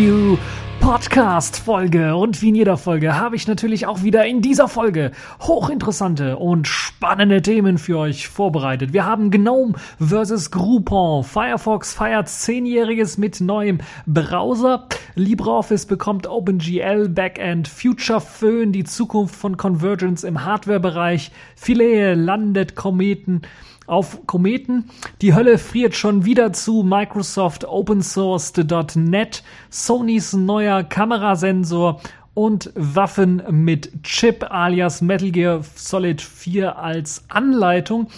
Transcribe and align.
TagView 0.00 0.38
Podcast 0.80 1.58
Folge 1.58 2.16
und 2.16 2.40
wie 2.40 2.48
in 2.48 2.54
jeder 2.54 2.78
Folge 2.78 3.18
habe 3.18 3.36
ich 3.36 3.46
natürlich 3.46 3.86
auch 3.86 4.02
wieder 4.02 4.24
in 4.24 4.40
dieser 4.40 4.66
Folge 4.66 5.10
hochinteressante 5.42 6.38
und 6.38 6.66
spannende 6.66 7.42
Themen 7.42 7.76
für 7.76 7.98
euch 7.98 8.28
vorbereitet. 8.28 8.94
Wir 8.94 9.04
haben 9.04 9.30
GNOME 9.30 9.74
versus 9.98 10.50
Groupon. 10.50 11.22
Firefox 11.22 11.92
feiert 11.92 12.30
zehnjähriges 12.30 13.18
mit 13.18 13.42
neuem 13.42 13.80
Browser. 14.06 14.86
LibreOffice 15.16 15.84
bekommt 15.84 16.26
OpenGL 16.26 17.10
Backend. 17.10 17.68
Future 17.68 18.22
Föhn, 18.22 18.72
die 18.72 18.84
Zukunft 18.84 19.34
von 19.34 19.58
Convergence 19.58 20.24
im 20.24 20.46
Hardwarebereich. 20.46 21.30
Philae 21.56 22.14
landet 22.14 22.74
Kometen 22.74 23.42
auf 23.90 24.26
Kometen. 24.26 24.84
Die 25.20 25.34
Hölle 25.34 25.58
friert 25.58 25.94
schon 25.94 26.24
wieder 26.24 26.52
zu. 26.52 26.82
Microsoft 26.82 27.64
OpenSourced.net, 27.64 29.42
Sonys 29.68 30.32
neuer 30.32 30.84
Kamerasensor 30.84 32.00
und 32.34 32.72
Waffen 32.74 33.42
mit 33.50 34.02
Chip 34.02 34.46
alias 34.48 35.02
Metal 35.02 35.30
Gear 35.30 35.60
Solid 35.74 36.22
4 36.22 36.78
als 36.78 37.24
Anleitung. 37.28 38.08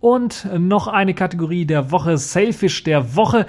Und 0.00 0.48
noch 0.58 0.88
eine 0.88 1.14
Kategorie 1.14 1.64
der 1.64 1.92
Woche, 1.92 2.18
Sailfish 2.18 2.82
der 2.82 3.14
Woche. 3.14 3.46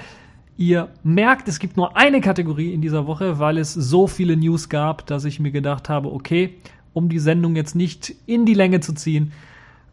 Ihr 0.56 0.90
merkt, 1.04 1.48
es 1.48 1.58
gibt 1.58 1.78
nur 1.78 1.98
eine 1.98 2.22
Kategorie 2.22 2.74
in 2.74 2.82
dieser 2.82 3.08
Woche, 3.08 3.40
weil 3.40 3.58
es 3.58 3.74
so 3.74 4.06
viele 4.06 4.38
News 4.38 4.70
gab, 4.70 5.08
dass 5.08 5.26
ich 5.26 5.40
mir 5.40 5.50
gedacht 5.52 5.90
habe, 5.90 6.14
okay, 6.14 6.60
um 6.94 7.10
die 7.10 7.18
Sendung 7.18 7.56
jetzt 7.56 7.76
nicht 7.76 8.14
in 8.28 8.46
die 8.46 8.54
Länge 8.54 8.80
zu 8.80 8.94
ziehen, 8.94 9.32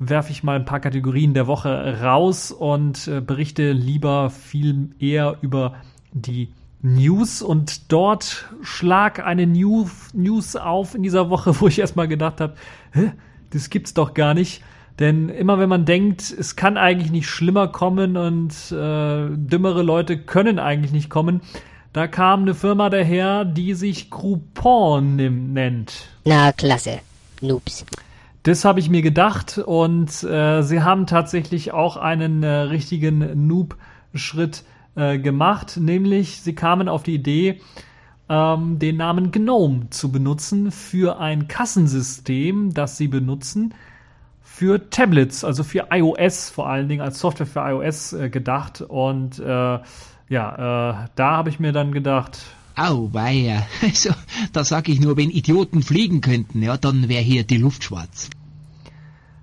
werfe 0.00 0.32
ich 0.32 0.42
mal 0.42 0.56
ein 0.56 0.64
paar 0.64 0.80
Kategorien 0.80 1.34
der 1.34 1.46
Woche 1.46 2.00
raus 2.02 2.50
und 2.50 3.06
äh, 3.06 3.20
berichte 3.20 3.70
lieber 3.72 4.30
viel 4.30 4.88
eher 4.98 5.36
über 5.42 5.74
die 6.12 6.48
News 6.82 7.42
und 7.42 7.92
dort 7.92 8.48
schlag 8.62 9.24
eine 9.24 9.46
New 9.46 9.88
News 10.14 10.56
auf 10.56 10.94
in 10.94 11.02
dieser 11.02 11.28
Woche, 11.28 11.60
wo 11.60 11.68
ich 11.68 11.78
erstmal 11.78 12.08
gedacht 12.08 12.40
habe, 12.40 12.54
das 13.50 13.70
gibt's 13.70 13.94
doch 13.94 14.14
gar 14.14 14.34
nicht. 14.34 14.62
Denn 14.98 15.28
immer 15.28 15.58
wenn 15.58 15.68
man 15.68 15.84
denkt, 15.84 16.34
es 16.36 16.56
kann 16.56 16.76
eigentlich 16.76 17.10
nicht 17.10 17.28
schlimmer 17.28 17.68
kommen 17.68 18.16
und 18.16 18.52
äh, 18.72 19.28
dümmere 19.30 19.82
Leute 19.82 20.18
können 20.18 20.58
eigentlich 20.58 20.92
nicht 20.92 21.10
kommen, 21.10 21.42
da 21.92 22.06
kam 22.06 22.42
eine 22.42 22.54
Firma 22.54 22.88
daher, 22.88 23.44
die 23.44 23.74
sich 23.74 24.10
Groupon 24.10 25.16
nennt. 25.52 26.08
Na, 26.24 26.52
klasse. 26.52 27.00
Noobs. 27.40 27.84
Das 28.42 28.64
habe 28.64 28.80
ich 28.80 28.88
mir 28.88 29.02
gedacht 29.02 29.58
und 29.58 30.22
äh, 30.22 30.62
sie 30.62 30.82
haben 30.82 31.06
tatsächlich 31.06 31.72
auch 31.72 31.98
einen 31.98 32.42
äh, 32.42 32.48
richtigen 32.48 33.46
Noob-Schritt 33.46 34.64
äh, 34.96 35.18
gemacht, 35.18 35.76
nämlich 35.76 36.40
sie 36.40 36.54
kamen 36.54 36.88
auf 36.88 37.02
die 37.02 37.14
Idee, 37.14 37.60
ähm, 38.30 38.78
den 38.78 38.96
Namen 38.96 39.30
GNOME 39.30 39.90
zu 39.90 40.10
benutzen 40.10 40.70
für 40.70 41.18
ein 41.20 41.48
Kassensystem, 41.48 42.72
das 42.72 42.96
sie 42.96 43.08
benutzen 43.08 43.74
für 44.42 44.88
Tablets, 44.88 45.44
also 45.44 45.62
für 45.62 45.88
iOS 45.90 46.48
vor 46.48 46.68
allen 46.68 46.88
Dingen 46.88 47.02
als 47.02 47.18
Software 47.18 47.46
für 47.46 47.60
iOS 47.60 48.14
äh, 48.14 48.30
gedacht. 48.30 48.80
Und 48.80 49.38
äh, 49.38 49.44
ja, 49.44 49.82
äh, 50.28 51.08
da 51.14 51.30
habe 51.36 51.50
ich 51.50 51.60
mir 51.60 51.72
dann 51.72 51.92
gedacht, 51.92 52.38
Auweia. 52.80 53.66
Also, 53.82 54.10
da 54.52 54.64
sag 54.64 54.88
ich 54.88 55.00
nur, 55.00 55.16
wenn 55.16 55.30
Idioten 55.30 55.82
fliegen 55.82 56.20
könnten, 56.20 56.62
ja, 56.62 56.76
dann 56.76 57.08
wäre 57.08 57.22
hier 57.22 57.44
die 57.44 57.58
Luft 57.58 57.84
schwarz. 57.84 58.30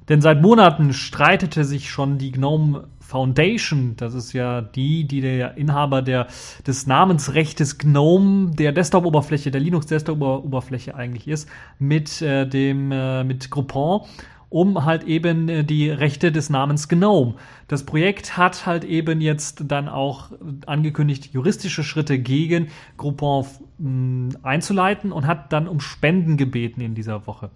Denn 0.10 0.22
seit 0.22 0.42
Monaten 0.42 0.94
streitete 0.94 1.66
sich 1.66 1.90
schon 1.90 2.18
die 2.18 2.32
GNOME 2.32 2.88
Foundation, 3.08 3.96
das 3.96 4.14
ist 4.14 4.34
ja 4.34 4.62
die, 4.62 5.06
die 5.06 5.22
der 5.22 5.56
Inhaber 5.56 6.02
der, 6.02 6.28
des 6.66 6.88
Namensrechtes 6.88 7.78
GNOME, 7.78 8.52
der 8.52 8.74
Desktop-Oberfläche, 8.74 9.50
der 9.50 9.62
Linux-Desktop-Oberfläche 9.62 10.94
eigentlich 10.94 11.28
ist, 11.28 11.48
mit 11.80 12.22
äh, 12.22 12.46
dem, 12.46 12.92
äh, 12.92 13.24
mit 13.24 13.50
Groupon 13.50 14.02
um 14.50 14.86
halt 14.86 15.04
eben 15.04 15.50
äh, 15.50 15.64
die 15.64 15.90
Rechte 15.90 16.32
des 16.32 16.50
Namens 16.50 16.88
GNOME. 16.88 17.36
Das 17.68 17.86
Projekt 17.86 18.38
hat 18.38 18.66
halt 18.66 18.84
eben 18.84 19.22
jetzt 19.22 19.64
dann 19.68 19.90
auch 19.90 20.32
angekündigt, 20.66 21.34
juristische 21.34 21.84
Schritte 21.84 22.20
gegen 22.20 22.68
Groupon 22.98 23.46
mh, 23.78 24.40
einzuleiten 24.44 25.12
und 25.12 25.28
hat 25.28 25.52
dann 25.52 25.68
um 25.68 25.80
Spenden 25.80 26.38
gebeten 26.38 26.82
in 26.82 26.96
dieser 26.96 27.28
Woche. 27.28 27.50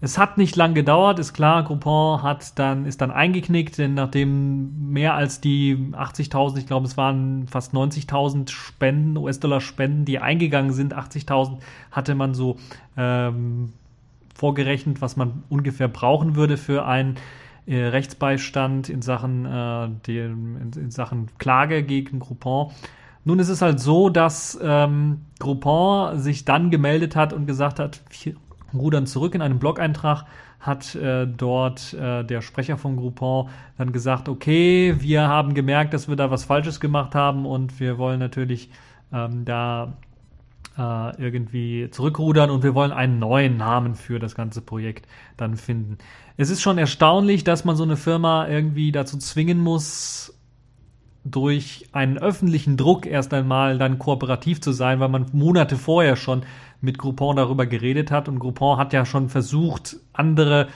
Es 0.00 0.18
hat 0.18 0.36
nicht 0.36 0.54
lang 0.54 0.74
gedauert, 0.74 1.18
ist 1.18 1.32
klar, 1.32 1.62
Groupon 1.62 2.22
hat 2.22 2.58
dann, 2.58 2.84
ist 2.84 3.00
dann 3.00 3.10
eingeknickt, 3.10 3.78
denn 3.78 3.94
nachdem 3.94 4.90
mehr 4.92 5.14
als 5.14 5.40
die 5.40 5.76
80.000, 5.92 6.58
ich 6.58 6.66
glaube 6.66 6.86
es 6.86 6.98
waren 6.98 7.46
fast 7.48 7.72
90.000 7.72 8.50
Spenden, 8.50 9.16
US-Dollar 9.16 9.62
Spenden, 9.62 10.04
die 10.04 10.18
eingegangen 10.18 10.72
sind, 10.72 10.94
80.000 10.94 11.58
hatte 11.90 12.14
man 12.14 12.34
so 12.34 12.56
ähm, 12.98 13.72
vorgerechnet, 14.34 15.00
was 15.00 15.16
man 15.16 15.44
ungefähr 15.48 15.88
brauchen 15.88 16.36
würde 16.36 16.56
für 16.56 16.84
einen 16.84 17.16
äh, 17.66 17.84
Rechtsbeistand 17.84 18.88
in 18.88 19.00
Sachen, 19.00 19.46
äh, 19.46 19.88
dem, 20.06 20.56
in, 20.56 20.82
in, 20.82 20.90
Sachen 20.90 21.28
Klage 21.38 21.82
gegen 21.82 22.18
Groupon. 22.18 22.72
Nun 23.24 23.38
ist 23.38 23.48
es 23.48 23.62
halt 23.62 23.80
so, 23.80 24.10
dass 24.10 24.58
ähm, 24.62 25.22
Groupon 25.38 26.18
sich 26.18 26.44
dann 26.44 26.70
gemeldet 26.70 27.16
hat 27.16 27.32
und 27.32 27.46
gesagt 27.46 27.78
hat, 27.78 28.02
wir 28.22 28.34
rudern 28.74 29.06
zurück 29.06 29.34
in 29.34 29.40
einem 29.40 29.58
Blog-Eintrag, 29.58 30.24
hat 30.60 30.94
äh, 30.94 31.26
dort 31.26 31.94
äh, 31.94 32.24
der 32.24 32.40
Sprecher 32.40 32.76
von 32.76 32.96
Groupon 32.96 33.48
dann 33.78 33.92
gesagt, 33.92 34.28
okay, 34.28 34.96
wir 34.98 35.28
haben 35.28 35.54
gemerkt, 35.54 35.94
dass 35.94 36.08
wir 36.08 36.16
da 36.16 36.30
was 36.30 36.44
Falsches 36.44 36.80
gemacht 36.80 37.14
haben 37.14 37.46
und 37.46 37.80
wir 37.80 37.98
wollen 37.98 38.18
natürlich 38.18 38.70
ähm, 39.12 39.44
da 39.44 39.94
äh, 40.78 41.22
irgendwie 41.22 41.88
zurückrudern 41.90 42.50
und 42.50 42.62
wir 42.62 42.74
wollen 42.74 42.92
einen 42.92 43.18
neuen 43.18 43.56
Namen 43.56 43.94
für 43.94 44.18
das 44.18 44.34
ganze 44.34 44.60
Projekt 44.60 45.06
dann 45.36 45.56
finden. 45.56 45.98
Es 46.36 46.50
ist 46.50 46.62
schon 46.62 46.78
erstaunlich, 46.78 47.44
dass 47.44 47.64
man 47.64 47.76
so 47.76 47.84
eine 47.84 47.96
Firma 47.96 48.48
irgendwie 48.48 48.92
dazu 48.92 49.18
zwingen 49.18 49.58
muss, 49.60 50.30
durch 51.24 51.88
einen 51.92 52.18
öffentlichen 52.18 52.76
Druck 52.76 53.06
erst 53.06 53.32
einmal 53.32 53.78
dann 53.78 53.98
kooperativ 53.98 54.60
zu 54.60 54.72
sein, 54.72 55.00
weil 55.00 55.08
man 55.08 55.26
Monate 55.32 55.76
vorher 55.76 56.16
schon 56.16 56.42
mit 56.82 56.98
Groupon 56.98 57.36
darüber 57.36 57.64
geredet 57.64 58.10
hat 58.10 58.28
und 58.28 58.38
Groupon 58.38 58.76
hat 58.76 58.92
ja 58.92 59.06
schon 59.06 59.30
versucht, 59.30 59.96
andere 60.12 60.68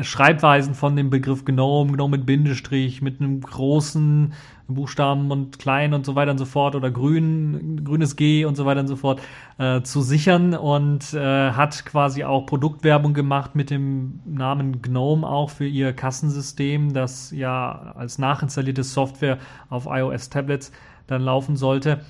Schreibweisen 0.00 0.74
von 0.74 0.96
dem 0.96 1.10
Begriff 1.10 1.44
Gnome, 1.44 1.92
Gnome 1.92 2.18
mit 2.18 2.26
Bindestrich, 2.26 3.02
mit 3.02 3.20
einem 3.20 3.40
großen 3.40 4.32
Buchstaben 4.66 5.30
und 5.30 5.58
klein 5.58 5.92
und 5.92 6.06
so 6.06 6.14
weiter 6.14 6.30
und 6.30 6.38
so 6.38 6.46
fort 6.46 6.74
oder 6.74 6.90
grün, 6.90 7.84
grünes 7.84 8.16
G 8.16 8.44
und 8.44 8.56
so 8.56 8.64
weiter 8.64 8.80
und 8.80 8.86
so 8.86 8.96
fort 8.96 9.20
äh, 9.58 9.82
zu 9.82 10.00
sichern 10.00 10.54
und 10.54 11.12
äh, 11.12 11.50
hat 11.50 11.84
quasi 11.84 12.24
auch 12.24 12.46
Produktwerbung 12.46 13.12
gemacht 13.12 13.54
mit 13.54 13.70
dem 13.70 14.20
Namen 14.24 14.80
Gnome 14.80 15.26
auch 15.26 15.50
für 15.50 15.66
ihr 15.66 15.92
Kassensystem, 15.92 16.94
das 16.94 17.30
ja 17.30 17.92
als 17.94 18.18
nachinstallierte 18.18 18.84
Software 18.84 19.38
auf 19.68 19.86
iOS-Tablets 19.86 20.72
dann 21.06 21.22
laufen 21.22 21.56
sollte. 21.56 22.00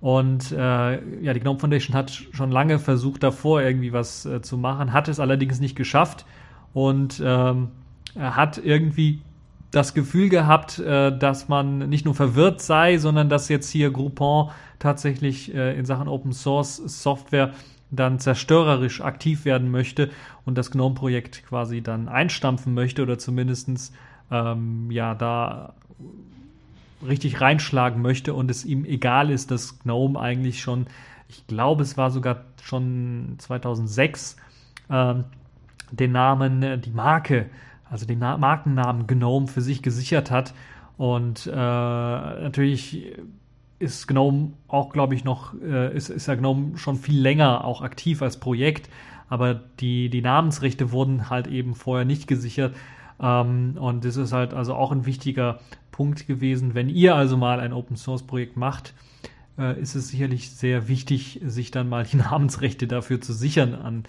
Und 0.00 0.52
äh, 0.52 1.22
ja, 1.22 1.32
die 1.32 1.40
Gnome 1.40 1.60
Foundation 1.60 1.96
hat 1.96 2.10
schon 2.10 2.50
lange 2.50 2.78
versucht, 2.78 3.22
davor 3.22 3.62
irgendwie 3.62 3.92
was 3.92 4.26
äh, 4.26 4.42
zu 4.42 4.58
machen, 4.58 4.92
hat 4.92 5.08
es 5.08 5.20
allerdings 5.20 5.60
nicht 5.60 5.76
geschafft 5.76 6.26
und 6.74 7.22
ähm, 7.24 7.68
hat 8.18 8.58
irgendwie 8.58 9.22
das 9.72 9.94
Gefühl 9.94 10.28
gehabt, 10.28 10.78
äh, 10.78 11.16
dass 11.16 11.48
man 11.48 11.88
nicht 11.88 12.04
nur 12.04 12.14
verwirrt 12.14 12.60
sei, 12.60 12.98
sondern 12.98 13.28
dass 13.28 13.48
jetzt 13.48 13.70
hier 13.70 13.90
Groupon 13.90 14.50
tatsächlich 14.78 15.52
äh, 15.54 15.76
in 15.76 15.84
Sachen 15.84 16.08
Open 16.08 16.32
Source 16.32 16.76
Software 16.76 17.52
dann 17.90 18.18
zerstörerisch 18.18 19.00
aktiv 19.00 19.44
werden 19.44 19.70
möchte 19.70 20.10
und 20.44 20.56
das 20.56 20.70
GNOME-Projekt 20.70 21.44
quasi 21.46 21.82
dann 21.82 22.08
einstampfen 22.08 22.74
möchte 22.74 23.02
oder 23.02 23.18
zumindestens 23.18 23.92
ähm, 24.30 24.90
ja 24.90 25.14
da 25.14 25.74
richtig 27.06 27.40
reinschlagen 27.40 28.00
möchte 28.00 28.34
und 28.34 28.50
es 28.50 28.64
ihm 28.64 28.84
egal 28.84 29.30
ist, 29.30 29.50
dass 29.50 29.78
GNOME 29.80 30.18
eigentlich 30.18 30.60
schon, 30.62 30.86
ich 31.28 31.46
glaube, 31.46 31.82
es 31.82 31.96
war 31.96 32.10
sogar 32.10 32.44
schon 32.62 33.36
2006 33.38 34.36
ähm, 34.90 35.24
den 35.90 36.12
Namen, 36.12 36.62
äh, 36.62 36.78
die 36.78 36.90
Marke, 36.90 37.46
also 37.92 38.06
den 38.06 38.18
Na 38.18 38.38
Markennamen 38.38 39.06
Gnome 39.06 39.46
für 39.46 39.60
sich 39.60 39.82
gesichert 39.82 40.30
hat. 40.30 40.54
Und 40.96 41.46
äh, 41.46 41.50
natürlich 41.54 43.12
ist 43.78 44.08
Gnome 44.08 44.52
auch, 44.66 44.92
glaube 44.92 45.14
ich, 45.14 45.24
noch, 45.24 45.52
äh, 45.60 45.94
ist, 45.94 46.08
ist 46.08 46.26
ja 46.26 46.34
Gnome 46.34 46.78
schon 46.78 46.96
viel 46.96 47.20
länger 47.20 47.64
auch 47.64 47.82
aktiv 47.82 48.22
als 48.22 48.38
Projekt, 48.38 48.88
aber 49.28 49.54
die, 49.80 50.08
die 50.08 50.22
Namensrechte 50.22 50.90
wurden 50.90 51.28
halt 51.28 51.46
eben 51.46 51.74
vorher 51.74 52.06
nicht 52.06 52.26
gesichert. 52.26 52.74
Ähm, 53.20 53.76
und 53.78 54.06
das 54.06 54.16
ist 54.16 54.32
halt 54.32 54.54
also 54.54 54.74
auch 54.74 54.90
ein 54.90 55.04
wichtiger 55.04 55.60
Punkt 55.90 56.26
gewesen. 56.26 56.74
Wenn 56.74 56.88
ihr 56.88 57.14
also 57.14 57.36
mal 57.36 57.60
ein 57.60 57.74
Open 57.74 57.96
Source 57.96 58.22
Projekt 58.22 58.56
macht, 58.56 58.94
äh, 59.58 59.78
ist 59.78 59.94
es 59.96 60.08
sicherlich 60.08 60.50
sehr 60.50 60.88
wichtig, 60.88 61.40
sich 61.44 61.70
dann 61.70 61.90
mal 61.90 62.04
die 62.04 62.16
Namensrechte 62.28 62.86
dafür 62.86 63.20
zu 63.20 63.34
sichern 63.34 63.74
an 63.74 64.04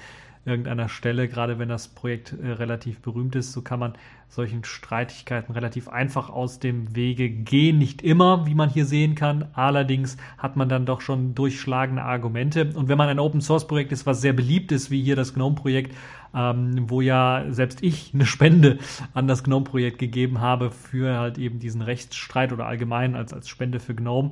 irgendeiner 0.45 0.89
Stelle, 0.89 1.27
gerade 1.27 1.57
wenn 1.57 1.69
das 1.69 1.87
Projekt 1.87 2.33
äh, 2.33 2.51
relativ 2.51 2.99
berühmt 2.99 3.35
ist. 3.35 3.53
So 3.53 3.61
kann 3.61 3.79
man 3.79 3.93
solchen 4.27 4.63
Streitigkeiten 4.63 5.53
relativ 5.53 5.87
einfach 5.87 6.29
aus 6.29 6.59
dem 6.59 6.95
Wege 6.95 7.29
gehen. 7.29 7.77
Nicht 7.77 8.01
immer, 8.01 8.45
wie 8.45 8.55
man 8.55 8.69
hier 8.69 8.85
sehen 8.85 9.15
kann. 9.15 9.45
Allerdings 9.53 10.17
hat 10.37 10.55
man 10.55 10.67
dann 10.67 10.85
doch 10.85 11.01
schon 11.01 11.35
durchschlagende 11.35 12.01
Argumente. 12.01 12.71
Und 12.73 12.89
wenn 12.89 12.97
man 12.97 13.09
ein 13.09 13.19
Open 13.19 13.41
Source 13.41 13.67
Projekt 13.67 13.91
ist, 13.91 14.05
was 14.05 14.21
sehr 14.21 14.33
beliebt 14.33 14.71
ist, 14.71 14.91
wie 14.91 15.01
hier 15.01 15.15
das 15.15 15.33
GNOME 15.33 15.55
Projekt, 15.55 15.95
ähm, 16.35 16.89
wo 16.89 17.01
ja 17.01 17.45
selbst 17.49 17.83
ich 17.83 18.11
eine 18.13 18.25
Spende 18.25 18.79
an 19.13 19.27
das 19.27 19.43
GNOME 19.43 19.65
Projekt 19.65 19.99
gegeben 19.99 20.41
habe 20.41 20.71
für 20.71 21.17
halt 21.17 21.37
eben 21.37 21.59
diesen 21.59 21.81
Rechtsstreit 21.81 22.51
oder 22.51 22.65
allgemein 22.65 23.15
als, 23.15 23.33
als 23.33 23.47
Spende 23.47 23.79
für 23.79 23.95
GNOME. 23.95 24.31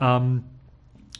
Ähm, 0.00 0.42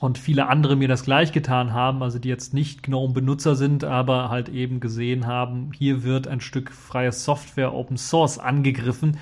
und 0.01 0.19
viele 0.19 0.49
andere 0.49 0.77
mir 0.77 0.89
das 0.89 1.05
gleich 1.05 1.33
getan 1.33 1.73
haben, 1.73 2.03
also 2.03 2.19
die 2.19 2.29
jetzt 2.29 2.53
nicht 2.53 2.83
GNOME-Benutzer 2.83 3.55
sind, 3.55 3.85
aber 3.85 4.29
halt 4.29 4.49
eben 4.49 4.81
gesehen 4.81 5.27
haben, 5.27 5.71
hier 5.73 6.03
wird 6.03 6.29
ein 6.29 6.41
Stück 6.41 6.71
freie 6.71 7.13
Software 7.13 7.75
Open 7.75 7.97
Source 7.97 8.39
angegriffen 8.39 9.19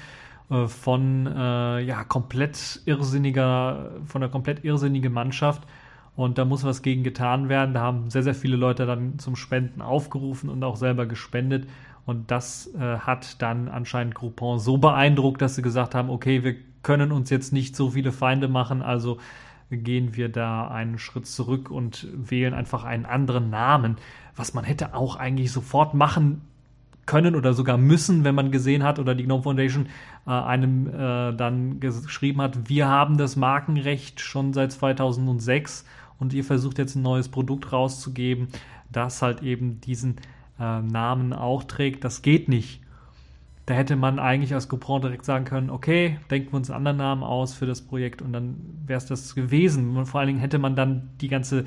äh, 0.50 0.66
von 0.66 1.26
äh, 1.26 1.80
ja 1.80 2.04
komplett 2.04 2.80
irrsinniger, 2.86 3.92
von 4.06 4.22
einer 4.22 4.30
komplett 4.30 4.64
irrsinnigen 4.64 5.12
Mannschaft. 5.12 5.62
Und 6.16 6.38
da 6.38 6.44
muss 6.44 6.62
was 6.62 6.82
gegen 6.82 7.02
getan 7.02 7.48
werden. 7.48 7.74
Da 7.74 7.80
haben 7.80 8.08
sehr, 8.08 8.22
sehr 8.22 8.36
viele 8.36 8.56
Leute 8.56 8.86
dann 8.86 9.18
zum 9.18 9.34
Spenden 9.34 9.82
aufgerufen 9.82 10.48
und 10.48 10.62
auch 10.62 10.76
selber 10.76 11.06
gespendet. 11.06 11.66
Und 12.06 12.30
das 12.30 12.72
äh, 12.74 12.98
hat 12.98 13.42
dann 13.42 13.68
anscheinend 13.68 14.14
Groupon 14.14 14.58
so 14.58 14.78
beeindruckt, 14.78 15.42
dass 15.42 15.56
sie 15.56 15.62
gesagt 15.62 15.94
haben, 15.94 16.10
okay, 16.10 16.44
wir 16.44 16.54
können 16.82 17.10
uns 17.10 17.30
jetzt 17.30 17.52
nicht 17.52 17.74
so 17.74 17.90
viele 17.90 18.12
Feinde 18.12 18.46
machen, 18.46 18.82
also 18.82 19.18
gehen 19.70 20.16
wir 20.16 20.28
da 20.28 20.68
einen 20.68 20.98
Schritt 20.98 21.26
zurück 21.26 21.70
und 21.70 22.06
wählen 22.12 22.54
einfach 22.54 22.84
einen 22.84 23.06
anderen 23.06 23.50
Namen, 23.50 23.96
was 24.36 24.54
man 24.54 24.64
hätte 24.64 24.94
auch 24.94 25.16
eigentlich 25.16 25.52
sofort 25.52 25.94
machen 25.94 26.42
können 27.06 27.34
oder 27.34 27.52
sogar 27.52 27.76
müssen, 27.76 28.24
wenn 28.24 28.34
man 28.34 28.50
gesehen 28.50 28.82
hat 28.82 28.98
oder 28.98 29.14
die 29.14 29.24
GNOME 29.24 29.42
Foundation 29.42 29.86
äh, 30.26 30.30
einem 30.30 30.88
äh, 30.88 31.34
dann 31.34 31.80
geschrieben 31.80 32.40
hat, 32.40 32.68
wir 32.68 32.88
haben 32.88 33.18
das 33.18 33.36
Markenrecht 33.36 34.20
schon 34.20 34.52
seit 34.52 34.72
2006 34.72 35.84
und 36.18 36.32
ihr 36.32 36.44
versucht 36.44 36.78
jetzt 36.78 36.94
ein 36.94 37.02
neues 37.02 37.28
Produkt 37.28 37.72
rauszugeben, 37.72 38.48
das 38.90 39.22
halt 39.22 39.42
eben 39.42 39.80
diesen 39.80 40.16
äh, 40.58 40.80
Namen 40.80 41.32
auch 41.32 41.64
trägt. 41.64 42.04
Das 42.04 42.22
geht 42.22 42.48
nicht. 42.48 42.80
Da 43.66 43.74
hätte 43.74 43.96
man 43.96 44.18
eigentlich 44.18 44.52
als 44.52 44.68
Coupon 44.68 45.00
direkt 45.00 45.24
sagen 45.24 45.46
können, 45.46 45.70
okay, 45.70 46.18
denken 46.30 46.52
wir 46.52 46.56
uns 46.56 46.70
einen 46.70 46.78
anderen 46.78 46.98
Namen 46.98 47.22
aus 47.22 47.54
für 47.54 47.66
das 47.66 47.80
Projekt 47.80 48.20
und 48.20 48.32
dann 48.32 48.56
wäre 48.86 48.98
es 48.98 49.06
das 49.06 49.34
gewesen. 49.34 49.96
Und 49.96 50.06
vor 50.06 50.20
allen 50.20 50.28
Dingen 50.28 50.40
hätte 50.40 50.58
man 50.58 50.76
dann 50.76 51.10
die 51.20 51.28
ganze 51.28 51.64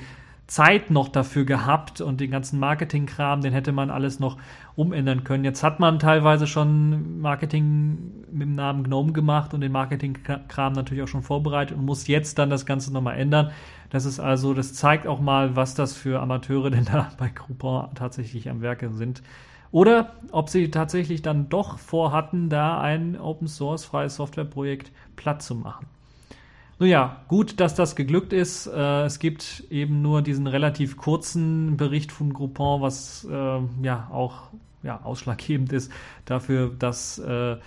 Zeit 0.48 0.92
noch 0.92 1.10
dafür 1.10 1.44
gehabt 1.44 2.00
und 2.00 2.22
den 2.22 2.32
ganzen 2.32 2.60
Marketingkram, 2.60 3.42
den 3.42 3.52
hätte 3.52 3.74
man 3.74 3.90
alles 3.90 4.20
noch 4.20 4.38
umändern 4.76 5.26
können. 5.26 5.44
Jetzt 5.44 5.62
hat 5.62 5.82
man 5.82 6.00
teilweise 6.00 6.48
schon 6.48 7.20
Marketing 7.20 8.26
mit 8.32 8.44
dem 8.44 8.56
Namen 8.56 8.86
Gnome 8.86 9.12
gemacht 9.12 9.54
und 9.54 9.60
den 9.60 9.74
Marketingkram 9.74 10.72
natürlich 10.72 11.04
auch 11.04 11.08
schon 11.10 11.24
vorbereitet 11.24 11.78
und 11.78 11.86
muss 11.86 12.08
jetzt 12.08 12.40
dann 12.40 12.50
das 12.50 12.66
Ganze 12.66 12.94
nochmal 12.94 13.18
ändern. 13.18 13.52
Das 13.90 14.06
ist 14.06 14.22
also, 14.22 14.54
das 14.54 14.74
zeigt 14.74 15.06
auch 15.06 15.20
mal, 15.20 15.58
was 15.58 15.76
das 15.76 15.98
für 15.98 16.22
Amateure 16.22 16.70
denn 16.72 16.86
da 16.86 17.12
bei 17.18 17.30
Groupon 17.30 17.90
tatsächlich 17.96 18.50
am 18.50 18.62
Werke 18.62 18.90
sind. 18.92 19.22
Oder 19.72 20.14
ob 20.32 20.50
sie 20.50 20.72
tatsächlich 20.72 21.22
dann 21.22 21.50
doch 21.50 21.78
vorhatten, 21.78 22.50
da 22.50 22.80
ein 22.80 23.20
Open 23.20 23.48
Source 23.48 23.86
freies 23.86 24.16
Softwareprojekt 24.16 24.92
platt 25.16 25.42
zu 25.42 25.56
machen. 25.56 25.88
Nun 26.80 26.90
ja, 26.90 27.24
gut, 27.28 27.60
dass 27.60 27.74
das 27.74 27.96
geglückt 27.96 28.34
ist. 28.34 28.68
Äh, 28.68 29.06
es 29.06 29.20
gibt 29.20 29.64
eben 29.72 30.02
nur 30.02 30.22
diesen 30.22 30.46
relativ 30.48 30.96
kurzen 30.96 31.76
Bericht 31.76 32.12
von 32.12 32.34
Groupon, 32.34 32.82
was 32.82 33.28
äh, 33.30 33.60
ja 33.82 34.08
auch 34.12 34.50
ja, 34.84 35.02
ausschlaggebend 35.04 35.74
ist 35.74 35.92
dafür, 36.26 36.72
dass 36.78 37.18
äh, 37.18 37.58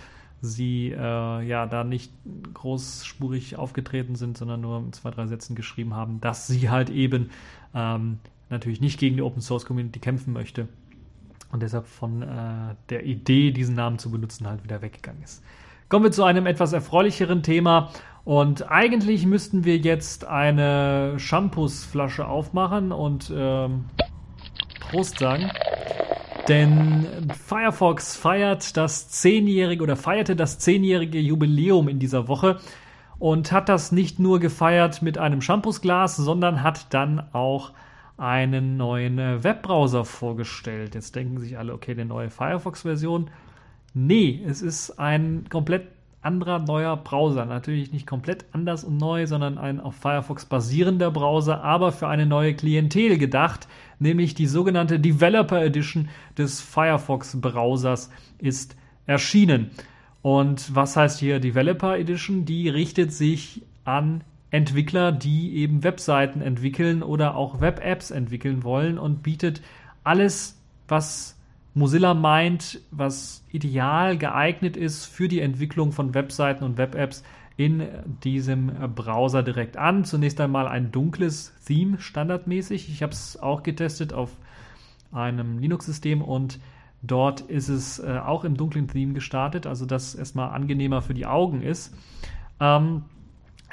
sie 0.40 0.94
äh, 0.96 1.42
ja 1.42 1.66
da 1.66 1.82
nicht 1.82 2.12
großspurig 2.54 3.56
aufgetreten 3.56 4.14
sind, 4.14 4.38
sondern 4.38 4.60
nur 4.60 4.78
in 4.78 4.92
zwei, 4.92 5.10
drei 5.10 5.26
Sätzen 5.26 5.56
geschrieben 5.56 5.94
haben, 5.94 6.20
dass 6.20 6.46
sie 6.46 6.70
halt 6.70 6.88
eben 6.88 7.30
ähm, 7.74 8.20
natürlich 8.48 8.80
nicht 8.80 9.00
gegen 9.00 9.16
die 9.16 9.22
Open 9.22 9.42
Source 9.42 9.66
Community 9.66 9.98
kämpfen 9.98 10.32
möchte 10.32 10.68
und 11.52 11.62
deshalb 11.62 11.86
von 11.86 12.22
äh, 12.22 12.74
der 12.88 13.04
Idee, 13.04 13.50
diesen 13.50 13.74
Namen 13.74 13.98
zu 13.98 14.10
benutzen, 14.10 14.46
halt 14.46 14.62
wieder 14.64 14.82
weggegangen 14.82 15.22
ist. 15.22 15.42
Kommen 15.88 16.04
wir 16.04 16.12
zu 16.12 16.22
einem 16.22 16.46
etwas 16.46 16.72
erfreulicheren 16.72 17.42
Thema. 17.42 17.90
Und 18.24 18.70
eigentlich 18.70 19.26
müssten 19.26 19.64
wir 19.64 19.78
jetzt 19.78 20.24
eine 20.24 21.18
Shampoosflasche 21.18 22.28
aufmachen 22.28 22.92
und 22.92 23.32
ähm, 23.34 23.86
Prost 24.78 25.18
sagen. 25.18 25.50
Denn 26.46 27.06
Firefox 27.46 28.16
feiert 28.16 28.76
das 28.76 29.08
zehnjährige 29.08 29.82
oder 29.82 29.96
feierte 29.96 30.36
das 30.36 30.58
zehnjährige 30.58 31.18
Jubiläum 31.18 31.88
in 31.88 31.98
dieser 31.98 32.28
Woche 32.28 32.58
und 33.18 33.52
hat 33.52 33.68
das 33.68 33.92
nicht 33.92 34.18
nur 34.18 34.40
gefeiert 34.40 35.02
mit 35.02 35.18
einem 35.18 35.42
Shampoosglas, 35.42 36.16
sondern 36.16 36.62
hat 36.62 36.92
dann 36.94 37.22
auch 37.32 37.72
einen 38.20 38.76
neuen 38.76 39.18
äh, 39.18 39.42
Webbrowser 39.42 40.04
vorgestellt. 40.04 40.94
Jetzt 40.94 41.16
denken 41.16 41.38
sich 41.38 41.56
alle, 41.56 41.72
okay, 41.72 41.92
eine 41.92 42.04
neue 42.04 42.30
Firefox-Version. 42.30 43.30
Nee, 43.94 44.42
es 44.46 44.60
ist 44.60 44.98
ein 44.98 45.46
komplett 45.48 45.88
anderer 46.22 46.58
neuer 46.58 46.96
Browser. 46.98 47.46
Natürlich 47.46 47.92
nicht 47.92 48.06
komplett 48.06 48.44
anders 48.52 48.84
und 48.84 48.98
neu, 48.98 49.26
sondern 49.26 49.56
ein 49.56 49.80
auf 49.80 49.96
Firefox 49.96 50.44
basierender 50.44 51.10
Browser, 51.10 51.64
aber 51.64 51.92
für 51.92 52.08
eine 52.08 52.26
neue 52.26 52.54
Klientel 52.54 53.16
gedacht, 53.16 53.66
nämlich 53.98 54.34
die 54.34 54.46
sogenannte 54.46 55.00
Developer 55.00 55.62
Edition 55.62 56.10
des 56.36 56.60
Firefox 56.60 57.40
Browsers 57.40 58.10
ist 58.38 58.76
erschienen. 59.06 59.70
Und 60.20 60.74
was 60.74 60.94
heißt 60.94 61.18
hier 61.18 61.40
Developer 61.40 61.96
Edition? 61.96 62.44
Die 62.44 62.68
richtet 62.68 63.14
sich 63.14 63.62
an 63.84 64.22
Entwickler, 64.50 65.12
die 65.12 65.56
eben 65.56 65.84
Webseiten 65.84 66.40
entwickeln 66.42 67.02
oder 67.02 67.36
auch 67.36 67.60
Web-Apps 67.60 68.10
entwickeln 68.10 68.64
wollen 68.64 68.98
und 68.98 69.22
bietet 69.22 69.62
alles, 70.02 70.60
was 70.88 71.38
Mozilla 71.74 72.14
meint, 72.14 72.80
was 72.90 73.44
ideal 73.52 74.18
geeignet 74.18 74.76
ist 74.76 75.06
für 75.06 75.28
die 75.28 75.40
Entwicklung 75.40 75.92
von 75.92 76.14
Webseiten 76.14 76.64
und 76.64 76.78
Web-Apps 76.78 77.22
in 77.56 77.86
diesem 78.24 78.72
Browser 78.94 79.42
direkt 79.42 79.76
an. 79.76 80.04
Zunächst 80.04 80.40
einmal 80.40 80.66
ein 80.66 80.90
dunkles 80.90 81.54
Theme 81.64 82.00
standardmäßig. 82.00 82.88
Ich 82.88 83.02
habe 83.02 83.12
es 83.12 83.40
auch 83.40 83.62
getestet 83.62 84.12
auf 84.12 84.30
einem 85.12 85.58
Linux-System 85.58 86.22
und 86.22 86.58
dort 87.02 87.42
ist 87.42 87.68
es 87.68 87.98
äh, 87.98 88.18
auch 88.24 88.44
im 88.44 88.56
dunklen 88.56 88.88
Theme 88.88 89.12
gestartet, 89.12 89.66
also 89.66 89.86
das 89.86 90.14
erstmal 90.14 90.50
angenehmer 90.50 91.02
für 91.02 91.14
die 91.14 91.26
Augen 91.26 91.62
ist. 91.62 91.94
Ähm, 92.60 93.02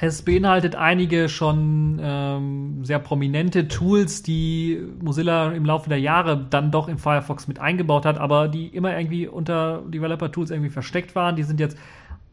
es 0.00 0.22
beinhaltet 0.22 0.76
einige 0.76 1.28
schon 1.28 1.98
ähm, 2.00 2.84
sehr 2.84 3.00
prominente 3.00 3.66
Tools, 3.66 4.22
die 4.22 4.80
Mozilla 5.02 5.50
im 5.50 5.64
Laufe 5.64 5.88
der 5.88 5.98
Jahre 5.98 6.46
dann 6.48 6.70
doch 6.70 6.88
in 6.88 6.98
Firefox 6.98 7.48
mit 7.48 7.58
eingebaut 7.58 8.04
hat, 8.06 8.18
aber 8.18 8.46
die 8.48 8.68
immer 8.68 8.96
irgendwie 8.96 9.26
unter 9.26 9.82
Developer 9.88 10.30
Tools 10.30 10.50
irgendwie 10.50 10.70
versteckt 10.70 11.16
waren. 11.16 11.34
Die 11.34 11.42
sind 11.42 11.58
jetzt 11.58 11.76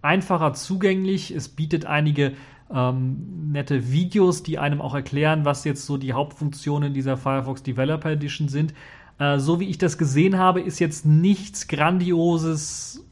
einfacher 0.03 0.53
zugänglich. 0.53 1.31
Es 1.31 1.49
bietet 1.49 1.87
einige 1.87 2.33
ähm, 2.71 3.51
nette 3.51 3.91
Videos, 3.91 4.43
die 4.43 4.59
einem 4.59 4.79
auch 4.79 4.93
erklären, 4.93 5.43
was 5.43 5.63
jetzt 5.63 5.87
so 5.87 5.97
die 5.97 6.13
Hauptfunktionen 6.13 6.93
dieser 6.93 7.17
Firefox 7.17 7.63
Developer 7.63 8.11
Edition 8.11 8.47
sind. 8.47 8.75
Äh, 9.17 9.39
so 9.39 9.59
wie 9.59 9.69
ich 9.69 9.79
das 9.79 9.97
gesehen 9.97 10.37
habe, 10.37 10.61
ist 10.61 10.79
jetzt 10.79 11.05
nichts 11.05 11.67
Grandioses 11.67 13.04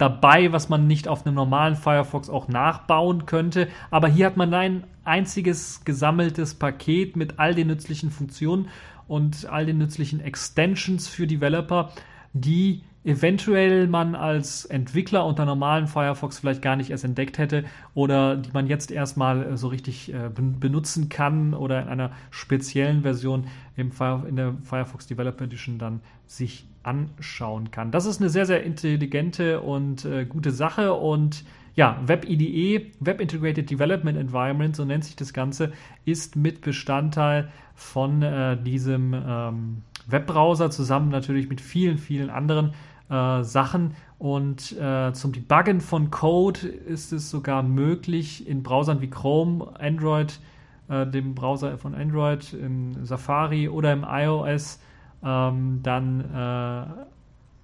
dabei, 0.00 0.52
was 0.52 0.68
man 0.68 0.86
nicht 0.86 1.08
auf 1.08 1.26
einem 1.26 1.34
normalen 1.34 1.76
Firefox 1.76 2.30
auch 2.30 2.48
nachbauen 2.48 3.26
könnte. 3.26 3.68
Aber 3.90 4.08
hier 4.08 4.26
hat 4.26 4.36
man 4.36 4.54
ein 4.54 4.84
einziges 5.04 5.84
gesammeltes 5.84 6.54
Paket 6.54 7.16
mit 7.16 7.38
all 7.38 7.54
den 7.54 7.66
nützlichen 7.66 8.10
Funktionen 8.10 8.68
und 9.08 9.46
all 9.46 9.66
den 9.66 9.78
nützlichen 9.78 10.20
Extensions 10.20 11.08
für 11.08 11.26
Developer, 11.26 11.90
die 12.32 12.82
eventuell 13.02 13.86
man 13.88 14.14
als 14.14 14.66
Entwickler 14.66 15.24
unter 15.24 15.46
normalen 15.46 15.86
Firefox 15.86 16.38
vielleicht 16.38 16.60
gar 16.60 16.76
nicht 16.76 16.90
erst 16.90 17.04
entdeckt 17.04 17.38
hätte 17.38 17.64
oder 17.94 18.36
die 18.36 18.50
man 18.52 18.66
jetzt 18.66 18.90
erstmal 18.90 19.42
äh, 19.42 19.56
so 19.56 19.68
richtig 19.68 20.12
äh, 20.12 20.28
benutzen 20.28 21.08
kann 21.08 21.54
oder 21.54 21.80
in 21.80 21.88
einer 21.88 22.12
speziellen 22.30 23.02
Version 23.02 23.46
im 23.76 23.90
in 24.28 24.36
der 24.36 24.54
Firefox 24.62 25.06
Developer 25.06 25.44
Edition 25.44 25.78
dann 25.78 26.00
sich 26.26 26.66
anschauen 26.82 27.70
kann. 27.70 27.90
Das 27.90 28.06
ist 28.06 28.20
eine 28.20 28.30
sehr, 28.30 28.46
sehr 28.46 28.62
intelligente 28.62 29.60
und 29.60 30.04
äh, 30.04 30.24
gute 30.24 30.50
Sache 30.50 30.94
und 30.94 31.44
ja, 31.76 32.00
WebIDE, 32.04 32.92
Web 33.00 33.20
Integrated 33.20 33.70
Development 33.70 34.18
Environment, 34.18 34.74
so 34.74 34.84
nennt 34.84 35.04
sich 35.04 35.16
das 35.16 35.32
Ganze, 35.32 35.72
ist 36.04 36.36
mit 36.36 36.62
Bestandteil 36.62 37.48
von 37.74 38.22
äh, 38.22 38.60
diesem 38.60 39.14
ähm, 39.14 39.82
Webbrowser 40.06 40.70
zusammen 40.70 41.10
natürlich 41.10 41.48
mit 41.48 41.60
vielen, 41.60 41.98
vielen 41.98 42.28
anderen 42.28 42.72
äh, 43.08 43.42
Sachen. 43.42 43.94
Und 44.18 44.76
äh, 44.78 45.12
zum 45.12 45.32
Debuggen 45.32 45.80
von 45.80 46.10
Code 46.10 46.66
ist 46.66 47.12
es 47.12 47.30
sogar 47.30 47.62
möglich 47.62 48.46
in 48.46 48.62
Browsern 48.62 49.00
wie 49.00 49.08
Chrome, 49.08 49.72
Android, 49.78 50.40
äh, 50.88 51.06
dem 51.06 51.34
Browser 51.34 51.78
von 51.78 51.94
Android, 51.94 52.52
im 52.52 53.04
Safari 53.04 53.68
oder 53.68 53.92
im 53.92 54.04
iOS 54.06 54.80
ähm, 55.24 55.80
dann 55.82 56.20
äh, 56.20 56.86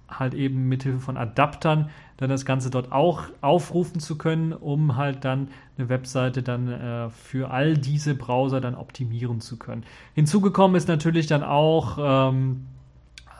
halt 0.09 0.33
eben 0.33 0.67
mithilfe 0.69 0.99
von 0.99 1.17
Adaptern 1.17 1.89
dann 2.17 2.29
das 2.29 2.45
Ganze 2.45 2.69
dort 2.69 2.91
auch 2.91 3.23
aufrufen 3.41 3.99
zu 3.99 4.17
können, 4.17 4.53
um 4.53 4.95
halt 4.95 5.23
dann 5.25 5.49
eine 5.77 5.89
Webseite 5.89 6.41
dann 6.41 6.67
äh, 6.67 7.09
für 7.09 7.51
all 7.51 7.77
diese 7.77 8.15
Browser 8.15 8.61
dann 8.61 8.75
optimieren 8.75 9.41
zu 9.41 9.57
können. 9.57 9.83
Hinzugekommen 10.15 10.75
ist 10.75 10.87
natürlich 10.87 11.27
dann 11.27 11.43
auch 11.43 11.97
ähm, 11.99 12.65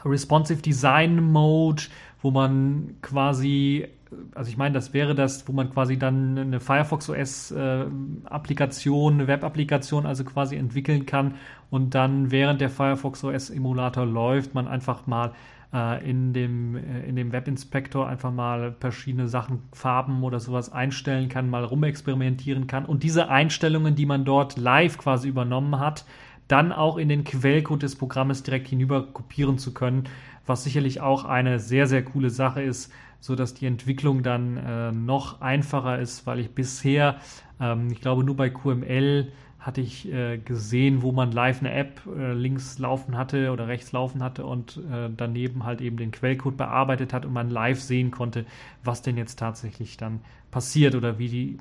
Responsive 0.04 0.62
Design 0.62 1.32
Mode, 1.32 1.84
wo 2.22 2.30
man 2.30 2.94
quasi 3.02 3.88
also 4.34 4.50
ich 4.50 4.56
meine, 4.56 4.74
das 4.74 4.92
wäre 4.92 5.14
das, 5.14 5.46
wo 5.48 5.52
man 5.52 5.70
quasi 5.70 5.98
dann 5.98 6.38
eine 6.38 6.60
Firefox 6.60 7.10
OS 7.10 7.50
äh, 7.50 7.86
eine 8.30 9.26
Web-Applikation 9.26 10.06
also 10.06 10.24
quasi 10.24 10.56
entwickeln 10.56 11.06
kann 11.06 11.34
und 11.70 11.94
dann 11.94 12.30
während 12.30 12.60
der 12.60 12.70
Firefox 12.70 13.24
OS 13.24 13.50
Emulator 13.50 14.06
läuft, 14.06 14.54
man 14.54 14.68
einfach 14.68 15.06
mal 15.06 15.32
äh, 15.72 16.08
in 16.08 16.32
dem, 16.32 16.76
äh, 16.76 17.06
in 17.06 17.16
dem 17.16 17.32
Webinspektor 17.32 18.08
einfach 18.08 18.32
mal 18.32 18.74
verschiedene 18.80 19.28
Sachen, 19.28 19.62
Farben 19.72 20.22
oder 20.22 20.40
sowas 20.40 20.72
einstellen 20.72 21.28
kann, 21.28 21.50
mal 21.50 21.64
rumexperimentieren 21.64 22.66
kann 22.66 22.84
und 22.84 23.02
diese 23.02 23.28
Einstellungen, 23.28 23.94
die 23.94 24.06
man 24.06 24.24
dort 24.24 24.56
live 24.56 24.98
quasi 24.98 25.28
übernommen 25.28 25.78
hat, 25.78 26.04
dann 26.48 26.72
auch 26.72 26.96
in 26.96 27.10
den 27.10 27.24
Quellcode 27.24 27.82
des 27.82 27.96
Programmes 27.96 28.42
direkt 28.42 28.68
hinüber 28.68 29.12
kopieren 29.12 29.58
zu 29.58 29.74
können, 29.74 30.04
was 30.46 30.64
sicherlich 30.64 31.02
auch 31.02 31.24
eine 31.26 31.58
sehr, 31.58 31.86
sehr 31.86 32.02
coole 32.02 32.30
Sache 32.30 32.62
ist, 32.62 32.90
so 33.20 33.34
dass 33.34 33.54
die 33.54 33.66
Entwicklung 33.66 34.22
dann 34.22 34.56
äh, 34.56 34.92
noch 34.92 35.40
einfacher 35.40 35.98
ist, 35.98 36.26
weil 36.26 36.38
ich 36.38 36.50
bisher, 36.50 37.16
ähm, 37.60 37.88
ich 37.90 38.00
glaube, 38.00 38.24
nur 38.24 38.36
bei 38.36 38.50
QML 38.50 39.32
hatte 39.58 39.80
ich 39.80 40.10
äh, 40.10 40.38
gesehen, 40.38 41.02
wo 41.02 41.12
man 41.12 41.32
live 41.32 41.60
eine 41.60 41.72
App 41.72 42.00
äh, 42.06 42.32
links 42.32 42.78
laufen 42.78 43.18
hatte 43.18 43.50
oder 43.50 43.66
rechts 43.66 43.92
laufen 43.92 44.22
hatte 44.22 44.46
und 44.46 44.78
äh, 44.90 45.10
daneben 45.14 45.64
halt 45.64 45.80
eben 45.80 45.96
den 45.96 46.12
Quellcode 46.12 46.56
bearbeitet 46.56 47.12
hat 47.12 47.26
und 47.26 47.32
man 47.32 47.50
live 47.50 47.80
sehen 47.80 48.10
konnte, 48.10 48.46
was 48.84 49.02
denn 49.02 49.16
jetzt 49.16 49.38
tatsächlich 49.38 49.96
dann 49.96 50.20
passiert 50.50 50.94
oder 50.94 51.18
wie 51.18 51.28
die, 51.28 51.58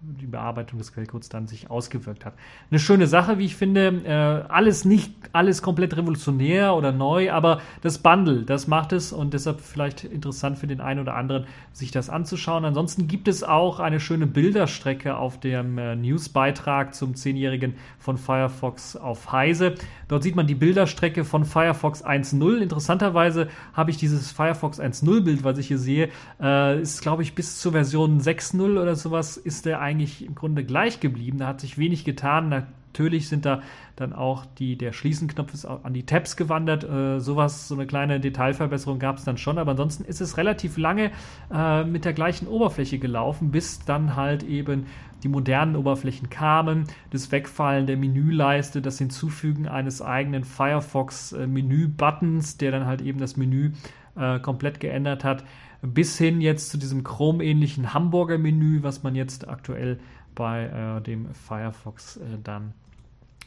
die 0.00 0.26
Bearbeitung 0.26 0.78
des 0.78 0.92
Quellcodes 0.92 1.28
dann 1.28 1.46
sich 1.46 1.70
ausgewirkt 1.70 2.24
hat. 2.24 2.34
Eine 2.70 2.80
schöne 2.80 3.06
Sache, 3.06 3.38
wie 3.38 3.44
ich 3.44 3.56
finde. 3.56 3.88
Äh, 4.04 4.50
alles 4.50 4.84
nicht 4.84 5.12
alles 5.32 5.60
komplett 5.60 5.96
revolutionär 5.96 6.74
oder 6.74 6.90
neu, 6.90 7.30
aber 7.30 7.60
das 7.82 7.98
Bundle, 7.98 8.44
das 8.44 8.66
macht 8.66 8.92
es 8.92 9.12
und 9.12 9.34
deshalb 9.34 9.60
vielleicht 9.60 10.04
interessant 10.04 10.58
für 10.58 10.66
den 10.66 10.80
einen 10.80 11.00
oder 11.00 11.14
anderen, 11.14 11.46
sich 11.72 11.90
das 11.90 12.08
anzuschauen. 12.08 12.64
Ansonsten 12.64 13.08
gibt 13.08 13.28
es 13.28 13.44
auch 13.44 13.78
eine 13.78 14.00
schöne 14.00 14.26
Bilderstrecke 14.26 15.16
auf 15.16 15.38
dem 15.38 15.76
äh, 15.76 15.94
Newsbeitrag 15.94 16.94
zum 16.94 17.12
10-jährigen 17.12 17.74
von 17.98 18.16
Firefox 18.16 18.96
auf 18.96 19.32
Heise. 19.32 19.74
Dort 20.08 20.22
sieht 20.22 20.34
man 20.34 20.46
die 20.46 20.54
Bilderstrecke 20.54 21.24
von 21.24 21.44
Firefox 21.44 22.04
1.0. 22.04 22.58
Interessanterweise 22.58 23.48
habe 23.74 23.90
ich 23.90 23.98
dieses 23.98 24.32
Firefox 24.32 24.80
1.0 24.80 25.20
Bild, 25.20 25.44
was 25.44 25.58
ich 25.58 25.68
hier 25.68 25.78
sehe, 25.78 26.08
äh, 26.40 26.80
ist 26.80 27.02
glaube 27.02 27.22
ich 27.22 27.34
bis 27.34 27.58
zur 27.60 27.72
Version 27.72 27.97
Version 27.98 28.20
6.0 28.20 28.80
oder 28.80 28.94
sowas 28.94 29.36
ist 29.36 29.66
der 29.66 29.80
eigentlich 29.80 30.24
im 30.24 30.36
Grunde 30.36 30.64
gleich 30.64 31.00
geblieben. 31.00 31.38
Da 31.38 31.48
hat 31.48 31.60
sich 31.60 31.78
wenig 31.78 32.04
getan. 32.04 32.48
Natürlich 32.48 33.28
sind 33.28 33.44
da 33.44 33.60
dann 33.96 34.12
auch 34.12 34.46
die, 34.58 34.78
der 34.78 34.92
Schließenknopf 34.92 35.52
ist 35.52 35.64
an 35.64 35.92
die 35.92 36.06
Tabs 36.06 36.36
gewandert. 36.36 36.84
Äh, 36.84 37.18
sowas, 37.18 37.66
so 37.66 37.74
eine 37.74 37.88
kleine 37.88 38.20
Detailverbesserung 38.20 39.00
gab 39.00 39.16
es 39.16 39.24
dann 39.24 39.36
schon, 39.36 39.58
aber 39.58 39.72
ansonsten 39.72 40.04
ist 40.04 40.20
es 40.20 40.36
relativ 40.36 40.78
lange 40.78 41.10
äh, 41.52 41.82
mit 41.82 42.04
der 42.04 42.12
gleichen 42.12 42.46
Oberfläche 42.46 43.00
gelaufen, 43.00 43.50
bis 43.50 43.84
dann 43.84 44.14
halt 44.14 44.44
eben 44.44 44.86
die 45.24 45.28
modernen 45.28 45.74
Oberflächen 45.74 46.30
kamen, 46.30 46.84
das 47.10 47.32
Wegfallen 47.32 47.88
der 47.88 47.96
Menüleiste, 47.96 48.80
das 48.80 48.98
Hinzufügen 48.98 49.66
eines 49.66 50.00
eigenen 50.00 50.44
Firefox-Menü-Buttons, 50.44 52.58
der 52.58 52.70
dann 52.70 52.86
halt 52.86 53.02
eben 53.02 53.18
das 53.18 53.36
Menü 53.36 53.72
äh, 54.16 54.38
komplett 54.38 54.78
geändert 54.78 55.24
hat 55.24 55.42
bis 55.82 56.18
hin 56.18 56.40
jetzt 56.40 56.70
zu 56.70 56.78
diesem 56.78 57.04
Chrome-ähnlichen 57.04 57.94
Hamburger-Menü, 57.94 58.82
was 58.82 59.02
man 59.02 59.14
jetzt 59.14 59.48
aktuell 59.48 59.98
bei 60.34 60.64
äh, 60.64 61.02
dem 61.02 61.32
Firefox 61.34 62.16
äh, 62.16 62.38
dann 62.42 62.72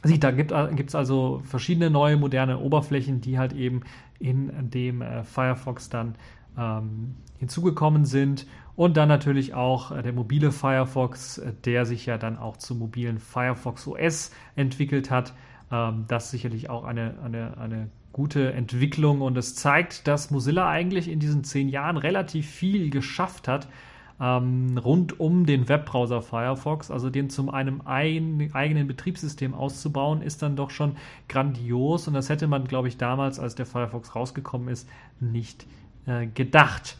sieht. 0.03 0.23
Da 0.23 0.31
gibt 0.31 0.51
es 0.51 0.95
also 0.95 1.41
verschiedene 1.43 1.89
neue 1.89 2.17
moderne 2.17 2.59
Oberflächen, 2.59 3.21
die 3.21 3.37
halt 3.37 3.53
eben 3.53 3.81
in 4.19 4.69
dem 4.69 5.01
äh, 5.01 5.23
Firefox 5.23 5.89
dann 5.89 6.15
ähm, 6.57 7.15
hinzugekommen 7.37 8.05
sind. 8.05 8.45
Und 8.75 8.97
dann 8.97 9.09
natürlich 9.09 9.53
auch 9.53 9.91
äh, 9.91 10.01
der 10.01 10.13
mobile 10.13 10.51
Firefox, 10.51 11.37
äh, 11.37 11.53
der 11.65 11.85
sich 11.85 12.05
ja 12.05 12.17
dann 12.17 12.37
auch 12.37 12.57
zum 12.57 12.79
mobilen 12.79 13.19
Firefox 13.19 13.87
OS 13.87 14.31
entwickelt 14.55 15.11
hat. 15.11 15.33
Ähm, 15.71 16.05
das 16.07 16.31
sicherlich 16.31 16.69
auch 16.69 16.83
eine, 16.83 17.15
eine, 17.23 17.57
eine 17.57 17.89
gute 18.13 18.53
Entwicklung. 18.53 19.21
Und 19.21 19.37
es 19.37 19.55
zeigt, 19.55 20.07
dass 20.07 20.31
Mozilla 20.31 20.69
eigentlich 20.69 21.07
in 21.07 21.19
diesen 21.19 21.43
zehn 21.43 21.69
Jahren 21.69 21.97
relativ 21.97 22.49
viel 22.49 22.89
geschafft 22.89 23.47
hat 23.47 23.67
ähm, 24.21 24.77
rund 24.77 25.19
um 25.19 25.47
den 25.47 25.67
Webbrowser 25.67 26.21
Firefox, 26.21 26.91
also 26.91 27.09
den 27.09 27.31
zum 27.31 27.49
einem 27.49 27.81
ein, 27.85 28.51
eigenen 28.53 28.87
Betriebssystem 28.87 29.55
auszubauen, 29.55 30.21
ist 30.21 30.43
dann 30.43 30.55
doch 30.55 30.69
schon 30.69 30.95
grandios. 31.27 32.07
Und 32.07 32.13
das 32.13 32.29
hätte 32.29 32.47
man, 32.47 32.65
glaube 32.65 32.87
ich, 32.87 32.97
damals, 32.97 33.39
als 33.39 33.55
der 33.55 33.65
Firefox 33.65 34.15
rausgekommen 34.15 34.67
ist, 34.69 34.87
nicht 35.19 35.65
äh, 36.05 36.27
gedacht 36.27 36.97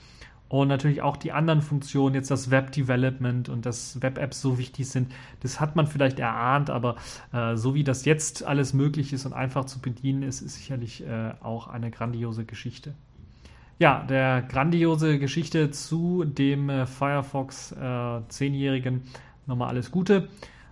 und 0.51 0.67
natürlich 0.67 1.01
auch 1.01 1.15
die 1.15 1.31
anderen 1.31 1.62
Funktionen, 1.62 2.13
jetzt 2.13 2.29
das 2.29 2.51
Web 2.51 2.74
Development 2.74 3.48
und 3.48 3.65
dass 3.65 4.01
Web-Apps 4.01 4.41
so 4.41 4.58
wichtig 4.58 4.89
sind, 4.89 5.10
das 5.39 5.62
hat 5.62 5.77
man 5.77 5.88
vielleicht 5.88 6.20
erahnt, 6.20 6.70
aber 6.70 6.98
äh, 7.31 7.55
so 7.55 7.74
wie 7.74 7.86
das 7.86 8.03
jetzt 8.03 8.43
alles 8.43 8.74
möglich 8.74 9.13
ist 9.13 9.25
und 9.25 9.31
einfach 9.31 9.63
zu 9.63 9.79
bedienen 9.79 10.24
ist, 10.24 10.41
ist 10.41 10.55
sicherlich 10.55 11.08
äh, 11.08 11.31
auch 11.41 11.67
eine 11.67 11.89
grandiose 11.89 12.43
Geschichte. 12.43 12.93
Ja, 13.79 14.03
der 14.03 14.41
grandiose 14.41 15.20
Geschichte 15.20 15.72
zu 15.72 16.25
dem 16.25 16.70
äh, 16.70 16.86
Firefox 16.86 17.74
10-jährigen 17.74 18.98
äh, 18.98 19.20
nochmal 19.48 19.70
alles 19.70 19.89
Gute 19.89 20.27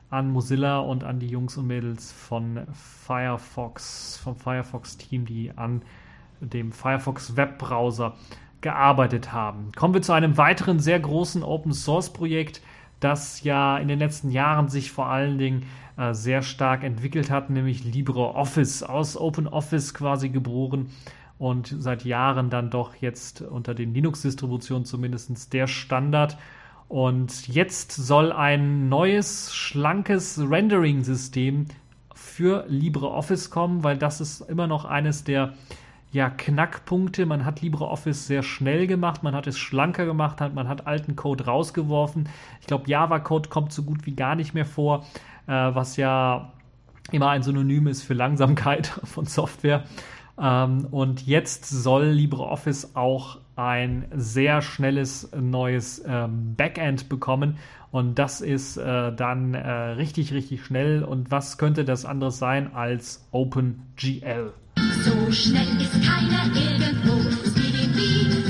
an 0.10 0.30
Mozilla 0.30 0.80
und 0.80 1.06
an 1.06 1.20
die 1.20 1.30
Jungs 1.30 1.56
und 1.56 1.68
Mädels 1.68 2.12
von 2.12 2.68
Firefox, 2.74 4.18
vom 4.18 4.36
Firefox-Team, 4.36 5.26
die 5.26 5.54
an 5.56 5.84
dem 6.42 6.74
Firefox 6.74 7.38
Webbrowser 7.38 8.18
gearbeitet 8.62 9.32
haben. 9.32 9.72
Kommen 9.76 9.94
wir 9.94 10.02
zu 10.02 10.14
einem 10.14 10.38
weiteren 10.38 10.80
sehr 10.80 11.00
großen 11.00 11.44
Open 11.44 11.74
Source 11.74 12.12
Projekt, 12.12 12.62
das 13.00 13.44
ja 13.44 13.78
in 13.78 13.88
den 13.88 14.00
letzten 14.00 14.32
Jahren 14.32 14.68
sich 14.68 14.92
vor 14.92 15.08
allen 15.08 15.38
Dingen 15.38 15.66
äh, 15.98 16.14
sehr 16.14 16.42
stark 16.42 16.84
entwickelt 16.84 17.32
hat, 17.32 17.50
nämlich 17.50 17.84
LibreOffice, 17.84 18.84
aus 18.84 19.18
OpenOffice 19.18 19.94
quasi 19.94 20.30
geboren 20.30 20.90
und 21.38 21.74
seit 21.80 22.04
Jahren 22.04 22.50
dann 22.50 22.70
doch 22.70 22.96
jetzt 22.96 23.42
unter 23.42 23.74
den 23.74 23.94
Linux-Distributionen 23.94 24.86
zumindest 24.86 25.54
der 25.54 25.68
Standard. 25.68 26.38
Und 26.90 27.48
jetzt 27.48 27.92
soll 27.94 28.32
ein 28.32 28.90
neues, 28.90 29.54
schlankes 29.54 30.40
Rendering-System 30.40 31.68
für 32.14 32.66
LibreOffice 32.68 33.50
kommen, 33.50 33.84
weil 33.84 33.98
das 33.98 34.20
ist 34.20 34.42
immer 34.42 34.68
noch 34.68 34.86
eines 34.86 35.24
der 35.24 35.54
ja, 36.12 36.30
Knackpunkte. 36.30 37.26
Man 37.26 37.46
hat 37.46 37.62
LibreOffice 37.62 38.28
sehr 38.28 38.44
schnell 38.44 38.88
gemacht, 38.88 39.24
man 39.24 39.36
hat 39.36 39.48
es 39.48 39.58
schlanker 39.58 40.06
gemacht, 40.06 40.40
man 40.54 40.68
hat 40.68 40.88
alten 40.88 41.16
Code 41.16 41.46
rausgeworfen. 41.46 42.30
Ich 42.62 42.68
glaube, 42.68 42.90
Java-Code 42.90 43.50
kommt 43.50 43.72
so 43.72 43.84
gut 43.84 44.06
wie 44.06 44.16
gar 44.16 44.36
nicht 44.36 44.54
mehr 44.54 44.66
vor, 44.66 45.06
äh, 45.48 45.52
was 45.52 45.98
ja 45.98 46.52
immer 47.12 47.30
ein 47.30 47.44
Synonym 47.44 47.88
ist 47.88 48.04
für 48.04 48.14
Langsamkeit 48.14 48.88
von 49.04 49.26
Software. 49.26 49.84
Ähm, 50.40 50.88
und 50.90 51.26
jetzt 51.28 51.68
soll 51.68 52.06
LibreOffice 52.06 52.96
auch 52.96 53.38
ein 53.56 54.06
sehr 54.16 54.62
schnelles 54.62 55.30
neues 55.38 56.04
ähm, 56.08 56.56
Backend 56.56 57.10
bekommen. 57.10 57.58
Und 57.92 58.20
das 58.20 58.42
ist 58.42 58.78
äh, 58.78 59.14
dann 59.14 59.54
äh, 59.54 59.70
richtig, 59.70 60.34
richtig 60.34 60.64
schnell. 60.64 61.04
Und 61.04 61.30
was 61.32 61.58
könnte 61.58 61.84
das 61.86 62.06
anderes 62.06 62.38
sein 62.40 62.74
als 62.74 63.28
OpenGL? 63.32 64.54
So 65.04 65.32
schnell 65.32 65.82
ist 65.82 65.94
keiner 66.06 66.46
irgendwo. 66.54 67.20
Speedy 67.48 67.88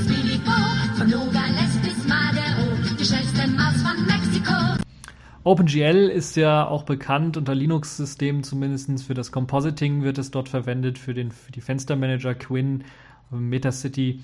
Speedy 0.02 0.38
Bo, 0.38 0.50
von 0.96 1.08
Nogales 1.08 1.76
bis 1.82 2.08
Madero, 2.08 2.66
die 2.98 3.04
schnellste 3.04 3.46
Maus 3.48 3.80
von 3.82 4.04
Mexiko. 4.04 4.54
OpenGL 5.44 6.08
ist 6.08 6.36
ja 6.36 6.66
auch 6.66 6.82
bekannt 6.82 7.36
unter 7.36 7.54
Linux-Systemen 7.54 8.42
zumindest 8.42 9.04
für 9.04 9.14
das 9.14 9.30
Compositing 9.30 10.02
wird 10.02 10.18
es 10.18 10.32
dort 10.32 10.48
verwendet, 10.48 10.98
für, 10.98 11.14
den, 11.14 11.30
für 11.30 11.52
die 11.52 11.60
Fenstermanager 11.60 12.34
Quinn, 12.34 12.84
Metacity 13.30 14.20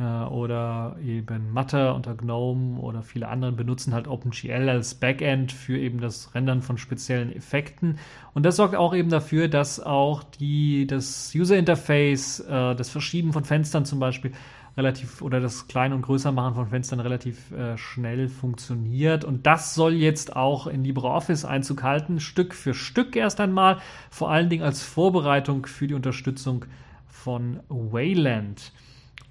oder 0.00 0.96
eben 1.04 1.52
Matter 1.52 1.94
unter 1.94 2.14
GNOME 2.14 2.78
oder 2.80 3.02
viele 3.02 3.28
andere 3.28 3.52
benutzen 3.52 3.92
halt 3.92 4.08
OpenGL 4.08 4.68
als 4.68 4.94
Backend 4.94 5.52
für 5.52 5.78
eben 5.78 6.00
das 6.00 6.34
Rendern 6.34 6.62
von 6.62 6.78
speziellen 6.78 7.34
Effekten. 7.34 7.98
Und 8.34 8.44
das 8.44 8.56
sorgt 8.56 8.74
auch 8.74 8.94
eben 8.94 9.10
dafür, 9.10 9.48
dass 9.48 9.80
auch 9.80 10.22
die, 10.22 10.86
das 10.86 11.32
User 11.34 11.56
Interface, 11.56 12.40
äh, 12.40 12.74
das 12.74 12.88
Verschieben 12.88 13.32
von 13.32 13.44
Fenstern 13.44 13.84
zum 13.84 14.00
Beispiel, 14.00 14.32
relativ 14.76 15.20
oder 15.22 15.40
das 15.40 15.68
Klein- 15.68 15.92
und 15.92 16.02
Größermachen 16.02 16.54
von 16.54 16.68
Fenstern 16.68 17.00
relativ 17.00 17.50
äh, 17.52 17.76
schnell 17.76 18.28
funktioniert. 18.28 19.24
Und 19.24 19.46
das 19.46 19.74
soll 19.74 19.94
jetzt 19.94 20.36
auch 20.36 20.66
in 20.66 20.84
LibreOffice 20.84 21.44
Einzug 21.44 21.82
halten, 21.82 22.20
Stück 22.20 22.54
für 22.54 22.74
Stück 22.74 23.16
erst 23.16 23.40
einmal, 23.40 23.78
vor 24.10 24.30
allen 24.30 24.48
Dingen 24.48 24.62
als 24.62 24.82
Vorbereitung 24.82 25.66
für 25.66 25.86
die 25.86 25.94
Unterstützung 25.94 26.64
von 27.06 27.60
Wayland. 27.68 28.72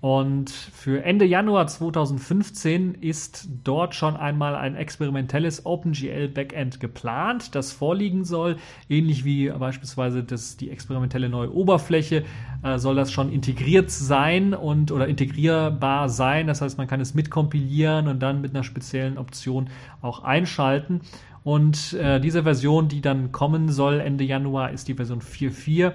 Und 0.01 0.49
für 0.49 1.03
Ende 1.03 1.25
Januar 1.25 1.67
2015 1.67 2.95
ist 2.95 3.49
dort 3.65 3.95
schon 3.95 4.15
einmal 4.15 4.55
ein 4.55 4.75
experimentelles 4.75 5.65
OpenGL 5.65 6.29
Backend 6.29 6.79
geplant, 6.79 7.53
das 7.53 7.73
vorliegen 7.73 8.23
soll. 8.23 8.55
Ähnlich 8.87 9.25
wie 9.25 9.49
beispielsweise 9.49 10.23
das, 10.23 10.55
die 10.55 10.69
experimentelle 10.69 11.27
neue 11.27 11.53
Oberfläche 11.53 12.23
äh, 12.63 12.77
soll 12.77 12.95
das 12.95 13.11
schon 13.11 13.29
integriert 13.29 13.91
sein 13.91 14.53
und 14.53 14.93
oder 14.93 15.05
integrierbar 15.07 16.07
sein. 16.07 16.47
Das 16.47 16.61
heißt, 16.61 16.77
man 16.77 16.87
kann 16.87 17.01
es 17.01 17.13
mitkompilieren 17.13 18.07
und 18.07 18.19
dann 18.21 18.39
mit 18.39 18.51
einer 18.51 18.63
speziellen 18.63 19.17
Option 19.17 19.69
auch 20.01 20.23
einschalten. 20.23 21.01
Und 21.43 21.93
äh, 21.93 22.21
diese 22.21 22.43
Version, 22.43 22.87
die 22.87 23.01
dann 23.01 23.33
kommen 23.33 23.69
soll 23.69 23.99
Ende 23.99 24.23
Januar, 24.23 24.71
ist 24.71 24.87
die 24.87 24.93
Version 24.93 25.21
4.4 25.21 25.91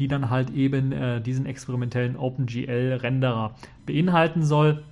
die 0.00 0.08
dann 0.08 0.30
halt 0.30 0.50
eben 0.50 0.92
äh, 0.92 1.20
diesen 1.20 1.46
experimentellen 1.46 2.16
OpenGL-Renderer 2.16 3.54
beinhalten 3.84 4.42
soll. 4.42 4.82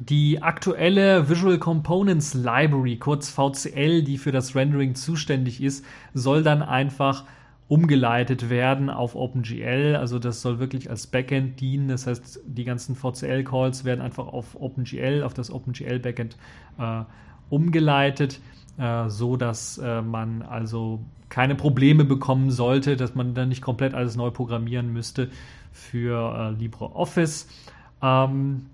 Die 0.00 0.42
aktuelle 0.42 1.28
Visual 1.28 1.58
Components 1.58 2.32
Library, 2.32 2.96
kurz 2.96 3.28
VCL, 3.28 4.02
die 4.02 4.16
für 4.16 4.32
das 4.32 4.56
Rendering 4.56 4.94
zuständig 4.94 5.62
ist, 5.62 5.84
soll 6.14 6.42
dann 6.42 6.62
einfach 6.62 7.24
umgeleitet 7.68 8.48
werden 8.48 8.88
auf 8.88 9.14
OpenGL. 9.14 9.94
Also 9.94 10.18
das 10.18 10.40
soll 10.40 10.58
wirklich 10.58 10.88
als 10.88 11.06
Backend 11.06 11.60
dienen. 11.60 11.88
Das 11.88 12.06
heißt, 12.06 12.40
die 12.46 12.64
ganzen 12.64 12.96
VCL-Calls 12.96 13.84
werden 13.84 14.00
einfach 14.00 14.26
auf 14.26 14.58
OpenGL, 14.58 15.22
auf 15.22 15.34
das 15.34 15.50
OpenGL-Backend 15.52 16.38
äh, 16.78 17.02
umgeleitet, 17.50 18.40
äh, 18.78 19.08
so 19.08 19.36
dass 19.36 19.78
äh, 19.78 20.00
man 20.02 20.42
also 20.42 21.00
keine 21.28 21.54
Probleme 21.54 22.04
bekommen 22.04 22.50
sollte, 22.50 22.96
dass 22.96 23.14
man 23.14 23.34
dann 23.34 23.48
nicht 23.48 23.62
komplett 23.62 23.94
alles 23.94 24.16
neu 24.16 24.30
programmieren 24.30 24.92
müsste 24.92 25.30
für 25.72 26.34
äh, 26.34 26.60
LibreOffice. 26.60 27.48
Ähm, 28.02 28.66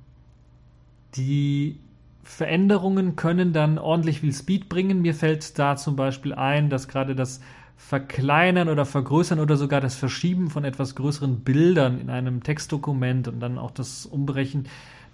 die 1.17 1.79
Veränderungen 2.23 3.17
können 3.17 3.53
dann 3.53 3.79
ordentlich 3.79 4.21
viel 4.21 4.33
Speed 4.33 4.69
bringen. 4.69 5.03
Mir 5.03 5.15
fällt 5.15 5.59
da 5.59 5.77
zum 5.77 5.97
Beispiel 5.97 6.35
ein, 6.35 6.71
dass 6.71 6.89
gerade 6.89 7.15
das 7.15 7.41
Verkleinern 7.77 8.69
oder 8.69 8.85
Vergrößern 8.85 9.39
oder 9.39 9.57
sogar 9.57 9.81
das 9.81 9.95
Verschieben 9.95 10.51
von 10.51 10.65
etwas 10.65 10.95
größeren 10.95 11.41
Bildern 11.41 12.01
in 12.01 12.11
einem 12.11 12.43
Textdokument 12.43 13.29
und 13.29 13.39
dann 13.41 13.59
auch 13.59 13.71
das 13.71 14.07
Umbrechen 14.07 14.67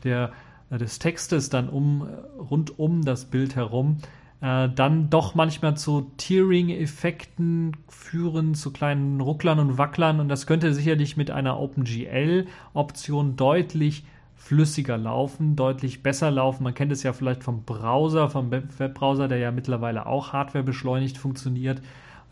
der, 0.04 0.33
des 0.79 0.99
Textes 0.99 1.50
dann 1.50 1.69
um, 1.69 2.07
rund 2.38 2.79
um 2.79 3.05
das 3.05 3.26
Bild 3.26 3.57
herum 3.57 3.99
äh, 4.43 4.69
dann 4.69 5.09
doch 5.09 5.35
manchmal 5.35 5.76
zu 5.76 6.11
Tearing-Effekten 6.17 7.76
führen, 7.88 8.55
zu 8.55 8.73
kleinen 8.73 9.21
Rucklern 9.21 9.61
und 9.61 9.79
Wacklern. 9.79 10.19
Und 10.19 10.29
das 10.29 10.47
könnte 10.47 10.75
sicherlich 10.75 11.17
mit 11.17 11.31
einer 11.31 11.61
OpenGL-Option 11.61 13.37
deutlich 13.37 14.05
flüssiger 14.35 14.99
laufen, 14.99 15.55
deutlich 15.55 16.02
besser 16.02 16.33
laufen. 16.33 16.64
Man 16.64 16.75
kennt 16.75 16.91
es 16.91 17.05
ja 17.05 17.12
vielleicht 17.12 17.45
vom 17.45 17.62
Browser, 17.62 18.29
vom 18.29 18.50
Webbrowser, 18.50 19.29
der 19.29 19.38
ja 19.38 19.52
mittlerweile 19.52 20.07
auch 20.07 20.33
Hardware 20.33 20.64
beschleunigt 20.64 21.17
funktioniert 21.17 21.81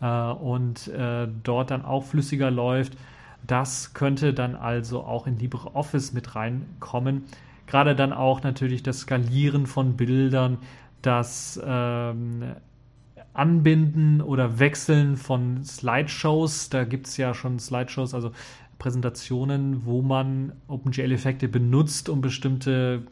äh, 0.01 0.31
und 0.31 0.89
äh, 0.89 1.29
dort 1.43 1.71
dann 1.71 1.85
auch 1.85 2.03
flüssiger 2.03 2.51
läuft. 2.51 2.97
Das 3.47 3.93
könnte 3.93 4.33
dann 4.33 4.55
also 4.55 5.05
auch 5.05 5.27
in 5.27 5.39
LibreOffice 5.39 6.11
mit 6.11 6.35
reinkommen. 6.35 7.23
Gerade 7.71 7.95
dann 7.95 8.11
auch 8.11 8.43
natürlich 8.43 8.83
das 8.83 8.99
Skalieren 8.99 9.65
von 9.65 9.95
Bildern, 9.95 10.57
das 11.01 11.57
ähm, 11.65 12.43
Anbinden 13.31 14.19
oder 14.19 14.59
Wechseln 14.59 15.15
von 15.15 15.63
Slideshows. 15.63 16.67
Da 16.67 16.83
gibt 16.83 17.07
es 17.07 17.15
ja 17.15 17.33
schon 17.33 17.59
Slideshows, 17.59 18.13
also 18.13 18.33
Präsentationen, 18.77 19.85
wo 19.85 20.01
man 20.01 20.51
OpenGL-Effekte 20.67 21.47
benutzt, 21.47 22.09
um 22.09 22.19
bestimmte 22.19 23.03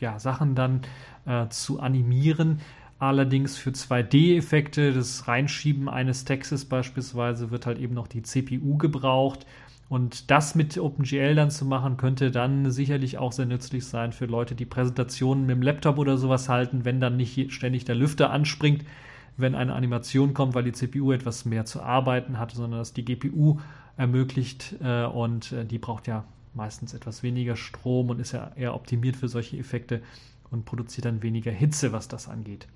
ja, 0.00 0.18
Sachen 0.18 0.54
dann 0.54 0.80
äh, 1.26 1.46
zu 1.50 1.78
animieren. 1.78 2.60
Allerdings 2.98 3.58
für 3.58 3.70
2D-Effekte, 3.72 4.94
das 4.94 5.28
Reinschieben 5.28 5.86
eines 5.86 6.24
Textes 6.24 6.64
beispielsweise, 6.64 7.50
wird 7.50 7.66
halt 7.66 7.78
eben 7.78 7.92
noch 7.92 8.08
die 8.08 8.22
CPU 8.22 8.78
gebraucht. 8.78 9.44
Und 9.88 10.30
das 10.30 10.54
mit 10.54 10.76
OpenGL 10.76 11.34
dann 11.34 11.50
zu 11.50 11.64
machen, 11.64 11.96
könnte 11.96 12.30
dann 12.30 12.70
sicherlich 12.70 13.16
auch 13.16 13.32
sehr 13.32 13.46
nützlich 13.46 13.86
sein 13.86 14.12
für 14.12 14.26
Leute, 14.26 14.54
die 14.54 14.66
Präsentationen 14.66 15.46
mit 15.46 15.56
dem 15.56 15.62
Laptop 15.62 15.96
oder 15.96 16.18
sowas 16.18 16.48
halten, 16.50 16.84
wenn 16.84 17.00
dann 17.00 17.16
nicht 17.16 17.52
ständig 17.52 17.86
der 17.86 17.94
Lüfter 17.94 18.30
anspringt, 18.30 18.84
wenn 19.38 19.54
eine 19.54 19.74
Animation 19.74 20.34
kommt, 20.34 20.54
weil 20.54 20.64
die 20.64 20.72
CPU 20.72 21.12
etwas 21.12 21.46
mehr 21.46 21.64
zu 21.64 21.80
arbeiten 21.80 22.38
hat, 22.38 22.50
sondern 22.50 22.80
dass 22.80 22.92
die 22.92 23.04
GPU 23.04 23.60
ermöglicht 23.96 24.74
äh, 24.82 25.04
und 25.04 25.52
äh, 25.52 25.64
die 25.64 25.78
braucht 25.78 26.06
ja 26.06 26.24
meistens 26.54 26.92
etwas 26.92 27.22
weniger 27.22 27.56
Strom 27.56 28.10
und 28.10 28.20
ist 28.20 28.32
ja 28.32 28.52
eher 28.56 28.74
optimiert 28.74 29.16
für 29.16 29.28
solche 29.28 29.56
Effekte 29.56 30.02
und 30.50 30.64
produziert 30.66 31.06
dann 31.06 31.22
weniger 31.22 31.52
Hitze, 31.52 31.92
was 31.92 32.08
das 32.08 32.28
angeht. 32.28 32.66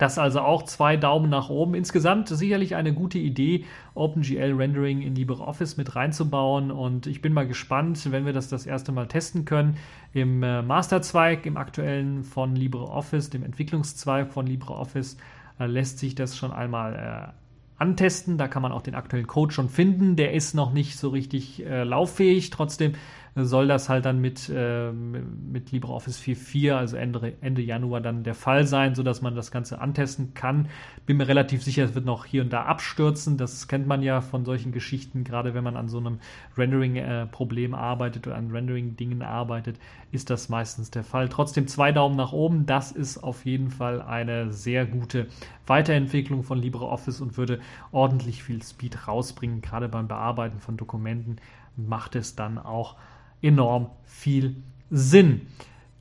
Das 0.00 0.16
also 0.16 0.40
auch 0.40 0.62
zwei 0.62 0.96
Daumen 0.96 1.28
nach 1.28 1.50
oben. 1.50 1.74
Insgesamt 1.74 2.28
sicherlich 2.28 2.74
eine 2.74 2.94
gute 2.94 3.18
Idee, 3.18 3.66
OpenGL 3.92 4.54
Rendering 4.54 5.02
in 5.02 5.14
LibreOffice 5.14 5.76
mit 5.76 5.94
reinzubauen. 5.94 6.70
Und 6.70 7.06
ich 7.06 7.20
bin 7.20 7.34
mal 7.34 7.46
gespannt, 7.46 8.10
wenn 8.10 8.24
wir 8.24 8.32
das 8.32 8.48
das 8.48 8.64
erste 8.64 8.92
Mal 8.92 9.08
testen 9.08 9.44
können. 9.44 9.76
Im 10.14 10.42
äh, 10.42 10.62
Masterzweig, 10.62 11.44
im 11.44 11.58
aktuellen 11.58 12.24
von 12.24 12.56
LibreOffice, 12.56 13.28
dem 13.28 13.42
Entwicklungszweig 13.42 14.32
von 14.32 14.46
LibreOffice, 14.46 15.18
äh, 15.58 15.66
lässt 15.66 15.98
sich 15.98 16.14
das 16.14 16.34
schon 16.34 16.50
einmal 16.50 17.34
äh, 17.36 17.40
antesten. 17.76 18.38
Da 18.38 18.48
kann 18.48 18.62
man 18.62 18.72
auch 18.72 18.80
den 18.80 18.94
aktuellen 18.94 19.26
Code 19.26 19.52
schon 19.52 19.68
finden. 19.68 20.16
Der 20.16 20.32
ist 20.32 20.54
noch 20.54 20.72
nicht 20.72 20.96
so 20.96 21.10
richtig 21.10 21.66
äh, 21.66 21.84
lauffähig. 21.84 22.48
Trotzdem 22.48 22.94
soll 23.34 23.68
das 23.68 23.88
halt 23.88 24.04
dann 24.04 24.20
mit, 24.20 24.50
äh, 24.54 24.90
mit 24.92 25.72
LibreOffice 25.72 26.18
4.4, 26.20 26.76
also 26.76 26.96
Ende, 26.96 27.34
Ende 27.40 27.62
Januar 27.62 28.00
dann 28.00 28.24
der 28.24 28.34
Fall 28.34 28.66
sein, 28.66 28.94
sodass 28.94 29.22
man 29.22 29.34
das 29.34 29.50
Ganze 29.50 29.80
antesten 29.80 30.34
kann. 30.34 30.68
Bin 31.06 31.16
mir 31.16 31.28
relativ 31.28 31.62
sicher, 31.62 31.84
es 31.84 31.94
wird 31.94 32.04
noch 32.04 32.24
hier 32.24 32.42
und 32.42 32.52
da 32.52 32.64
abstürzen. 32.64 33.36
Das 33.36 33.68
kennt 33.68 33.86
man 33.86 34.02
ja 34.02 34.20
von 34.20 34.44
solchen 34.44 34.72
Geschichten, 34.72 35.24
gerade 35.24 35.54
wenn 35.54 35.64
man 35.64 35.76
an 35.76 35.88
so 35.88 35.98
einem 35.98 36.18
Rendering-Problem 36.56 37.72
äh, 37.72 37.76
arbeitet 37.76 38.26
oder 38.26 38.36
an 38.36 38.50
Rendering-Dingen 38.50 39.22
arbeitet, 39.22 39.78
ist 40.12 40.30
das 40.30 40.48
meistens 40.48 40.90
der 40.90 41.04
Fall. 41.04 41.28
Trotzdem 41.28 41.68
zwei 41.68 41.92
Daumen 41.92 42.16
nach 42.16 42.32
oben. 42.32 42.66
Das 42.66 42.90
ist 42.90 43.18
auf 43.18 43.44
jeden 43.44 43.70
Fall 43.70 44.02
eine 44.02 44.52
sehr 44.52 44.86
gute 44.86 45.28
Weiterentwicklung 45.66 46.42
von 46.42 46.58
LibreOffice 46.58 47.20
und 47.20 47.36
würde 47.36 47.60
ordentlich 47.92 48.42
viel 48.42 48.62
Speed 48.62 49.06
rausbringen, 49.06 49.60
gerade 49.60 49.88
beim 49.88 50.08
Bearbeiten 50.08 50.58
von 50.58 50.76
Dokumenten 50.76 51.36
macht 51.76 52.16
es 52.16 52.36
dann 52.36 52.58
auch 52.58 52.96
enorm 53.42 53.90
viel 54.04 54.56
Sinn. 54.90 55.42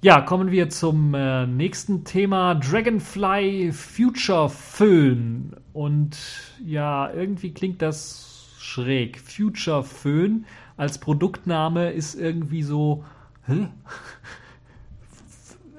Ja, 0.01 0.21
kommen 0.21 0.49
wir 0.49 0.69
zum 0.69 1.13
äh, 1.13 1.45
nächsten 1.45 2.05
Thema. 2.05 2.55
Dragonfly 2.55 3.73
Future 3.73 4.49
Föhn. 4.49 5.53
Und 5.73 6.17
ja, 6.65 7.11
irgendwie 7.11 7.53
klingt 7.53 7.81
das 7.81 8.55
schräg. 8.57 9.19
Future 9.19 9.83
Föhn 9.83 10.45
als 10.77 10.99
Produktname 10.99 11.91
ist 11.91 12.15
irgendwie 12.15 12.63
so. 12.63 13.03
Hä? 13.45 13.67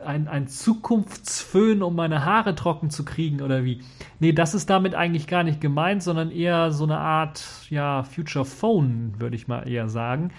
Ein, 0.04 0.28
ein 0.28 0.48
Zukunftsföhn, 0.48 1.82
um 1.82 1.94
meine 1.94 2.24
Haare 2.24 2.54
trocken 2.54 2.88
zu 2.88 3.04
kriegen 3.04 3.42
oder 3.42 3.64
wie? 3.66 3.82
Nee, 4.18 4.32
das 4.32 4.54
ist 4.54 4.70
damit 4.70 4.94
eigentlich 4.94 5.26
gar 5.26 5.44
nicht 5.44 5.60
gemeint, 5.60 6.02
sondern 6.02 6.30
eher 6.30 6.72
so 6.72 6.84
eine 6.84 6.96
Art, 6.96 7.44
ja, 7.68 8.02
Future 8.02 8.46
Phone, 8.46 9.12
würde 9.18 9.36
ich 9.36 9.46
mal 9.46 9.68
eher 9.68 9.90
sagen 9.90 10.30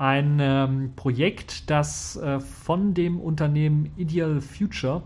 ein 0.00 0.38
ähm, 0.40 0.92
Projekt, 0.96 1.68
das 1.68 2.16
äh, 2.16 2.40
von 2.40 2.94
dem 2.94 3.20
Unternehmen 3.20 3.92
Ideal 3.98 4.40
Future 4.40 5.02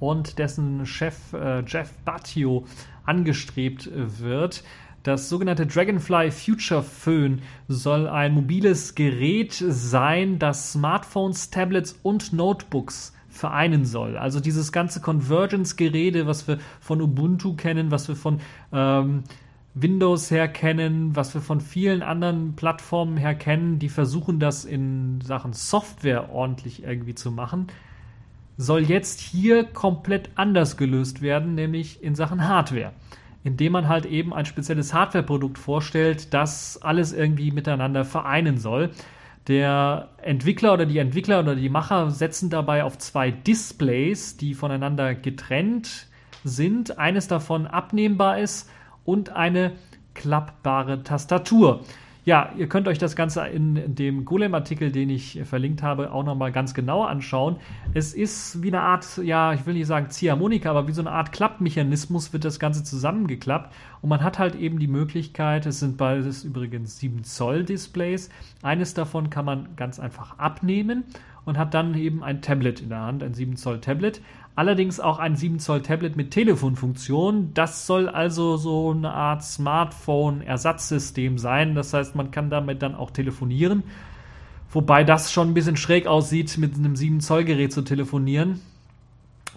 und 0.00 0.38
dessen 0.38 0.84
Chef 0.84 1.32
äh, 1.32 1.64
Jeff 1.66 1.94
Battio 2.04 2.66
angestrebt 3.06 3.86
äh, 3.86 4.20
wird. 4.20 4.64
Das 5.02 5.30
sogenannte 5.30 5.66
Dragonfly 5.66 6.30
Future 6.30 6.82
Phone 6.82 7.40
soll 7.68 8.06
ein 8.06 8.34
mobiles 8.34 8.94
Gerät 8.94 9.54
sein, 9.54 10.38
das 10.38 10.72
Smartphones, 10.72 11.48
Tablets 11.48 11.98
und 12.02 12.34
Notebooks 12.34 13.14
vereinen 13.30 13.86
soll. 13.86 14.18
Also 14.18 14.40
dieses 14.40 14.72
ganze 14.72 15.00
Convergence-Gerede, 15.00 16.26
was 16.26 16.46
wir 16.46 16.58
von 16.80 17.00
Ubuntu 17.00 17.54
kennen, 17.54 17.90
was 17.90 18.08
wir 18.08 18.16
von 18.16 18.40
ähm, 18.72 19.22
Windows 19.78 20.30
her 20.30 20.48
kennen, 20.48 21.14
was 21.14 21.34
wir 21.34 21.42
von 21.42 21.60
vielen 21.60 22.02
anderen 22.02 22.56
Plattformen 22.56 23.18
her 23.18 23.34
kennen, 23.34 23.78
die 23.78 23.90
versuchen 23.90 24.40
das 24.40 24.64
in 24.64 25.20
Sachen 25.20 25.52
Software 25.52 26.32
ordentlich 26.32 26.82
irgendwie 26.82 27.14
zu 27.14 27.30
machen, 27.30 27.66
soll 28.56 28.84
jetzt 28.84 29.20
hier 29.20 29.64
komplett 29.64 30.30
anders 30.34 30.78
gelöst 30.78 31.20
werden, 31.20 31.54
nämlich 31.54 32.02
in 32.02 32.14
Sachen 32.14 32.48
Hardware. 32.48 32.92
Indem 33.44 33.72
man 33.72 33.86
halt 33.86 34.06
eben 34.06 34.32
ein 34.32 34.46
spezielles 34.46 34.94
Hardware-Produkt 34.94 35.58
vorstellt, 35.58 36.32
das 36.32 36.80
alles 36.80 37.12
irgendwie 37.12 37.50
miteinander 37.50 38.06
vereinen 38.06 38.56
soll. 38.56 38.92
Der 39.46 40.08
Entwickler 40.22 40.72
oder 40.72 40.86
die 40.86 40.98
Entwickler 40.98 41.40
oder 41.40 41.54
die 41.54 41.68
Macher 41.68 42.10
setzen 42.10 42.48
dabei 42.48 42.82
auf 42.82 42.96
zwei 42.96 43.30
Displays, 43.30 44.38
die 44.38 44.54
voneinander 44.54 45.14
getrennt 45.14 46.06
sind. 46.44 46.98
Eines 46.98 47.28
davon 47.28 47.66
abnehmbar 47.66 48.38
ist 48.38 48.70
und 49.06 49.30
eine 49.30 49.72
klappbare 50.14 51.02
Tastatur. 51.02 51.82
ja, 52.26 52.50
ihr 52.58 52.68
könnt 52.68 52.88
euch 52.88 52.98
das 52.98 53.14
Ganze 53.14 53.46
in 53.46 53.94
dem 53.94 54.24
Golem-Artikel, 54.24 54.90
den 54.90 55.10
ich 55.10 55.40
verlinkt 55.44 55.84
habe, 55.84 56.10
auch 56.10 56.24
nochmal 56.24 56.50
ganz 56.50 56.74
genau 56.74 57.04
anschauen. 57.04 57.54
Es 57.94 58.14
ist 58.14 58.64
wie 58.64 58.68
eine 58.68 58.80
Art, 58.80 59.18
ja, 59.18 59.52
ich 59.52 59.64
will 59.64 59.74
nicht 59.74 59.86
sagen 59.86 60.10
Ziehharmonika, 60.10 60.68
aber 60.68 60.88
wie 60.88 60.92
so 60.92 61.02
eine 61.02 61.12
Art 61.12 61.30
Klappmechanismus 61.30 62.32
wird 62.32 62.44
das 62.44 62.58
Ganze 62.58 62.82
zusammengeklappt. 62.82 63.72
Und 64.02 64.08
man 64.08 64.24
hat 64.24 64.40
halt 64.40 64.56
eben 64.56 64.80
die 64.80 64.88
Möglichkeit, 64.88 65.66
es 65.66 65.78
sind 65.78 65.98
beides 65.98 66.42
übrigens 66.42 66.98
7 66.98 67.22
Zoll 67.22 67.64
Displays. 67.64 68.28
Eines 68.60 68.92
davon 68.92 69.30
kann 69.30 69.44
man 69.44 69.68
ganz 69.76 70.00
einfach 70.00 70.36
abnehmen 70.36 71.04
und 71.44 71.56
hat 71.56 71.74
dann 71.74 71.94
eben 71.94 72.24
ein 72.24 72.42
Tablet 72.42 72.80
in 72.80 72.88
der 72.88 73.02
Hand, 73.02 73.22
ein 73.22 73.34
7 73.34 73.54
Zoll 73.56 73.80
Tablet. 73.80 74.20
Allerdings 74.56 74.98
auch 75.00 75.18
ein 75.18 75.36
7 75.36 75.58
Zoll 75.58 75.82
Tablet 75.82 76.16
mit 76.16 76.30
Telefonfunktion. 76.30 77.52
Das 77.52 77.86
soll 77.86 78.08
also 78.08 78.56
so 78.56 78.90
eine 78.90 79.12
Art 79.12 79.44
Smartphone-Ersatzsystem 79.44 81.36
sein. 81.36 81.74
Das 81.74 81.92
heißt, 81.92 82.16
man 82.16 82.30
kann 82.30 82.48
damit 82.48 82.80
dann 82.80 82.94
auch 82.94 83.10
telefonieren. 83.10 83.82
Wobei 84.70 85.04
das 85.04 85.30
schon 85.30 85.50
ein 85.50 85.54
bisschen 85.54 85.76
schräg 85.76 86.06
aussieht, 86.06 86.56
mit 86.56 86.74
einem 86.74 86.96
7 86.96 87.20
Zoll 87.20 87.44
Gerät 87.44 87.70
zu 87.70 87.82
telefonieren. 87.82 88.62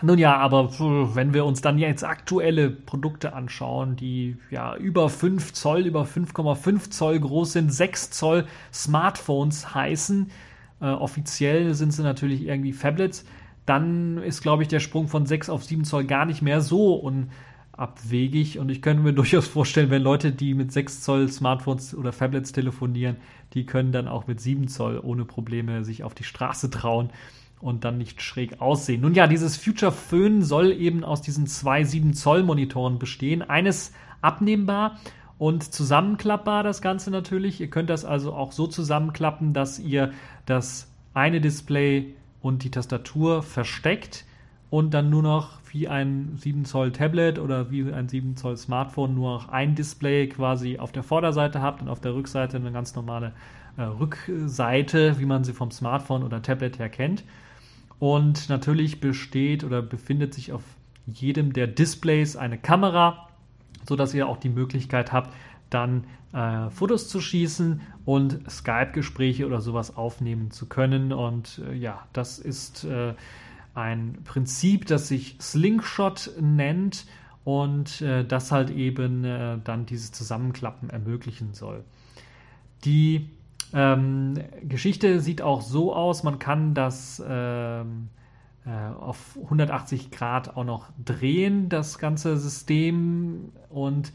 Nun 0.02 0.18
ja, 0.18 0.36
aber 0.36 0.70
wenn 1.16 1.34
wir 1.34 1.46
uns 1.46 1.62
dann 1.62 1.78
jetzt 1.78 2.04
aktuelle 2.04 2.70
Produkte 2.70 3.34
anschauen, 3.34 3.96
die 3.96 4.36
ja 4.52 4.76
über 4.76 5.10
5 5.10 5.54
Zoll, 5.54 5.86
über 5.86 6.04
5,5 6.04 6.90
Zoll 6.90 7.20
groß 7.20 7.54
sind, 7.54 7.74
6 7.74 8.12
Zoll 8.12 8.46
Smartphones 8.74 9.74
heißen, 9.74 10.30
äh, 10.82 10.86
offiziell 10.86 11.74
sind 11.74 11.92
sie 11.92 12.04
natürlich 12.04 12.46
irgendwie 12.46 12.74
Fablets, 12.74 13.26
dann 13.70 14.18
ist, 14.18 14.42
glaube 14.42 14.64
ich, 14.64 14.68
der 14.68 14.80
Sprung 14.80 15.08
von 15.08 15.28
6 15.28 15.50
auf 15.50 15.64
7 15.64 15.84
Zoll 15.84 16.06
gar 16.06 16.26
nicht 16.26 16.42
mehr 16.42 16.60
so 16.60 16.96
unabwegig. 16.96 18.58
Und 18.58 18.70
ich 18.70 18.82
könnte 18.82 19.04
mir 19.04 19.14
durchaus 19.14 19.48
vorstellen, 19.48 19.92
wenn 19.92 20.02
Leute, 20.02 20.32
die 20.32 20.56
mit 20.56 20.72
6 20.72 21.02
Zoll 21.02 21.30
Smartphones 21.30 21.96
oder 21.96 22.12
Tablets 22.12 22.52
telefonieren, 22.52 23.18
die 23.54 23.68
können 23.68 23.92
dann 23.92 24.08
auch 24.08 24.26
mit 24.26 24.42
7 24.42 24.68
Zoll 24.68 25.00
ohne 25.02 25.24
Probleme 25.24 25.86
sich 25.86 26.04
auf 26.04 26.16
die 26.16 26.24
Straße 26.24 26.72
trauen 26.72 27.12
und 27.62 27.84
dann 27.84 27.98
nicht 27.98 28.22
schräg 28.22 28.60
aussehen. 28.60 29.02
Nun 29.02 29.14
ja, 29.14 29.28
dieses 29.28 29.58
Future 29.58 29.92
Phone 29.92 30.42
soll 30.42 30.72
eben 30.72 31.04
aus 31.04 31.22
diesen 31.22 31.46
zwei 31.46 31.84
7 31.84 32.14
Zoll 32.14 32.42
Monitoren 32.44 32.98
bestehen. 32.98 33.44
Eines 33.44 33.94
abnehmbar 34.22 34.98
und 35.38 35.64
zusammenklappbar 35.64 36.64
das 36.64 36.82
Ganze 36.82 37.12
natürlich. 37.12 37.62
Ihr 37.62 37.70
könnt 37.70 37.90
das 37.90 38.04
also 38.04 38.34
auch 38.34 38.52
so 38.52 38.66
zusammenklappen, 38.66 39.54
dass 39.54 39.78
ihr 39.78 40.12
das 40.46 40.92
eine 41.14 41.40
Display 41.40 42.16
und 42.42 42.64
die 42.64 42.72
Tastatur 42.72 43.44
versteckt 43.44 44.26
und 44.70 44.94
dann 44.94 45.10
nur 45.10 45.24
noch 45.24 45.60
wie 45.72 45.88
ein 45.88 46.34
7 46.38 46.66
Zoll 46.66 46.92
Tablet 46.92 47.40
oder 47.40 47.72
wie 47.72 47.92
ein 47.92 48.08
7 48.08 48.36
Zoll 48.36 48.58
Smartphone 48.58 49.16
nur 49.16 49.34
noch 49.34 49.50
ein 49.50 49.76
Display 49.76 50.28
quasi 50.28 50.78
auf 50.78 50.92
der 50.92 51.04
Vorderseite 51.04 51.62
habt 51.62 51.82
und 51.82 51.90
auf 51.90 52.00
der 52.00 52.14
Rückseite 52.14 52.58
eine 52.58 52.72
ganz 52.72 52.96
normale 52.96 53.34
äh, 53.78 53.84
Rückseite, 53.84 55.20
wie 55.20 55.26
man 55.26 55.44
sie 55.44 55.54
vom 55.54 55.72
Smartphone 55.72 56.24
oder 56.24 56.42
Tablet 56.42 56.80
her 56.80 56.90
kennt. 56.90 57.24
Und 58.00 58.50
natürlich 58.50 59.02
besteht 59.02 59.64
oder 59.64 59.82
befindet 59.82 60.34
sich 60.34 60.54
auf 60.54 60.64
jedem 61.06 61.54
der 61.54 61.68
Displays 61.68 62.36
eine 62.36 62.58
Kamera, 62.58 63.28
sodass 63.88 64.14
ihr 64.14 64.28
auch 64.28 64.38
die 64.38 64.50
Möglichkeit 64.50 65.12
habt, 65.12 65.34
dann 65.70 66.06
äh, 66.34 66.70
Fotos 66.70 67.08
zu 67.08 67.22
schießen 67.22 67.82
und 68.06 68.50
Skype-Gespräche 68.50 69.46
oder 69.46 69.62
sowas 69.62 69.96
aufnehmen 69.96 70.52
zu 70.52 70.68
können. 70.68 71.14
Und 71.14 71.62
äh, 71.68 71.74
ja, 71.74 72.08
das 72.14 72.40
ist 72.40 72.84
äh, 72.86 73.14
ein 73.74 74.20
Prinzip, 74.26 74.86
das 74.86 75.08
sich 75.08 75.38
Slingshot 75.40 76.32
nennt 76.40 77.06
und 77.44 78.02
äh, 78.02 78.26
das 78.26 78.52
halt 78.52 78.70
eben 78.70 79.24
äh, 79.24 79.58
dann 79.64 79.86
dieses 79.86 80.12
Zusammenklappen 80.12 80.90
ermöglichen 80.90 81.54
soll. 81.54 81.84
Die 82.86 83.30
ähm, 83.74 84.36
Geschichte 84.64 85.20
sieht 85.20 85.42
auch 85.42 85.62
so 85.62 85.96
aus, 85.96 86.24
man 86.24 86.40
kann 86.40 86.74
das 86.74 87.22
ähm, 87.28 88.10
äh, 88.66 88.94
auf 89.00 89.38
180 89.44 90.12
Grad 90.12 90.56
auch 90.56 90.64
noch 90.64 90.90
drehen, 91.04 91.70
das 91.70 92.00
ganze 92.00 92.38
System 92.38 93.52
und 93.70 94.12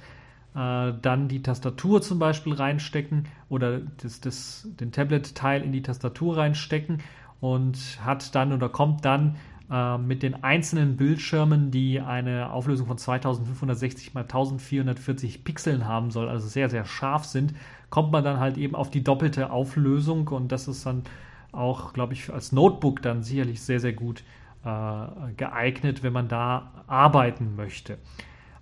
äh, 0.54 0.92
dann 1.02 1.28
die 1.28 1.42
Tastatur 1.42 2.00
zum 2.02 2.18
Beispiel 2.18 2.54
reinstecken 2.54 3.26
oder 3.48 3.80
das, 4.02 4.20
das, 4.20 4.68
den 4.80 4.92
Tablet-Teil 4.92 5.62
in 5.62 5.72
die 5.72 5.82
Tastatur 5.82 6.36
reinstecken 6.36 6.98
und 7.40 7.98
hat 8.04 8.34
dann 8.34 8.52
oder 8.52 8.68
kommt 8.68 9.04
dann 9.04 9.36
äh, 9.70 9.98
mit 9.98 10.22
den 10.22 10.44
einzelnen 10.44 10.96
Bildschirmen, 10.96 11.70
die 11.70 12.00
eine 12.00 12.52
Auflösung 12.52 12.86
von 12.86 12.98
2560 12.98 14.08
x 14.08 14.16
1440 14.16 15.42
Pixeln 15.42 15.86
haben 15.86 16.10
soll, 16.10 16.28
also 16.28 16.46
sehr, 16.46 16.68
sehr 16.68 16.84
scharf 16.84 17.24
sind, 17.24 17.54
kommt 17.90 18.12
man 18.12 18.22
dann 18.22 18.38
halt 18.38 18.56
eben 18.56 18.74
auf 18.74 18.90
die 18.90 19.02
doppelte 19.02 19.50
Auflösung 19.50 20.28
und 20.28 20.52
das 20.52 20.68
ist 20.68 20.86
dann 20.86 21.02
auch, 21.50 21.92
glaube 21.92 22.12
ich, 22.12 22.32
als 22.32 22.52
Notebook 22.52 23.02
dann 23.02 23.22
sicherlich 23.22 23.62
sehr, 23.62 23.80
sehr 23.80 23.92
gut 23.92 24.22
äh, 24.64 25.06
geeignet, 25.36 26.02
wenn 26.02 26.12
man 26.12 26.28
da 26.28 26.70
arbeiten 26.86 27.56
möchte. 27.56 27.98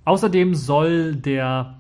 Außerdem 0.05 0.55
soll 0.55 1.17
der 1.17 1.79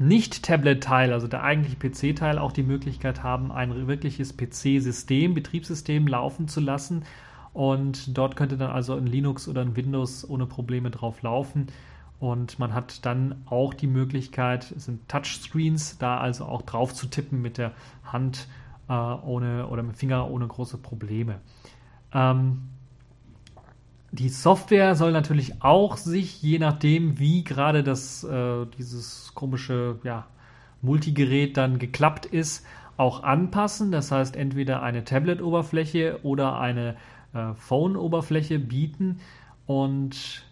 nicht-Tablet-Teil, 0.00 1.12
also 1.12 1.28
der 1.28 1.42
eigentliche 1.42 1.76
PC-Teil, 1.76 2.38
auch 2.38 2.52
die 2.52 2.62
Möglichkeit 2.62 3.22
haben, 3.22 3.52
ein 3.52 3.86
wirkliches 3.86 4.36
PC-System, 4.36 5.34
Betriebssystem 5.34 6.06
laufen 6.06 6.48
zu 6.48 6.60
lassen. 6.60 7.04
Und 7.52 8.16
dort 8.16 8.36
könnte 8.36 8.56
dann 8.56 8.70
also 8.70 8.94
ein 8.94 9.06
Linux 9.06 9.48
oder 9.48 9.60
ein 9.60 9.76
Windows 9.76 10.28
ohne 10.28 10.46
Probleme 10.46 10.90
drauf 10.90 11.22
laufen. 11.22 11.66
Und 12.18 12.58
man 12.58 12.72
hat 12.72 13.04
dann 13.04 13.42
auch 13.46 13.74
die 13.74 13.88
Möglichkeit, 13.88 14.70
es 14.70 14.84
sind 14.84 15.08
Touchscreens, 15.08 15.98
da 15.98 16.18
also 16.18 16.44
auch 16.44 16.62
drauf 16.62 16.94
zu 16.94 17.08
tippen 17.08 17.42
mit 17.42 17.58
der 17.58 17.72
Hand 18.04 18.46
äh, 18.88 18.92
ohne 18.92 19.66
oder 19.66 19.82
mit 19.82 19.96
dem 19.96 19.98
Finger 19.98 20.30
ohne 20.30 20.46
große 20.46 20.78
Probleme. 20.78 21.40
Ähm, 22.14 22.68
die 24.12 24.28
Software 24.28 24.94
soll 24.94 25.10
natürlich 25.10 25.62
auch 25.62 25.96
sich, 25.96 26.42
je 26.42 26.58
nachdem, 26.58 27.18
wie 27.18 27.44
gerade 27.44 27.82
das, 27.82 28.22
äh, 28.24 28.66
dieses 28.78 29.32
komische 29.34 29.98
ja, 30.04 30.26
Multigerät 30.82 31.56
dann 31.56 31.78
geklappt 31.78 32.26
ist, 32.26 32.66
auch 32.98 33.22
anpassen. 33.22 33.90
Das 33.90 34.12
heißt, 34.12 34.36
entweder 34.36 34.82
eine 34.82 35.04
Tablet-Oberfläche 35.04 36.20
oder 36.24 36.58
eine 36.58 36.96
äh, 37.32 37.54
Phone-Oberfläche 37.54 38.58
bieten. 38.58 39.20
Und 39.66 40.44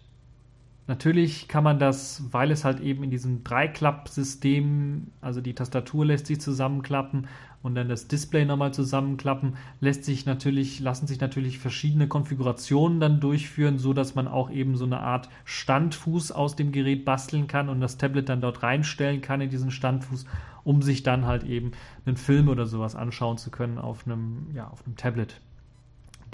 natürlich 0.91 1.47
kann 1.47 1.63
man 1.63 1.79
das, 1.79 2.25
weil 2.33 2.51
es 2.51 2.65
halt 2.65 2.81
eben 2.81 3.05
in 3.05 3.11
diesem 3.11 3.45
Dreiklapp-System, 3.45 5.07
also 5.21 5.41
die 5.41 5.55
Tastatur 5.55 6.05
lässt 6.05 6.27
sich 6.27 6.41
zusammenklappen 6.41 7.29
und 7.63 7.77
dann 7.77 7.89
das 7.89 8.09
Display 8.09 8.45
nochmal 8.45 8.75
zusammenklappen, 8.75 9.57
lässt 9.81 10.05
sich 10.05 10.27
natürlich, 10.27 10.81
lassen 10.81 11.07
sich 11.07 11.21
natürlich 11.21 11.61
verschiedene 11.61 12.09
Konfigurationen 12.09 12.99
dann 12.99 13.21
durchführen, 13.21 13.79
so 13.79 13.93
dass 13.93 14.17
man 14.17 14.27
auch 14.27 14.51
eben 14.51 14.77
so 14.77 14.85
eine 14.85 14.99
Art 14.99 15.29
Standfuß 15.45 16.33
aus 16.33 16.57
dem 16.57 16.73
Gerät 16.73 17.05
basteln 17.05 17.47
kann 17.47 17.69
und 17.69 17.81
das 17.81 17.97
Tablet 17.97 18.29
dann 18.29 18.41
dort 18.41 18.65
reinstellen 18.65 19.21
kann 19.21 19.41
in 19.41 19.49
diesen 19.49 19.71
Standfuß, 19.71 20.25
um 20.65 20.83
sich 20.83 21.05
dann 21.05 21.25
halt 21.25 21.45
eben 21.45 21.71
einen 22.05 22.17
Film 22.17 22.49
oder 22.49 22.67
sowas 22.67 22.97
anschauen 22.97 23.39
zu 23.39 23.53
können 23.53 23.79
auf 23.79 24.07
einem, 24.07 24.49
ja, 24.55 24.67
auf 24.67 24.85
einem 24.85 24.97
Tablet. 24.97 25.41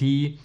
Die 0.00 0.38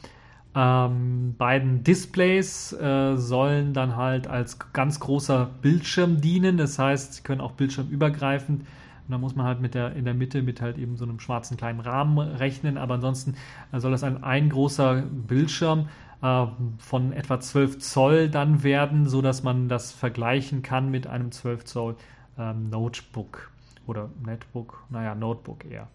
ähm, 0.54 1.36
beiden 1.38 1.84
Displays 1.84 2.74
äh, 2.74 3.16
sollen 3.16 3.74
dann 3.74 3.96
halt 3.96 4.28
als 4.28 4.58
ganz 4.74 5.00
großer 5.00 5.50
Bildschirm 5.62 6.20
dienen. 6.20 6.58
Das 6.58 6.78
heißt, 6.78 7.14
sie 7.14 7.22
können 7.22 7.42
auch 7.42 7.54
bildschirmübergreifend 7.54 8.62
und 8.62 9.12
da 9.12 9.18
muss 9.18 9.36
man 9.36 9.46
halt 9.46 9.62
mit 9.62 9.74
der, 9.74 9.96
in 9.96 10.06
der 10.06 10.14
Mitte 10.14 10.42
mit 10.42 10.62
halt 10.62 10.78
eben 10.78 10.96
so 10.98 11.06
einem 11.06 11.20
schwarzen 11.20 11.58
kleinen 11.58 11.80
Rahmen 11.80 12.18
rechnen. 12.18 12.78
Aber 12.78 12.96
ansonsten 12.96 13.36
äh, 13.72 13.80
soll 13.80 13.92
das 13.92 14.04
ein, 14.04 14.24
ein 14.24 14.50
großer 14.50 15.02
Bildschirm 15.02 15.90
äh, 16.22 16.46
von 16.78 17.14
etwa 17.14 17.40
12 17.40 17.80
Zoll 17.80 18.30
dann 18.30 18.64
werden, 18.64 19.08
so 19.08 19.22
dass 19.22 19.44
man 19.44 19.70
das 19.70 19.92
vergleichen 19.92 20.62
kann 20.64 20.92
mit 20.92 21.08
einem 21.08 21.32
12 21.32 21.66
Zoll 21.66 21.96
ähm, 22.38 22.70
Notebook 22.70 23.52
oder 23.88 24.10
Netbook, 24.26 24.84
naja, 24.90 25.16
Notebook 25.16 25.66
eher. 25.66 25.88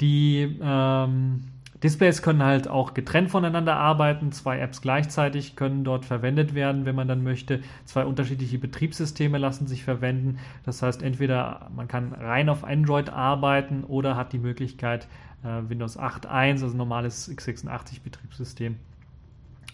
Die 0.00 0.58
ähm, 0.60 1.44
Displays 1.82 2.22
können 2.22 2.42
halt 2.42 2.68
auch 2.68 2.94
getrennt 2.94 3.30
voneinander 3.30 3.76
arbeiten. 3.76 4.32
Zwei 4.32 4.58
Apps 4.58 4.80
gleichzeitig 4.80 5.56
können 5.56 5.84
dort 5.84 6.04
verwendet 6.04 6.54
werden, 6.54 6.86
wenn 6.86 6.94
man 6.94 7.08
dann 7.08 7.22
möchte. 7.22 7.60
Zwei 7.84 8.04
unterschiedliche 8.04 8.58
Betriebssysteme 8.58 9.38
lassen 9.38 9.66
sich 9.66 9.84
verwenden. 9.84 10.38
Das 10.64 10.82
heißt, 10.82 11.02
entweder 11.02 11.70
man 11.74 11.86
kann 11.86 12.12
rein 12.12 12.48
auf 12.48 12.64
Android 12.64 13.10
arbeiten 13.10 13.84
oder 13.84 14.16
hat 14.16 14.32
die 14.32 14.38
Möglichkeit, 14.38 15.06
äh, 15.44 15.68
Windows 15.68 15.98
8.1, 15.98 16.62
also 16.62 16.76
normales 16.76 17.30
x86-Betriebssystem, 17.30 18.72
äh, 18.72 18.76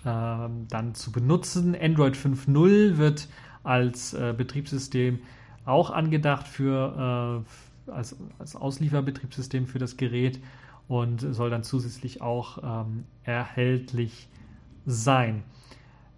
dann 0.04 0.94
zu 0.94 1.12
benutzen. 1.12 1.76
Android 1.80 2.16
5.0 2.16 2.98
wird 2.98 3.28
als 3.62 4.12
äh, 4.14 4.34
Betriebssystem 4.36 5.20
auch 5.64 5.90
angedacht 5.90 6.48
für 6.48 7.44
äh, 7.86 7.90
als, 7.90 8.16
als 8.38 8.56
Auslieferbetriebssystem 8.56 9.66
für 9.66 9.78
das 9.78 9.96
Gerät 9.96 10.40
und 10.88 11.20
soll 11.20 11.50
dann 11.50 11.62
zusätzlich 11.62 12.20
auch 12.20 12.58
ähm, 12.62 13.04
erhältlich 13.24 14.28
sein. 14.84 15.44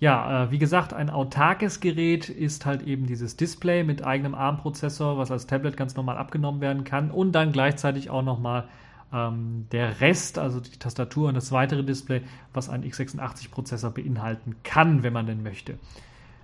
ja, 0.01 0.45
äh, 0.45 0.51
wie 0.51 0.59
gesagt, 0.59 0.93
ein 0.93 1.11
autarkes 1.11 1.81
Gerät 1.81 2.29
ist 2.29 2.67
halt 2.67 2.83
eben 2.83 3.07
dieses 3.07 3.37
Display 3.37 3.85
mit 3.85 4.05
eigenem 4.05 4.35
ARM-Prozessor, 4.35 5.19
was 5.19 5.31
als 5.31 5.47
Tablet 5.47 5.77
ganz 5.77 5.97
normal 5.97 6.17
abgenommen 6.17 6.61
werden 6.61 6.85
kann 6.85 7.11
und 7.11 7.33
dann 7.33 7.53
gleichzeitig 7.53 8.11
auch 8.11 8.23
nochmal 8.23 8.69
ähm, 9.13 9.67
der 9.71 10.01
Rest, 10.01 10.39
also 10.39 10.61
die 10.61 10.79
Tastatur 10.79 11.29
und 11.29 11.35
das 11.35 11.53
weitere 11.53 11.85
Display, 11.85 12.23
was 12.53 12.69
ein 12.69 12.85
x86-Prozessor 12.85 13.91
beinhalten 13.91 14.57
kann, 14.65 15.03
wenn 15.03 15.13
man 15.13 15.27
denn 15.27 15.43
möchte. 15.43 15.79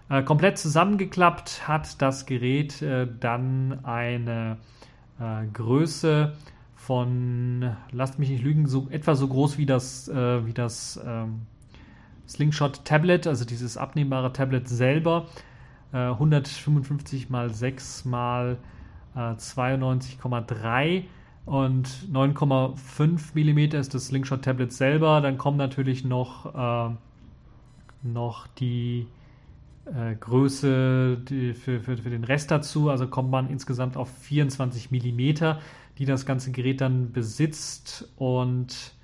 Äh, 0.08 0.22
komplett 0.22 0.58
zusammengeklappt 0.58 1.68
hat 1.68 2.00
das 2.00 2.26
Gerät 2.26 2.80
äh, 2.82 3.06
dann 3.18 3.84
eine 3.84 4.58
äh, 5.18 5.46
Größe 5.52 6.32
von, 6.90 7.76
lasst 7.92 8.18
mich 8.18 8.30
nicht 8.30 8.42
lügen, 8.42 8.66
so 8.66 8.88
etwa 8.90 9.14
so 9.14 9.28
groß 9.28 9.58
wie 9.58 9.64
das, 9.64 10.08
äh, 10.08 10.44
wie 10.44 10.52
das 10.52 10.98
ähm, 11.06 11.42
Slingshot 12.26 12.84
Tablet, 12.84 13.28
also 13.28 13.44
dieses 13.44 13.76
abnehmbare 13.76 14.32
Tablet 14.32 14.68
selber. 14.68 15.26
155 15.92 17.30
mal 17.30 17.54
6 17.54 18.04
mal 18.06 18.56
92,3 19.16 21.04
und 21.46 21.88
9,5 22.12 23.34
mm 23.34 23.76
ist 23.76 23.94
das 23.94 24.06
Slingshot 24.06 24.42
Tablet 24.42 24.72
selber. 24.72 25.20
Dann 25.20 25.38
kommen 25.38 25.58
natürlich 25.58 26.04
noch, 26.04 26.54
äh, 26.54 26.94
noch 28.02 28.48
die 28.48 29.06
äh, 29.86 30.14
Größe 30.14 31.18
die 31.18 31.54
für, 31.54 31.80
für, 31.80 31.96
für 31.96 32.10
den 32.10 32.24
Rest 32.24 32.50
dazu. 32.50 32.90
Also 32.90 33.06
kommt 33.06 33.30
man 33.30 33.48
insgesamt 33.48 33.96
auf 33.96 34.08
24 34.08 34.90
mm, 34.90 35.56
die 36.00 36.06
das 36.06 36.24
ganze 36.24 36.50
Gerät 36.50 36.80
dann 36.80 37.12
besitzt. 37.12 38.10
Und 38.16 38.94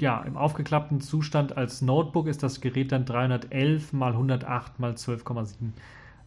ja, 0.00 0.20
im 0.22 0.36
aufgeklappten 0.36 1.00
Zustand 1.00 1.56
als 1.56 1.80
Notebook 1.80 2.26
ist 2.26 2.42
das 2.42 2.60
Gerät 2.60 2.90
dann 2.90 3.04
311 3.04 3.92
mal 3.92 4.12
108 4.12 4.80
mal 4.80 4.92
12,7 4.92 5.54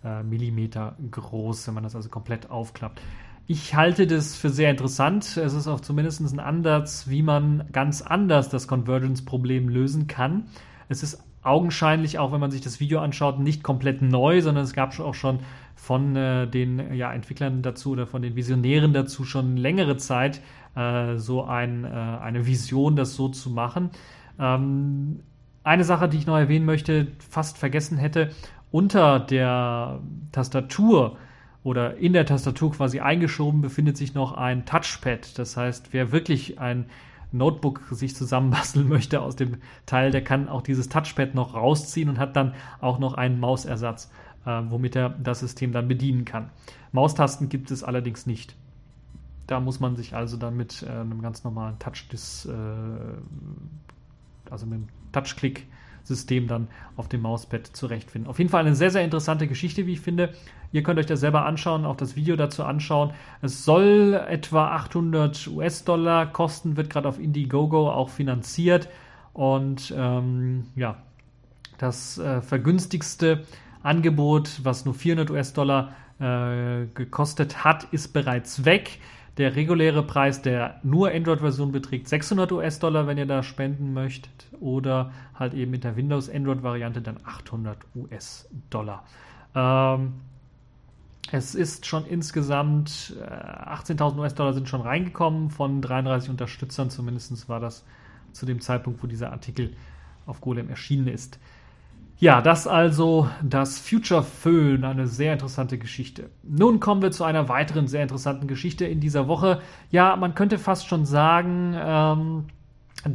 äh, 0.06 0.24
Millimeter 0.24 0.96
groß, 1.12 1.68
wenn 1.68 1.74
man 1.74 1.84
das 1.84 1.96
also 1.96 2.08
komplett 2.08 2.50
aufklappt. 2.50 3.02
Ich 3.48 3.76
halte 3.76 4.08
das 4.08 4.38
für 4.38 4.50
sehr 4.50 4.72
interessant. 4.72 5.36
Es 5.36 5.54
ist 5.54 5.68
auch 5.68 5.82
zumindest 5.82 6.22
ein 6.22 6.40
Ansatz, 6.40 7.10
wie 7.10 7.22
man 7.22 7.68
ganz 7.74 8.02
anders 8.02 8.48
das 8.48 8.70
Convergence-Problem 8.70 9.68
lösen 9.68 10.08
kann. 10.08 10.46
Es 10.88 11.04
ist 11.04 11.22
augenscheinlich, 11.44 12.20
auch 12.20 12.32
wenn 12.32 12.40
man 12.40 12.52
sich 12.52 12.62
das 12.62 12.80
Video 12.80 13.00
anschaut, 13.00 13.40
nicht 13.40 13.64
komplett 13.64 14.02
neu, 14.02 14.42
sondern 14.42 14.64
es 14.64 14.74
gab 14.74 14.98
auch 15.00 15.14
schon 15.14 15.40
von 15.76 16.16
äh, 16.16 16.48
den 16.48 16.94
ja, 16.94 17.12
Entwicklern 17.12 17.62
dazu 17.62 17.92
oder 17.92 18.08
von 18.08 18.22
den 18.22 18.36
Visionären 18.36 18.94
dazu 18.94 19.26
schon 19.26 19.58
längere 19.58 19.98
Zeit 19.98 20.42
äh, 20.76 21.18
so 21.18 21.44
ein, 21.44 21.84
äh, 21.84 21.88
eine 21.88 22.46
Vision, 22.46 22.96
das 22.96 23.16
so 23.16 23.28
zu 23.30 23.50
machen. 23.50 23.90
Ähm, 24.40 25.20
eine 25.64 25.84
Sache, 25.84 26.10
die 26.10 26.18
ich 26.18 26.26
noch 26.26 26.38
erwähnen 26.38 26.66
möchte, 26.66 27.08
fast 27.30 27.58
vergessen 27.58 27.98
hätte, 27.98 28.30
unter 28.72 29.20
der 29.20 30.00
Tastatur 30.32 31.18
oder 31.64 31.98
in 31.98 32.14
der 32.14 32.26
Tastatur 32.26 32.72
quasi 32.72 33.00
eingeschoben 33.00 33.62
befindet 33.62 33.96
sich 33.96 34.14
noch 34.14 34.34
ein 34.34 34.66
Touchpad. 34.66 35.38
Das 35.38 35.56
heißt, 35.56 35.90
wer 35.92 36.12
wirklich 36.12 36.60
ein 36.60 36.86
Notebook 37.34 37.82
sich 37.92 38.16
zusammenbasteln 38.16 38.88
möchte 38.90 39.22
aus 39.22 39.36
dem 39.36 39.58
Teil, 39.86 40.12
der 40.12 40.24
kann 40.24 40.48
auch 40.48 40.62
dieses 40.62 40.88
Touchpad 40.88 41.36
noch 41.36 41.56
rausziehen 41.56 42.10
und 42.10 42.20
hat 42.20 42.36
dann 42.36 42.54
auch 42.80 43.00
noch 43.00 43.16
einen 43.16 43.40
Mausersatz, 43.40 44.12
äh, 44.46 44.62
womit 44.70 44.96
er 44.96 45.10
das 45.10 45.40
System 45.40 45.74
dann 45.74 45.88
bedienen 45.88 46.24
kann. 46.26 46.50
Maustasten 46.92 47.50
gibt 47.50 47.72
es 47.72 47.84
allerdings 47.84 48.26
nicht. 48.26 48.56
Da 49.48 49.60
muss 49.60 49.80
man 49.80 49.96
sich 49.96 50.16
also 50.16 50.38
dann 50.38 50.56
mit 50.56 50.84
äh, 50.84 50.90
einem 50.90 51.22
ganz 51.22 51.44
normalen 51.44 51.78
Touch, 51.80 52.06
äh, 52.12 52.50
also 54.50 54.66
mit 54.66 54.76
einem 54.76 54.88
Touchklick 55.12 55.68
System 56.04 56.48
dann 56.48 56.68
auf 56.96 57.08
dem 57.08 57.22
Mauspad 57.22 57.68
zurechtfinden. 57.68 58.30
Auf 58.30 58.38
jeden 58.40 58.50
Fall 58.50 58.62
eine 58.62 58.76
sehr, 58.76 58.92
sehr 58.92 59.04
interessante 59.04 59.48
Geschichte, 59.48 59.86
wie 59.88 59.94
ich 59.94 60.02
finde. 60.02 60.34
Ihr 60.72 60.84
könnt 60.84 61.00
euch 61.00 61.06
das 61.06 61.20
selber 61.20 61.46
anschauen, 61.46 61.86
auch 61.86 61.96
das 61.96 62.16
Video 62.16 62.36
dazu 62.36 62.64
anschauen. 62.64 63.12
Es 63.42 63.64
soll 63.64 64.20
etwa 64.28 64.68
800 64.70 65.48
US-Dollar 65.48 66.26
kosten, 66.32 66.78
wird 66.78 66.90
gerade 66.90 67.08
auf 67.08 67.20
Indiegogo 67.20 67.90
auch 67.92 68.10
finanziert. 68.10 68.90
Und 69.34 69.94
ähm, 69.96 70.66
ja, 70.76 70.98
das 71.78 72.18
äh, 72.18 72.42
vergünstigste 72.42 73.44
Angebot, 73.82 74.62
was 74.64 74.86
nur 74.86 74.94
400 74.94 75.30
US-Dollar 75.32 75.94
äh, 76.20 76.86
gekostet 76.94 77.64
hat, 77.64 77.86
ist 77.86 78.14
bereits 78.14 78.66
weg. 78.66 79.00
Der 79.38 79.56
reguläre 79.56 80.04
Preis 80.04 80.42
der 80.44 80.80
nur 80.84 81.10
Android-Version 81.10 81.72
beträgt 81.72 82.08
600 82.08 82.52
US-Dollar, 82.52 83.08
wenn 83.08 83.18
ihr 83.18 83.26
da 83.26 83.42
spenden 83.42 83.94
möchtet. 83.94 84.48
Oder 84.60 85.12
halt 85.34 85.56
eben 85.56 85.72
mit 85.72 85.84
der 85.84 85.96
Windows-Android-Variante 85.96 87.02
dann 87.02 87.18
800 87.24 87.78
US-Dollar. 87.96 89.04
Ähm, 89.56 90.14
es 91.32 91.56
ist 91.56 91.88
schon 91.88 92.06
insgesamt 92.06 93.16
äh, 93.20 93.24
18.000 93.24 94.20
US-Dollar 94.20 94.54
sind 94.54 94.70
schon 94.70 94.82
reingekommen 94.82 95.50
von 95.50 95.82
33 95.82 96.30
Unterstützern. 96.30 96.92
Zumindest 96.92 97.50
war 97.50 97.60
das 97.60 97.84
zu 98.34 98.46
dem 98.46 98.62
Zeitpunkt, 98.62 99.02
wo 99.02 99.08
dieser 99.08 99.32
Artikel 99.32 99.76
auf 100.28 100.42
Golem 100.42 100.70
erschienen 100.70 101.08
ist. 101.08 101.40
Ja, 102.18 102.42
das 102.42 102.68
also 102.68 103.30
das 103.44 103.80
Future 103.80 104.24
Föhn, 104.24 104.84
eine 104.84 105.08
sehr 105.08 105.34
interessante 105.34 105.78
Geschichte. 105.78 106.30
Nun 106.44 106.80
kommen 106.80 107.02
wir 107.02 107.12
zu 107.12 107.24
einer 107.24 107.50
weiteren 107.50 107.88
sehr 107.88 108.04
interessanten 108.04 108.48
Geschichte 108.48 108.86
in 108.86 109.00
dieser 109.00 109.28
Woche. 109.28 109.62
Ja, 109.90 110.16
man 110.16 110.36
könnte 110.36 110.58
fast 110.58 110.88
schon 110.88 111.06
sagen, 111.06 111.76
ähm, 111.78 112.46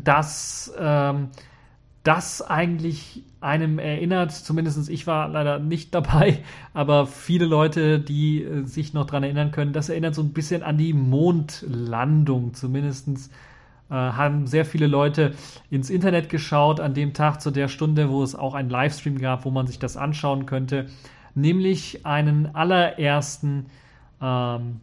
dass 0.05 0.73
ähm, 0.79 1.29
das 2.03 2.43
eigentlich 2.43 3.23
einem 3.41 3.79
erinnert, 3.79 4.33
zumindest 4.33 4.89
ich 4.91 5.07
war 5.07 5.29
leider 5.29 5.59
nicht 5.59 5.95
dabei, 5.95 6.43
aber 6.75 7.07
viele 7.07 7.47
Leute, 7.47 8.01
die 8.01 8.43
äh, 8.43 8.65
sich 8.65 8.95
noch 8.95 9.07
daran 9.07 9.23
erinnern 9.23 9.53
können, 9.53 9.73
das 9.73 9.89
erinnert 9.89 10.15
so 10.15 10.23
ein 10.23 10.33
bisschen 10.33 10.63
an 10.63 10.77
die 10.77 10.93
Mondlandung, 10.93 12.53
zumindestens 12.53 13.29
äh, 13.29 13.31
haben 13.95 14.47
sehr 14.47 14.65
viele 14.65 14.87
Leute 14.87 15.33
ins 15.71 15.91
Internet 15.91 16.29
geschaut 16.29 16.81
an 16.81 16.95
dem 16.95 17.15
Tag 17.15 17.41
zu 17.41 17.51
der 17.51 17.69
Stunde, 17.69 18.11
wo 18.11 18.23
es 18.23 18.35
auch 18.35 18.55
einen 18.55 18.71
Livestream 18.71 19.19
gab, 19.19 19.45
wo 19.45 19.51
man 19.51 19.67
sich 19.67 19.79
das 19.79 19.97
anschauen 19.97 20.47
könnte, 20.47 20.87
nämlich 21.35 22.05
einen 22.05 22.55
allerersten, 22.55 23.67
ähm, 24.21 24.81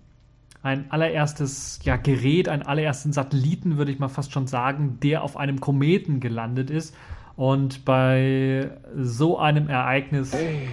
ein 0.63 0.89
allererstes 0.89 1.79
ja, 1.83 1.97
Gerät, 1.97 2.49
einen 2.49 2.63
allerersten 2.63 3.13
Satelliten, 3.13 3.77
würde 3.77 3.91
ich 3.91 3.99
mal 3.99 4.09
fast 4.09 4.31
schon 4.31 4.47
sagen, 4.47 4.99
der 5.03 5.21
auf 5.21 5.37
einem 5.37 5.59
Kometen 5.59 6.19
gelandet 6.19 6.69
ist. 6.69 6.95
Und 7.35 7.83
bei 7.83 8.71
so 8.95 9.37
einem 9.37 9.67
Ereignis. 9.67 10.31
Hey, 10.31 10.69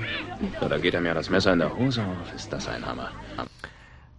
da 0.60 0.78
geht 0.78 0.94
er 0.94 1.00
mir 1.00 1.12
das 1.12 1.28
Messer 1.28 1.52
in 1.52 1.58
der 1.58 1.76
Hose 1.76 2.02
auf. 2.02 2.34
Ist 2.34 2.52
das 2.52 2.68
ein 2.68 2.86
Hammer? 2.86 3.10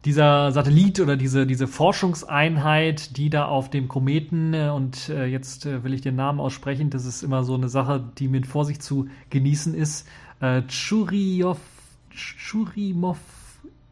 Dieser 0.05 0.51
Satellit 0.51 0.99
oder 0.99 1.15
diese, 1.15 1.47
diese 1.47 1.67
Forschungseinheit, 1.67 3.15
die 3.17 3.29
da 3.29 3.45
auf 3.45 3.69
dem 3.69 3.87
Kometen, 3.87 4.53
äh, 4.53 4.69
und 4.69 5.09
äh, 5.09 5.25
jetzt 5.25 5.65
äh, 5.65 5.83
will 5.83 5.93
ich 5.93 6.01
den 6.01 6.15
Namen 6.15 6.39
aussprechen, 6.39 6.89
das 6.89 7.05
ist 7.05 7.23
immer 7.23 7.43
so 7.43 7.55
eine 7.55 7.69
Sache, 7.69 8.03
die 8.17 8.27
mit 8.27 8.45
Vorsicht 8.45 8.83
zu 8.83 9.07
genießen 9.29 9.73
ist, 9.73 10.07
äh, 10.41 10.61
Churyov, 10.67 11.59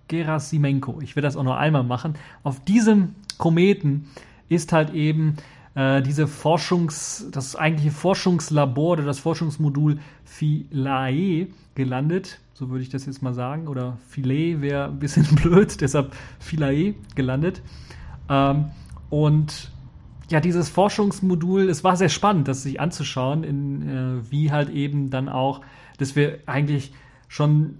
Gerasimenko. 0.07 0.99
Ich 1.01 1.15
will 1.15 1.23
das 1.23 1.37
auch 1.37 1.43
nur 1.43 1.57
einmal 1.57 1.83
machen. 1.83 2.15
Auf 2.43 2.63
diesem 2.63 3.15
Kometen 3.37 4.07
ist 4.49 4.73
halt 4.73 4.93
eben 4.93 5.37
äh, 5.75 6.01
diese 6.01 6.27
Forschungs, 6.27 7.27
das 7.31 7.55
eigentliche 7.55 7.91
Forschungslabor 7.91 8.93
oder 8.93 9.05
das 9.05 9.19
Forschungsmodul 9.19 9.99
Philae 10.25 11.47
gelandet 11.75 12.39
so 12.61 12.69
würde 12.69 12.83
ich 12.83 12.89
das 12.89 13.07
jetzt 13.07 13.23
mal 13.23 13.33
sagen. 13.33 13.67
Oder 13.67 13.97
Filet 14.07 14.61
wäre 14.61 14.85
ein 14.85 14.99
bisschen 14.99 15.25
blöd, 15.35 15.81
deshalb 15.81 16.15
Philae 16.39 16.93
gelandet. 17.15 17.63
Ähm, 18.29 18.65
und 19.09 19.71
ja, 20.29 20.39
dieses 20.39 20.69
Forschungsmodul, 20.69 21.69
es 21.69 21.83
war 21.83 21.97
sehr 21.97 22.07
spannend, 22.07 22.47
das 22.47 22.61
sich 22.61 22.79
anzuschauen, 22.79 23.43
in, 23.43 23.89
äh, 23.89 24.31
wie 24.31 24.51
halt 24.51 24.69
eben 24.69 25.09
dann 25.09 25.27
auch, 25.27 25.61
dass 25.97 26.15
wir 26.15 26.37
eigentlich 26.45 26.93
schon 27.27 27.79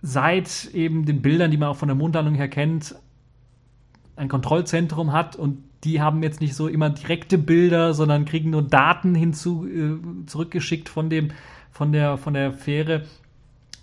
seit 0.00 0.70
eben 0.72 1.04
den 1.04 1.20
Bildern, 1.20 1.50
die 1.50 1.58
man 1.58 1.68
auch 1.68 1.76
von 1.76 1.88
der 1.88 1.94
Mondlandung 1.94 2.34
her 2.34 2.48
kennt, 2.48 2.94
ein 4.16 4.28
Kontrollzentrum 4.28 5.12
hat 5.12 5.36
und 5.36 5.58
die 5.84 6.00
haben 6.00 6.22
jetzt 6.22 6.40
nicht 6.40 6.54
so 6.54 6.66
immer 6.66 6.88
direkte 6.88 7.36
Bilder, 7.36 7.92
sondern 7.92 8.24
kriegen 8.24 8.50
nur 8.50 8.62
Daten 8.62 9.14
hinzu 9.14 9.66
äh, 9.66 9.98
zurückgeschickt 10.24 10.88
von 10.88 11.10
dem 11.10 11.30
von 11.70 11.92
der 11.92 12.16
von 12.16 12.32
der 12.32 12.52
Fähre 12.52 13.04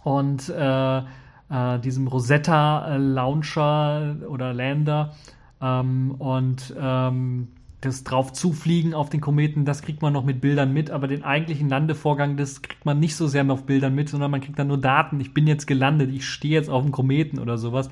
und 0.05 0.49
äh, 0.49 0.97
äh, 0.99 1.79
diesem 1.83 2.07
Rosetta 2.07 2.95
Launcher 2.95 4.15
oder 4.29 4.53
Lander 4.53 5.15
ähm, 5.59 6.11
und 6.19 6.75
ähm, 6.79 7.47
das 7.81 8.03
drauf 8.03 8.31
zufliegen 8.31 8.93
auf 8.93 9.09
den 9.09 9.19
Kometen, 9.19 9.65
das 9.65 9.81
kriegt 9.81 10.03
man 10.03 10.13
noch 10.13 10.23
mit 10.23 10.41
Bildern 10.41 10.73
mit, 10.73 10.91
aber 10.91 11.07
den 11.07 11.23
eigentlichen 11.23 11.69
Landevorgang, 11.69 12.37
das 12.37 12.61
kriegt 12.61 12.85
man 12.85 12.99
nicht 12.99 13.15
so 13.15 13.27
sehr 13.27 13.49
auf 13.49 13.65
Bildern 13.65 13.95
mit, 13.95 14.09
sondern 14.09 14.29
man 14.29 14.41
kriegt 14.41 14.59
dann 14.59 14.67
nur 14.67 14.79
Daten. 14.79 15.19
Ich 15.19 15.33
bin 15.33 15.47
jetzt 15.47 15.65
gelandet, 15.65 16.11
ich 16.13 16.25
stehe 16.25 16.53
jetzt 16.53 16.69
auf 16.69 16.83
dem 16.83 16.91
Kometen 16.91 17.39
oder 17.39 17.57
sowas. 17.57 17.89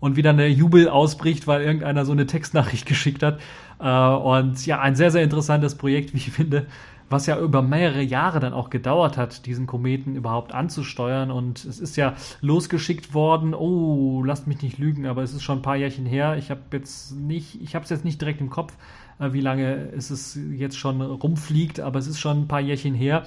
Und 0.00 0.16
wie 0.16 0.22
dann 0.22 0.36
der 0.36 0.50
Jubel 0.50 0.88
ausbricht, 0.88 1.46
weil 1.46 1.62
irgendeiner 1.62 2.04
so 2.04 2.10
eine 2.10 2.26
Textnachricht 2.26 2.86
geschickt 2.86 3.22
hat. 3.22 3.38
Äh, 3.82 3.88
und 3.88 4.64
ja, 4.64 4.80
ein 4.80 4.94
sehr, 4.94 5.10
sehr 5.10 5.22
interessantes 5.22 5.74
Projekt, 5.74 6.14
wie 6.14 6.18
ich 6.18 6.30
finde, 6.30 6.66
was 7.10 7.26
ja 7.26 7.38
über 7.38 7.60
mehrere 7.60 8.00
Jahre 8.00 8.40
dann 8.40 8.54
auch 8.54 8.70
gedauert 8.70 9.18
hat, 9.18 9.44
diesen 9.44 9.66
Kometen 9.66 10.14
überhaupt 10.14 10.54
anzusteuern. 10.54 11.30
Und 11.30 11.64
es 11.64 11.78
ist 11.80 11.96
ja 11.96 12.14
losgeschickt 12.40 13.12
worden. 13.12 13.54
Oh, 13.54 14.22
lasst 14.24 14.46
mich 14.46 14.62
nicht 14.62 14.78
lügen, 14.78 15.06
aber 15.06 15.22
es 15.22 15.34
ist 15.34 15.42
schon 15.42 15.58
ein 15.58 15.62
paar 15.62 15.76
Jährchen 15.76 16.06
her. 16.06 16.36
Ich 16.38 16.50
habe 16.50 16.60
jetzt 16.72 17.12
nicht, 17.12 17.60
ich 17.60 17.74
habe 17.74 17.82
es 17.84 17.90
jetzt 17.90 18.04
nicht 18.04 18.20
direkt 18.20 18.40
im 18.40 18.50
Kopf, 18.50 18.74
äh, 19.18 19.32
wie 19.32 19.40
lange 19.40 19.90
es 19.92 20.10
ist 20.10 20.38
jetzt 20.52 20.78
schon 20.78 21.00
rumfliegt, 21.02 21.80
aber 21.80 21.98
es 21.98 22.06
ist 22.06 22.20
schon 22.20 22.42
ein 22.42 22.48
paar 22.48 22.60
Jährchen 22.60 22.94
her, 22.94 23.24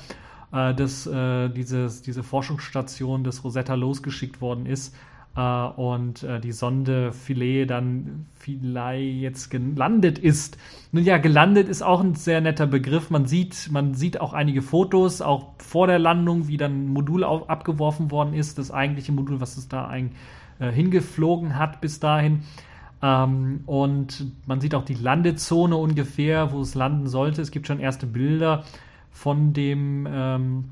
äh, 0.51 0.73
dass 0.73 1.03
diese 1.03 2.23
Forschungsstation 2.23 3.23
des 3.23 3.43
Rosetta 3.43 3.75
losgeschickt 3.75 4.41
worden 4.41 4.65
ist 4.65 4.95
äh, 5.36 5.41
und 5.41 6.24
äh, 6.24 6.39
die 6.39 6.52
Sonde 6.52 7.12
Philae 7.12 7.65
dann 7.65 8.26
vielleicht 8.36 9.15
jetzt 9.15 9.50
gelandet 9.50 10.17
ist. 10.17 10.58
Nun 10.91 11.04
ja, 11.04 11.17
gelandet 11.17 11.67
ist 11.67 11.82
auch 11.82 12.02
ein 12.02 12.15
sehr 12.15 12.41
netter 12.41 12.67
Begriff. 12.67 13.10
Man 13.10 13.26
sieht, 13.26 13.69
man 13.71 13.93
sieht 13.93 14.21
auch 14.21 14.34
einige 14.34 14.62
Fotos, 14.62 15.21
auch 15.21 15.54
vor 15.58 15.88
der 15.88 16.00
Landung, 16.00 16.48
wie 16.48 16.58
dann 16.58 16.86
ein 16.86 16.88
Modul 16.88 17.24
auf, 17.24 17.50
abgeworfen 17.50 18.12
worden 18.12 18.34
ist, 18.34 18.58
das 18.58 18.71
eigentliche 18.71 19.12
Modul, 19.12 19.41
was 19.41 19.58
es 19.58 19.67
da 19.67 19.88
ein, 19.88 20.12
äh, 20.60 20.71
hingeflogen 20.71 21.58
hat 21.58 21.82
bis 21.82 22.00
dahin. 22.00 22.43
Ähm, 23.02 23.62
und 23.65 24.26
man 24.48 24.62
sieht 24.62 24.74
auch 24.74 24.86
die 24.86 24.93
Landezone 24.93 25.76
ungefähr, 25.76 26.54
wo 26.54 26.62
es 26.62 26.76
landen 26.76 27.08
sollte. 27.08 27.41
Es 27.41 27.52
gibt 27.52 27.67
schon 27.67 27.80
erste 27.80 28.06
Bilder 28.08 28.63
von 29.12 29.54
dem 29.54 30.08
ähm, 30.10 30.65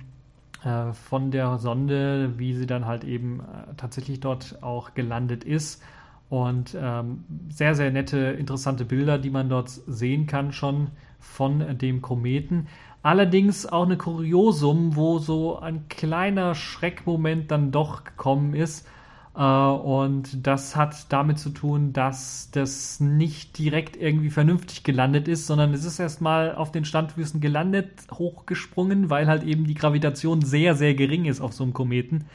äh, 0.63 0.93
von 0.93 1.31
der 1.31 1.57
Sonde, 1.57 2.33
wie 2.37 2.53
sie 2.53 2.65
dann 2.65 2.85
halt 2.85 3.03
eben 3.03 3.41
äh, 3.41 3.73
tatsächlich 3.75 4.19
dort 4.19 4.61
auch 4.61 4.93
gelandet 4.93 5.43
ist. 5.43 5.81
Und 6.29 6.75
ähm, 6.79 7.25
sehr, 7.49 7.75
sehr 7.75 7.91
nette, 7.91 8.17
interessante 8.17 8.85
Bilder, 8.85 9.19
die 9.19 9.29
man 9.29 9.49
dort 9.49 9.69
sehen 9.69 10.25
kann 10.25 10.51
schon 10.51 10.89
von 11.19 11.77
dem 11.77 12.01
Kometen. 12.01 12.67
Allerdings 13.03 13.65
auch 13.65 13.85
eine 13.85 13.97
Kuriosum, 13.97 14.95
wo 14.95 15.19
so 15.19 15.59
ein 15.59 15.89
kleiner 15.89 16.55
Schreckmoment 16.55 17.51
dann 17.51 17.71
doch 17.71 18.05
gekommen 18.05 18.53
ist. 18.53 18.87
Äh, 19.35 19.41
und 19.41 20.45
das 20.45 20.75
hat 20.75 21.11
damit 21.11 21.39
zu 21.39 21.49
tun, 21.49 21.93
dass 21.93 22.49
das 22.51 22.99
nicht 22.99 23.57
direkt 23.57 23.95
irgendwie 23.95 24.29
vernünftig 24.29 24.83
gelandet 24.83 25.27
ist, 25.27 25.47
sondern 25.47 25.73
es 25.73 25.85
ist 25.85 25.99
erstmal 25.99 26.55
auf 26.55 26.71
den 26.71 26.85
Standfüßen 26.85 27.41
gelandet, 27.41 27.89
hochgesprungen, 28.11 29.09
weil 29.09 29.27
halt 29.27 29.43
eben 29.43 29.65
die 29.65 29.75
Gravitation 29.75 30.41
sehr, 30.41 30.75
sehr 30.75 30.93
gering 30.93 31.25
ist 31.25 31.41
auf 31.41 31.53
so 31.53 31.63
einem 31.63 31.73
Kometen. 31.73 32.25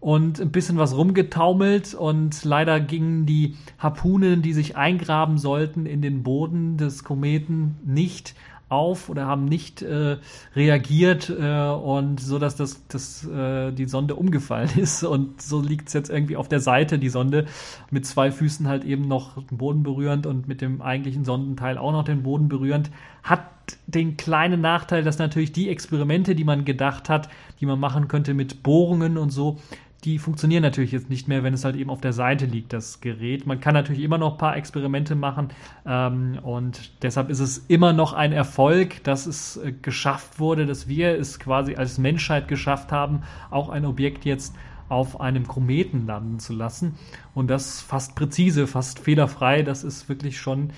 Und 0.00 0.38
ein 0.38 0.52
bisschen 0.52 0.76
was 0.76 0.94
rumgetaumelt 0.94 1.94
und 1.94 2.44
leider 2.44 2.78
gingen 2.78 3.24
die 3.24 3.56
Harpunen, 3.78 4.42
die 4.42 4.52
sich 4.52 4.76
eingraben 4.76 5.38
sollten 5.38 5.86
in 5.86 6.02
den 6.02 6.22
Boden 6.22 6.76
des 6.76 7.04
Kometen, 7.04 7.76
nicht 7.86 8.34
auf 8.74 9.08
oder 9.08 9.26
haben 9.26 9.44
nicht 9.44 9.82
äh, 9.82 10.18
reagiert 10.54 11.30
äh, 11.30 11.68
und 11.68 12.20
so, 12.20 12.38
dass 12.38 12.56
das, 12.56 12.86
das, 12.88 13.26
äh, 13.26 13.72
die 13.72 13.86
Sonde 13.86 14.14
umgefallen 14.16 14.70
ist. 14.76 15.02
Und 15.04 15.40
so 15.40 15.60
liegt 15.60 15.88
es 15.88 15.94
jetzt 15.94 16.10
irgendwie 16.10 16.36
auf 16.36 16.48
der 16.48 16.60
Seite, 16.60 16.98
die 16.98 17.08
Sonde 17.08 17.46
mit 17.90 18.06
zwei 18.06 18.30
Füßen 18.30 18.68
halt 18.68 18.84
eben 18.84 19.08
noch 19.08 19.42
den 19.42 19.58
Boden 19.58 19.82
berührend 19.82 20.26
und 20.26 20.48
mit 20.48 20.60
dem 20.60 20.82
eigentlichen 20.82 21.24
Sondenteil 21.24 21.78
auch 21.78 21.92
noch 21.92 22.04
den 22.04 22.22
Boden 22.22 22.48
berührend, 22.48 22.90
hat 23.22 23.42
den 23.86 24.16
kleinen 24.16 24.60
Nachteil, 24.60 25.02
dass 25.02 25.18
natürlich 25.18 25.52
die 25.52 25.70
Experimente, 25.70 26.34
die 26.34 26.44
man 26.44 26.64
gedacht 26.64 27.08
hat, 27.08 27.28
die 27.60 27.66
man 27.66 27.80
machen 27.80 28.08
könnte 28.08 28.34
mit 28.34 28.62
Bohrungen 28.62 29.16
und 29.16 29.30
so, 29.30 29.58
die 30.04 30.18
funktionieren 30.18 30.62
natürlich 30.62 30.92
jetzt 30.92 31.08
nicht 31.08 31.28
mehr, 31.28 31.42
wenn 31.42 31.54
es 31.54 31.64
halt 31.64 31.76
eben 31.76 31.90
auf 31.90 32.00
der 32.00 32.12
Seite 32.12 32.46
liegt, 32.46 32.72
das 32.72 33.00
Gerät. 33.00 33.46
Man 33.46 33.60
kann 33.60 33.74
natürlich 33.74 34.02
immer 34.02 34.18
noch 34.18 34.32
ein 34.32 34.38
paar 34.38 34.56
Experimente 34.56 35.14
machen 35.14 35.48
ähm, 35.86 36.38
und 36.42 37.02
deshalb 37.02 37.30
ist 37.30 37.40
es 37.40 37.58
immer 37.68 37.92
noch 37.92 38.12
ein 38.12 38.32
Erfolg, 38.32 39.02
dass 39.04 39.26
es 39.26 39.56
äh, 39.56 39.72
geschafft 39.72 40.38
wurde, 40.38 40.66
dass 40.66 40.88
wir 40.88 41.18
es 41.18 41.38
quasi 41.38 41.76
als 41.76 41.98
Menschheit 41.98 42.48
geschafft 42.48 42.92
haben, 42.92 43.22
auch 43.50 43.70
ein 43.70 43.86
Objekt 43.86 44.24
jetzt 44.24 44.54
auf 44.88 45.20
einem 45.20 45.48
Kometen 45.48 46.06
landen 46.06 46.38
zu 46.38 46.52
lassen. 46.52 46.96
Und 47.34 47.48
das 47.48 47.80
fast 47.80 48.14
präzise, 48.14 48.66
fast 48.66 48.98
fehlerfrei. 48.98 49.62
Das 49.62 49.82
ist 49.82 50.08
wirklich 50.08 50.38
schon 50.38 50.70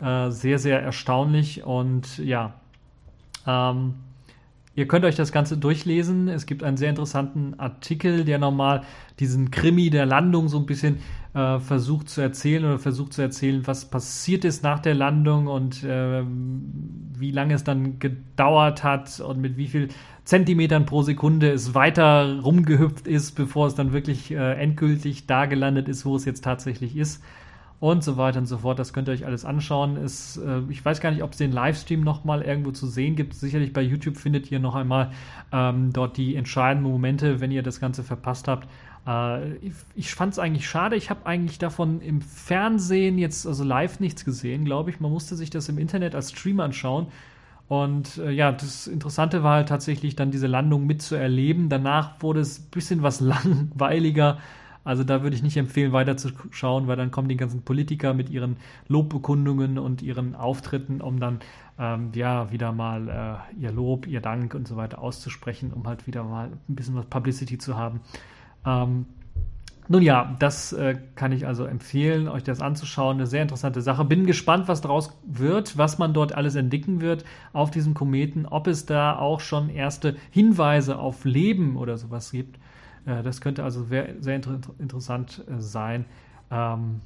äh, 0.00 0.30
sehr, 0.30 0.58
sehr 0.58 0.82
erstaunlich 0.82 1.62
und 1.64 2.18
ja. 2.18 2.54
Ähm, 3.46 3.94
Ihr 4.80 4.88
könnt 4.88 5.04
euch 5.04 5.14
das 5.14 5.30
Ganze 5.30 5.58
durchlesen. 5.58 6.28
Es 6.28 6.46
gibt 6.46 6.62
einen 6.62 6.78
sehr 6.78 6.88
interessanten 6.88 7.52
Artikel, 7.60 8.24
der 8.24 8.38
nochmal 8.38 8.80
diesen 9.18 9.50
Krimi 9.50 9.90
der 9.90 10.06
Landung 10.06 10.48
so 10.48 10.56
ein 10.56 10.64
bisschen 10.64 11.00
äh, 11.34 11.58
versucht 11.58 12.08
zu 12.08 12.22
erzählen 12.22 12.64
oder 12.64 12.78
versucht 12.78 13.12
zu 13.12 13.20
erzählen, 13.20 13.66
was 13.66 13.90
passiert 13.90 14.42
ist 14.46 14.62
nach 14.62 14.78
der 14.78 14.94
Landung 14.94 15.48
und 15.48 15.84
äh, 15.84 16.22
wie 16.24 17.30
lange 17.30 17.52
es 17.52 17.62
dann 17.62 17.98
gedauert 17.98 18.82
hat 18.82 19.20
und 19.20 19.42
mit 19.42 19.58
wie 19.58 19.68
viel 19.68 19.88
Zentimetern 20.24 20.86
pro 20.86 21.02
Sekunde 21.02 21.50
es 21.50 21.74
weiter 21.74 22.40
rumgehüpft 22.40 23.06
ist, 23.06 23.32
bevor 23.32 23.66
es 23.66 23.74
dann 23.74 23.92
wirklich 23.92 24.30
äh, 24.30 24.54
endgültig 24.54 25.26
da 25.26 25.44
gelandet 25.44 25.90
ist, 25.90 26.06
wo 26.06 26.16
es 26.16 26.24
jetzt 26.24 26.42
tatsächlich 26.42 26.96
ist 26.96 27.22
und 27.80 28.04
so 28.04 28.18
weiter 28.18 28.38
und 28.38 28.46
so 28.46 28.58
fort. 28.58 28.78
Das 28.78 28.92
könnt 28.92 29.08
ihr 29.08 29.12
euch 29.12 29.24
alles 29.24 29.46
anschauen. 29.46 29.96
Es, 29.96 30.36
äh, 30.36 30.60
ich 30.68 30.84
weiß 30.84 31.00
gar 31.00 31.10
nicht, 31.10 31.22
ob 31.22 31.32
es 31.32 31.38
den 31.38 31.50
Livestream 31.50 32.02
noch 32.02 32.24
mal 32.24 32.42
irgendwo 32.42 32.70
zu 32.72 32.86
sehen 32.86 33.16
gibt. 33.16 33.34
Sicherlich 33.34 33.72
bei 33.72 33.80
YouTube 33.80 34.18
findet 34.18 34.50
ihr 34.52 34.60
noch 34.60 34.74
einmal 34.74 35.10
ähm, 35.50 35.90
dort 35.92 36.18
die 36.18 36.36
entscheidenden 36.36 36.90
Momente, 36.90 37.40
wenn 37.40 37.50
ihr 37.50 37.62
das 37.62 37.80
Ganze 37.80 38.02
verpasst 38.02 38.48
habt. 38.48 38.68
Äh, 39.06 39.54
ich, 39.56 39.72
ich 39.94 40.14
fand 40.14 40.34
es 40.34 40.38
eigentlich 40.38 40.68
schade. 40.68 40.94
Ich 40.94 41.08
habe 41.08 41.24
eigentlich 41.24 41.58
davon 41.58 42.02
im 42.02 42.20
Fernsehen 42.20 43.18
jetzt 43.18 43.46
also 43.46 43.64
live 43.64 43.98
nichts 43.98 44.26
gesehen, 44.26 44.66
glaube 44.66 44.90
ich. 44.90 45.00
Man 45.00 45.10
musste 45.10 45.34
sich 45.34 45.48
das 45.48 45.70
im 45.70 45.78
Internet 45.78 46.14
als 46.14 46.32
Stream 46.32 46.60
anschauen. 46.60 47.06
Und 47.66 48.18
äh, 48.18 48.30
ja, 48.30 48.52
das 48.52 48.88
Interessante 48.88 49.42
war 49.42 49.54
halt 49.54 49.68
tatsächlich 49.70 50.16
dann 50.16 50.30
diese 50.30 50.48
Landung 50.48 50.86
mitzuerleben. 50.86 51.70
Danach 51.70 52.20
wurde 52.20 52.40
es 52.40 52.58
ein 52.58 52.70
bisschen 52.72 53.02
was 53.02 53.20
langweiliger 53.22 54.38
also 54.84 55.04
da 55.04 55.22
würde 55.22 55.36
ich 55.36 55.42
nicht 55.42 55.56
empfehlen, 55.56 55.92
weiterzuschauen, 55.92 56.86
weil 56.86 56.96
dann 56.96 57.10
kommen 57.10 57.28
die 57.28 57.36
ganzen 57.36 57.62
Politiker 57.62 58.14
mit 58.14 58.30
ihren 58.30 58.56
Lobbekundungen 58.88 59.78
und 59.78 60.02
ihren 60.02 60.34
Auftritten, 60.34 61.00
um 61.00 61.20
dann 61.20 61.40
ähm, 61.78 62.10
ja 62.14 62.50
wieder 62.50 62.72
mal 62.72 63.42
äh, 63.56 63.60
ihr 63.60 63.72
Lob, 63.72 64.06
ihr 64.06 64.20
Dank 64.20 64.54
und 64.54 64.66
so 64.66 64.76
weiter 64.76 65.00
auszusprechen, 65.00 65.72
um 65.72 65.86
halt 65.86 66.06
wieder 66.06 66.24
mal 66.24 66.50
ein 66.68 66.74
bisschen 66.74 66.94
was 66.94 67.06
Publicity 67.06 67.58
zu 67.58 67.76
haben. 67.76 68.00
Ähm, 68.64 69.06
nun 69.88 70.02
ja, 70.02 70.36
das 70.38 70.72
äh, 70.72 70.96
kann 71.16 71.32
ich 71.32 71.48
also 71.48 71.64
empfehlen, 71.64 72.28
euch 72.28 72.44
das 72.44 72.60
anzuschauen. 72.60 73.16
Eine 73.16 73.26
sehr 73.26 73.42
interessante 73.42 73.82
Sache. 73.82 74.04
Bin 74.04 74.24
gespannt, 74.24 74.68
was 74.68 74.80
daraus 74.80 75.18
wird, 75.26 75.76
was 75.78 75.98
man 75.98 76.14
dort 76.14 76.32
alles 76.32 76.54
entdecken 76.54 77.00
wird 77.00 77.24
auf 77.52 77.72
diesem 77.72 77.92
Kometen, 77.92 78.46
ob 78.46 78.68
es 78.68 78.86
da 78.86 79.18
auch 79.18 79.40
schon 79.40 79.68
erste 79.68 80.14
Hinweise 80.30 80.96
auf 80.96 81.24
Leben 81.24 81.76
oder 81.76 81.98
sowas 81.98 82.30
gibt. 82.30 82.60
Äh, 83.06 83.22
das 83.22 83.40
könnte 83.40 83.64
also 83.64 83.84
sehr, 83.84 84.14
sehr 84.20 84.36
inter 84.36 84.58
interessant 84.78 85.44
äh, 85.48 85.60
sein, 85.60 86.04
ähm, 86.50 87.00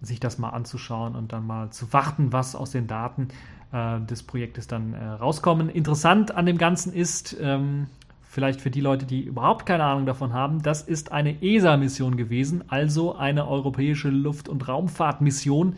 sich 0.00 0.20
das 0.20 0.38
mal 0.38 0.50
anzuschauen 0.50 1.14
und 1.14 1.32
dann 1.32 1.46
mal 1.46 1.70
zu 1.70 1.92
warten, 1.92 2.32
was 2.32 2.54
aus 2.54 2.70
den 2.70 2.86
Daten 2.86 3.28
äh, 3.72 4.00
des 4.00 4.22
Projektes 4.22 4.66
dann 4.66 4.94
äh, 4.94 5.04
rauskommen. 5.04 5.68
Interessant 5.68 6.34
an 6.34 6.46
dem 6.46 6.58
Ganzen 6.58 6.92
ist, 6.92 7.36
ähm, 7.40 7.86
vielleicht 8.22 8.60
für 8.60 8.70
die 8.70 8.80
Leute, 8.80 9.06
die 9.06 9.22
überhaupt 9.22 9.64
keine 9.64 9.84
Ahnung 9.84 10.06
davon 10.06 10.32
haben, 10.32 10.62
das 10.62 10.82
ist 10.82 11.12
eine 11.12 11.42
ESA-Mission 11.42 12.16
gewesen, 12.16 12.64
also 12.68 13.14
eine 13.16 13.46
europäische 13.48 14.10
Luft- 14.10 14.48
und 14.48 14.66
Raumfahrtmission 14.66 15.76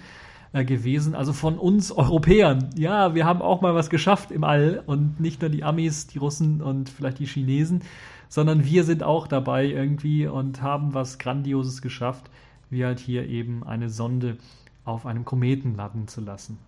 äh, 0.52 0.64
gewesen, 0.64 1.14
also 1.14 1.34
von 1.34 1.58
uns 1.58 1.92
Europäern. 1.92 2.70
Ja, 2.76 3.14
wir 3.14 3.26
haben 3.26 3.42
auch 3.42 3.60
mal 3.60 3.74
was 3.74 3.90
geschafft 3.90 4.30
im 4.30 4.42
All 4.42 4.82
und 4.86 5.20
nicht 5.20 5.42
nur 5.42 5.50
die 5.50 5.64
Amis, 5.64 6.06
die 6.06 6.18
Russen 6.18 6.62
und 6.62 6.88
vielleicht 6.88 7.18
die 7.18 7.26
Chinesen 7.26 7.82
sondern 8.28 8.64
wir 8.64 8.84
sind 8.84 9.02
auch 9.02 9.26
dabei 9.26 9.66
irgendwie 9.66 10.26
und 10.26 10.62
haben 10.62 10.94
was 10.94 11.18
Grandioses 11.18 11.82
geschafft, 11.82 12.30
wie 12.70 12.84
halt 12.84 12.98
hier 12.98 13.26
eben 13.28 13.64
eine 13.64 13.88
Sonde 13.90 14.38
auf 14.84 15.06
einem 15.06 15.24
Kometen 15.24 15.76
landen 15.76 16.08
zu 16.08 16.20
lassen. 16.20 16.58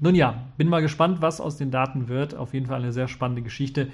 Nun 0.00 0.14
ja, 0.14 0.44
bin 0.56 0.68
mal 0.68 0.80
gespannt, 0.82 1.20
was 1.20 1.40
aus 1.40 1.56
den 1.56 1.70
Daten 1.70 2.08
wird. 2.08 2.34
Auf 2.34 2.54
jeden 2.54 2.66
Fall 2.66 2.80
eine 2.80 2.92
sehr 2.92 3.08
spannende 3.08 3.42
Geschichte 3.42 3.88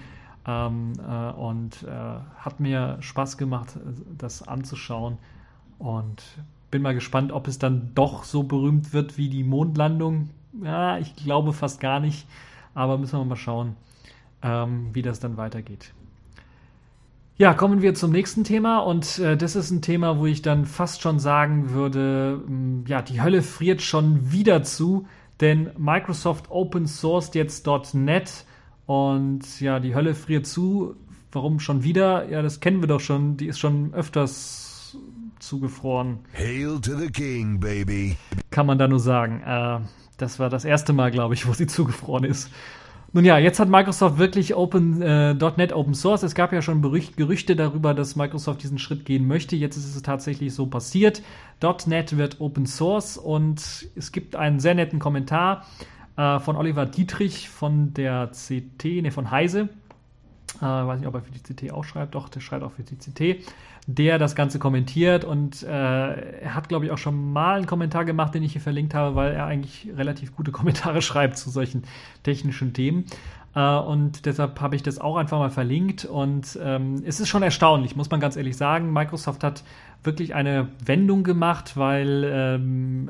ähm, 0.47 0.93
äh, 0.99 1.30
und 1.32 1.82
äh, 1.82 1.89
hat 2.36 2.61
mir 2.61 2.99
Spaß 3.01 3.39
gemacht, 3.39 3.78
das 4.18 4.47
anzuschauen 4.47 5.18
und 5.78 6.22
bin 6.70 6.82
mal 6.82 6.95
gespannt, 6.95 7.32
ob 7.32 7.49
es 7.49 7.59
dann 7.59 7.93
doch 7.95 8.24
so 8.24 8.43
berühmt 8.43 8.93
wird 8.93 9.16
wie 9.16 9.30
die 9.30 9.45
Mondlandung. 9.45 10.30
Ja, 10.62 10.99
ich 10.99 11.16
glaube 11.16 11.53
fast 11.53 11.80
gar 11.80 12.01
nicht, 12.01 12.26
aber 12.74 12.99
müssen 12.99 13.18
wir 13.18 13.24
mal 13.24 13.36
schauen, 13.36 13.76
ähm, 14.43 14.91
wie 14.93 15.03
das 15.03 15.20
dann 15.20 15.36
weitergeht. 15.36 15.95
Ja, 17.37 17.53
kommen 17.53 17.82
wir 17.82 17.95
zum 17.95 18.12
nächsten 18.12 18.45
Thema 18.45 18.78
und 18.78 19.18
äh, 19.18 19.37
das 19.37 19.57
ist 19.57 19.72
ein 19.72 19.82
Thema, 19.82 20.20
wo 20.20 20.26
ich 20.26 20.41
dann 20.41 20.66
fast 20.66 21.03
schon 21.03 21.18
sagen 21.18 21.70
würde, 21.70 22.41
mh, 22.47 22.55
mm, 22.55 22.85
ja, 22.87 23.03
die 23.03 23.20
Hölle 23.20 23.43
friert 23.43 23.82
schon 23.82 24.30
wieder 24.30 24.62
zu, 24.62 25.09
denn 25.41 25.70
Microsoft 25.76 26.49
open 26.49 26.87
sourced 26.87 27.35
jetzt 27.35 27.66
.NET 27.95 28.45
und 28.87 29.61
ja, 29.61 29.80
die 29.80 29.97
Hölle 29.97 30.14
friert 30.14 30.47
zu. 30.47 30.95
Warum 31.32 31.59
schon 31.59 31.82
wieder? 31.82 32.28
Ja, 32.28 32.41
das 32.41 32.61
kennen 32.61 32.80
wir 32.80 32.87
doch 32.87 33.01
schon, 33.01 33.37
die 33.37 33.49
ist 33.49 33.59
schon 33.59 33.93
öfters 33.95 34.97
zugefroren. 35.41 36.20
Hail 36.39 36.80
to 36.80 36.97
the 36.97 37.11
King, 37.11 37.59
baby. 37.59 38.16
Kann 38.51 38.66
man 38.66 38.78
da 38.78 38.87
nur 38.87 39.01
sagen. 39.01 39.43
Äh, 39.45 39.80
das 40.18 40.39
war 40.39 40.51
das 40.51 40.64
erste 40.64 40.93
Mal, 40.93 41.11
glaube 41.11 41.35
ich, 41.35 41.49
wo 41.49 41.53
sie 41.53 41.66
zugefroren 41.66 42.22
ist. 42.22 42.49
Nun 43.15 43.25
ja, 43.25 43.39
jetzt 43.39 43.61
hat 43.61 43.69
Microsoft 43.69 44.19
wirklich 44.19 44.57
Open, 44.57 45.01
äh, 45.01 45.35
.NET 45.35 45.73
Open 45.73 45.95
Source. 45.95 46.25
Es 46.25 46.35
gab 46.35 46.53
ja 46.53 46.62
schon 46.62 46.81
Berücht, 46.81 47.17
Gerüchte 47.17 47.55
darüber, 47.55 47.95
dass 47.95 48.17
Microsoft 48.17 48.65
diesen 48.65 48.77
Schritt 48.77 49.05
gehen 49.05 49.29
möchte. 49.29 49.55
Jetzt 49.55 49.77
ist 49.77 49.95
es 49.95 50.03
tatsächlich 50.03 50.53
so 50.53 50.67
passiert. 50.67 51.23
.NET 51.87 52.17
wird 52.17 52.41
Open 52.41 52.67
Source 52.67 53.17
und 53.17 53.89
es 53.95 54.11
gibt 54.11 54.35
einen 54.35 54.59
sehr 54.59 54.75
netten 54.75 54.99
Kommentar 54.99 55.65
äh, 56.17 56.41
von 56.41 56.57
Oliver 56.57 56.87
Dietrich 56.87 57.49
von 57.49 57.95
der 57.95 58.33
CT, 58.33 59.03
ne, 59.03 59.12
von 59.12 59.31
Heise. 59.31 59.69
Äh, 60.59 60.62
weiß 60.62 60.98
nicht, 60.98 61.09
ob 61.09 61.14
er 61.14 61.22
für 61.22 61.32
die 61.32 61.40
CT 61.40 61.72
auch 61.72 61.84
schreibt. 61.84 62.14
Doch, 62.14 62.28
der 62.28 62.40
schreibt 62.40 62.62
auch 62.62 62.72
für 62.72 62.82
die 62.82 62.96
CT 62.96 63.44
der 63.86 64.18
das 64.18 64.34
Ganze 64.34 64.59
kommentiert 64.59 65.24
und 65.24 65.62
äh, 65.62 65.66
er 65.68 66.55
hat, 66.55 66.68
glaube 66.68 66.86
ich, 66.86 66.90
auch 66.90 66.98
schon 66.98 67.32
mal 67.32 67.57
einen 67.57 67.66
Kommentar 67.66 68.05
gemacht, 68.05 68.34
den 68.34 68.42
ich 68.42 68.52
hier 68.52 68.61
verlinkt 68.61 68.94
habe, 68.94 69.14
weil 69.14 69.32
er 69.34 69.46
eigentlich 69.46 69.88
relativ 69.94 70.34
gute 70.34 70.52
Kommentare 70.52 71.02
schreibt 71.02 71.36
zu 71.36 71.50
solchen 71.50 71.82
technischen 72.22 72.72
Themen. 72.72 73.05
Äh, 73.55 73.76
und 73.76 74.26
deshalb 74.26 74.61
habe 74.61 74.76
ich 74.76 74.82
das 74.82 74.98
auch 75.00 75.16
einfach 75.16 75.38
mal 75.38 75.50
verlinkt 75.50 76.05
und 76.05 76.59
ähm, 76.62 77.02
es 77.07 77.20
ist 77.20 77.28
schon 77.28 77.42
erstaunlich, 77.42 77.96
muss 77.96 78.11
man 78.11 78.20
ganz 78.20 78.36
ehrlich 78.36 78.57
sagen. 78.57 78.92
Microsoft 78.92 79.44
hat 79.44 79.62
wirklich 80.02 80.34
eine 80.34 80.68
Wendung 80.84 81.24
gemacht, 81.24 81.76
weil 81.76 82.24
ähm, 82.30 83.09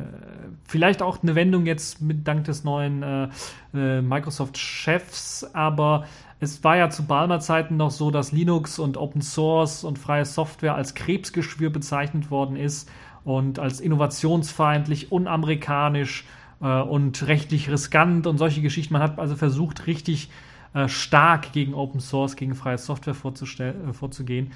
vielleicht 0.64 1.02
auch 1.02 1.22
eine 1.22 1.34
Wendung 1.34 1.66
jetzt 1.66 2.00
mit 2.00 2.26
dank 2.28 2.44
des 2.44 2.62
neuen 2.62 3.02
äh, 3.02 3.28
äh, 3.74 4.00
Microsoft-Chefs, 4.00 5.54
aber 5.54 6.04
es 6.40 6.62
war 6.62 6.76
ja 6.76 6.90
zu 6.90 7.04
Balmer 7.04 7.40
Zeiten 7.40 7.76
noch 7.76 7.90
so, 7.90 8.10
dass 8.10 8.30
Linux 8.30 8.78
und 8.78 8.96
Open 8.96 9.22
Source 9.22 9.82
und 9.82 9.98
freie 9.98 10.24
Software 10.24 10.74
als 10.74 10.94
Krebsgeschwür 10.94 11.70
bezeichnet 11.70 12.30
worden 12.30 12.56
ist 12.56 12.90
und 13.24 13.58
als 13.58 13.80
innovationsfeindlich, 13.80 15.10
unamerikanisch 15.10 16.26
äh, 16.64 16.80
und 16.80 17.26
rechtlich 17.28 17.70
riskant 17.70 18.26
und 18.26 18.38
solche 18.38 18.62
Geschichten. 18.62 18.94
Man 18.94 19.02
hat 19.02 19.18
also 19.18 19.36
versucht, 19.36 19.86
richtig 19.86 20.30
äh, 20.72 20.88
stark 20.88 21.52
gegen 21.52 21.74
Open 21.74 22.00
Source, 22.00 22.34
gegen 22.34 22.54
freie 22.54 22.78
Software 22.78 23.14
äh, 23.14 23.92
vorzugehen. 23.92 24.52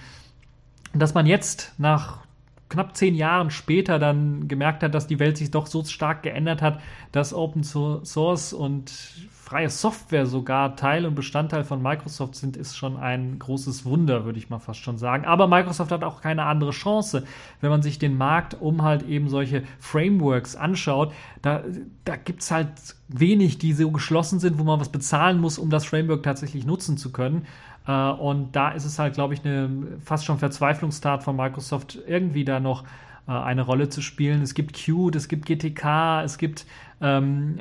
Dass 0.94 1.14
man 1.14 1.26
jetzt 1.26 1.74
nach 1.78 2.20
knapp 2.70 2.96
zehn 2.96 3.14
Jahren 3.14 3.50
später 3.50 3.98
dann 3.98 4.48
gemerkt 4.48 4.82
hat, 4.82 4.94
dass 4.94 5.06
die 5.06 5.18
Welt 5.18 5.36
sich 5.36 5.50
doch 5.50 5.66
so 5.66 5.84
stark 5.84 6.22
geändert 6.22 6.62
hat, 6.62 6.80
dass 7.12 7.32
Open 7.34 7.62
Source 7.62 8.52
und 8.52 8.90
freie 9.48 9.70
Software 9.70 10.26
sogar 10.26 10.76
Teil 10.76 11.06
und 11.06 11.14
Bestandteil 11.14 11.64
von 11.64 11.80
Microsoft 11.80 12.34
sind, 12.34 12.54
ist 12.54 12.76
schon 12.76 12.98
ein 12.98 13.38
großes 13.38 13.86
Wunder, 13.86 14.26
würde 14.26 14.38
ich 14.38 14.50
mal 14.50 14.58
fast 14.58 14.80
schon 14.80 14.98
sagen. 14.98 15.24
Aber 15.24 15.48
Microsoft 15.48 15.90
hat 15.90 16.04
auch 16.04 16.20
keine 16.20 16.44
andere 16.44 16.72
Chance, 16.72 17.24
wenn 17.62 17.70
man 17.70 17.80
sich 17.80 17.98
den 17.98 18.18
Markt 18.18 18.60
um 18.60 18.82
halt 18.82 19.08
eben 19.08 19.30
solche 19.30 19.62
Frameworks 19.78 20.54
anschaut. 20.54 21.14
Da, 21.40 21.62
da 22.04 22.16
gibt 22.16 22.42
es 22.42 22.50
halt 22.50 22.68
wenig, 23.08 23.56
die 23.56 23.72
so 23.72 23.90
geschlossen 23.90 24.38
sind, 24.38 24.58
wo 24.58 24.64
man 24.64 24.80
was 24.80 24.90
bezahlen 24.90 25.40
muss, 25.40 25.58
um 25.58 25.70
das 25.70 25.86
Framework 25.86 26.22
tatsächlich 26.22 26.66
nutzen 26.66 26.98
zu 26.98 27.10
können. 27.10 27.46
Äh, 27.86 27.92
und 27.92 28.54
da 28.54 28.72
ist 28.72 28.84
es 28.84 28.98
halt, 28.98 29.14
glaube 29.14 29.32
ich, 29.32 29.42
eine 29.46 29.70
fast 30.04 30.26
schon 30.26 30.36
Verzweiflungstat 30.36 31.22
von 31.22 31.36
Microsoft, 31.36 31.98
irgendwie 32.06 32.44
da 32.44 32.60
noch 32.60 32.84
äh, 33.26 33.32
eine 33.32 33.62
Rolle 33.62 33.88
zu 33.88 34.02
spielen. 34.02 34.42
Es 34.42 34.52
gibt 34.52 34.74
Qt, 34.74 35.16
es 35.16 35.26
gibt 35.26 35.46
GTK, 35.46 36.20
es 36.22 36.36
gibt 36.36 36.66
ähm, 37.00 37.58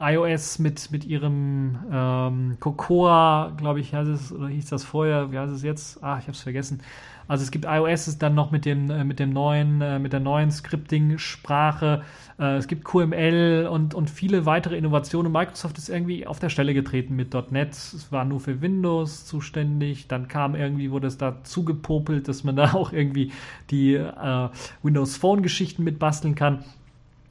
iOS 0.00 0.58
mit, 0.58 0.90
mit 0.90 1.04
ihrem 1.04 1.78
ähm, 1.90 2.56
Cocoa, 2.60 3.52
glaube 3.56 3.80
ich, 3.80 3.94
heißt 3.94 4.08
es, 4.08 4.32
oder 4.32 4.48
hieß 4.48 4.68
das 4.70 4.84
vorher, 4.84 5.32
wie 5.32 5.38
heißt 5.38 5.52
es 5.52 5.62
jetzt? 5.62 6.02
Ah, 6.02 6.18
ich 6.18 6.24
habe 6.24 6.32
es 6.32 6.40
vergessen. 6.40 6.80
Also 7.28 7.42
es 7.42 7.50
gibt 7.50 7.66
iOS 7.66 8.08
ist 8.08 8.22
dann 8.22 8.34
noch 8.34 8.50
mit 8.50 8.64
dem, 8.64 8.90
äh, 8.90 9.04
mit 9.04 9.18
dem 9.18 9.30
neuen, 9.30 9.82
äh, 9.82 9.98
mit 9.98 10.14
der 10.14 10.20
neuen 10.20 10.50
Scripting-Sprache. 10.50 12.02
Äh, 12.38 12.56
es 12.56 12.68
gibt 12.68 12.84
QML 12.84 13.68
und, 13.70 13.92
und 13.94 14.08
viele 14.08 14.46
weitere 14.46 14.78
Innovationen. 14.78 15.30
Microsoft 15.30 15.76
ist 15.76 15.90
irgendwie 15.90 16.26
auf 16.26 16.38
der 16.38 16.48
Stelle 16.48 16.72
getreten 16.72 17.16
mit 17.16 17.34
.NET. 17.50 17.72
Es 17.74 18.10
war 18.10 18.24
nur 18.24 18.40
für 18.40 18.62
Windows 18.62 19.26
zuständig. 19.26 20.08
Dann 20.08 20.28
kam 20.28 20.54
irgendwie, 20.54 20.90
wurde 20.90 21.06
es 21.06 21.18
da 21.18 21.44
zugepopelt, 21.44 22.28
dass 22.28 22.44
man 22.44 22.56
da 22.56 22.72
auch 22.72 22.92
irgendwie 22.94 23.30
die 23.70 23.94
äh, 23.94 24.48
Windows 24.82 25.18
Phone-Geschichten 25.18 25.84
mitbasteln 25.84 26.34
kann. 26.34 26.64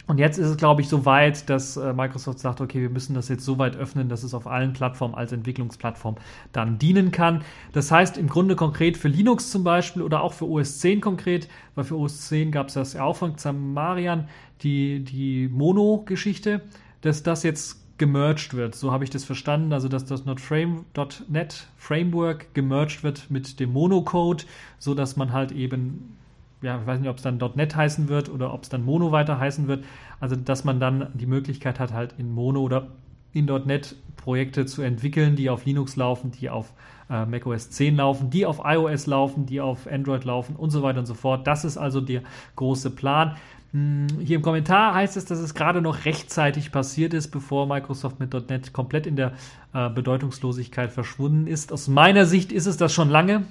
Und 0.07 0.19
jetzt 0.19 0.37
ist 0.37 0.47
es, 0.47 0.57
glaube 0.57 0.81
ich, 0.81 0.87
so 0.87 1.05
weit, 1.05 1.49
dass 1.49 1.75
äh, 1.75 1.91
Microsoft 1.91 2.39
sagt, 2.39 2.61
okay, 2.61 2.81
wir 2.81 2.89
müssen 2.89 3.13
das 3.13 3.27
jetzt 3.27 3.43
so 3.43 3.57
weit 3.57 3.75
öffnen, 3.75 4.07
dass 4.07 4.23
es 4.23 4.33
auf 4.33 4.47
allen 4.47 4.71
Plattformen 4.71 5.15
als 5.15 5.33
Entwicklungsplattform 5.33 6.15
dann 6.53 6.79
dienen 6.79 7.11
kann. 7.11 7.43
Das 7.73 7.91
heißt 7.91 8.17
im 8.17 8.29
Grunde 8.29 8.55
konkret 8.55 8.95
für 8.95 9.09
Linux 9.09 9.51
zum 9.51 9.65
Beispiel 9.65 10.01
oder 10.01 10.21
auch 10.21 10.31
für 10.31 10.45
OS 10.45 10.79
10 10.79 11.01
konkret, 11.01 11.49
weil 11.75 11.83
für 11.83 11.97
OS 11.97 12.27
10 12.29 12.51
gab 12.51 12.69
es 12.69 12.75
das 12.75 12.93
ja 12.93 13.03
auch 13.03 13.17
von 13.17 13.35
Xamarian, 13.35 14.29
die, 14.63 15.03
die 15.03 15.49
Mono-Geschichte, 15.49 16.61
dass 17.01 17.21
das 17.21 17.43
jetzt 17.43 17.83
gemerged 17.97 18.53
wird. 18.53 18.75
So 18.75 18.91
habe 18.91 19.03
ich 19.03 19.09
das 19.09 19.25
verstanden, 19.25 19.73
also 19.73 19.89
dass 19.89 20.05
das 20.05 20.23
.NET 20.25 21.67
Framework 21.77 22.53
gemerged 22.53 23.03
wird 23.03 23.29
mit 23.29 23.59
dem 23.59 23.73
Mono-Code, 23.73 24.45
so 24.79 24.93
dass 24.93 25.17
man 25.17 25.33
halt 25.33 25.51
eben 25.51 26.15
ja, 26.61 26.79
ich 26.79 26.87
weiß 26.87 26.99
nicht, 26.99 27.09
ob 27.09 27.17
es 27.17 27.23
dann 27.23 27.37
.NET 27.55 27.75
heißen 27.75 28.09
wird 28.09 28.29
oder 28.29 28.53
ob 28.53 28.63
es 28.63 28.69
dann 28.69 28.83
Mono 28.83 29.11
weiter 29.11 29.39
heißen 29.39 29.67
wird. 29.67 29.85
Also, 30.19 30.35
dass 30.35 30.63
man 30.63 30.79
dann 30.79 31.09
die 31.13 31.27
Möglichkeit 31.27 31.79
hat, 31.79 31.93
halt 31.93 32.15
in 32.17 32.31
Mono 32.31 32.61
oder 32.61 32.87
in 33.33 33.45
.NET 33.45 33.95
Projekte 34.15 34.65
zu 34.65 34.81
entwickeln, 34.81 35.35
die 35.35 35.49
auf 35.49 35.65
Linux 35.65 35.95
laufen, 35.95 36.31
die 36.31 36.49
auf 36.49 36.73
äh, 37.09 37.25
macOS 37.25 37.69
10 37.69 37.95
laufen, 37.95 38.29
die 38.29 38.45
auf 38.45 38.61
iOS 38.63 39.05
laufen, 39.05 39.45
die 39.45 39.61
auf 39.61 39.87
Android 39.87 40.25
laufen 40.25 40.55
und 40.55 40.71
so 40.71 40.81
weiter 40.81 40.99
und 40.99 41.05
so 41.05 41.13
fort. 41.13 41.47
Das 41.47 41.63
ist 41.63 41.77
also 41.77 42.01
der 42.01 42.23
große 42.55 42.89
Plan. 42.89 43.37
Hm, 43.71 44.07
hier 44.19 44.37
im 44.37 44.41
Kommentar 44.41 44.95
heißt 44.95 45.17
es, 45.17 45.25
dass 45.25 45.39
es 45.39 45.53
gerade 45.53 45.81
noch 45.81 46.05
rechtzeitig 46.05 46.71
passiert 46.71 47.13
ist, 47.13 47.29
bevor 47.29 47.67
Microsoft 47.67 48.19
mit 48.19 48.33
.NET 48.49 48.73
komplett 48.73 49.05
in 49.05 49.15
der 49.15 49.33
äh, 49.73 49.89
Bedeutungslosigkeit 49.89 50.91
verschwunden 50.91 51.47
ist. 51.47 51.71
Aus 51.71 51.87
meiner 51.87 52.25
Sicht 52.25 52.51
ist 52.51 52.65
es 52.65 52.77
das 52.77 52.93
schon 52.93 53.09
lange. 53.09 53.43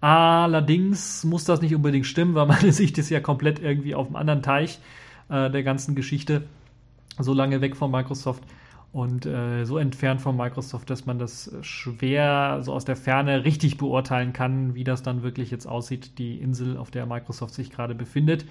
Allerdings 0.00 1.24
muss 1.24 1.44
das 1.44 1.60
nicht 1.60 1.74
unbedingt 1.74 2.06
stimmen, 2.06 2.34
weil 2.34 2.46
meine 2.46 2.72
Sicht 2.72 2.98
ist 2.98 3.10
ja 3.10 3.20
komplett 3.20 3.58
irgendwie 3.58 3.94
auf 3.94 4.06
einem 4.06 4.16
anderen 4.16 4.42
Teich 4.42 4.78
äh, 5.28 5.50
der 5.50 5.62
ganzen 5.62 5.94
Geschichte. 5.94 6.44
So 7.18 7.34
lange 7.34 7.60
weg 7.60 7.76
von 7.76 7.90
Microsoft 7.90 8.44
und 8.92 9.26
äh, 9.26 9.64
so 9.64 9.76
entfernt 9.76 10.20
von 10.20 10.36
Microsoft, 10.36 10.88
dass 10.88 11.04
man 11.04 11.18
das 11.18 11.52
schwer 11.62 12.60
so 12.62 12.72
aus 12.72 12.84
der 12.84 12.96
Ferne 12.96 13.44
richtig 13.44 13.76
beurteilen 13.76 14.32
kann, 14.32 14.74
wie 14.74 14.84
das 14.84 15.02
dann 15.02 15.22
wirklich 15.22 15.50
jetzt 15.50 15.66
aussieht, 15.66 16.18
die 16.18 16.36
Insel, 16.36 16.76
auf 16.76 16.90
der 16.90 17.04
Microsoft 17.06 17.54
sich 17.54 17.70
gerade 17.70 17.94
befindet. 17.94 18.46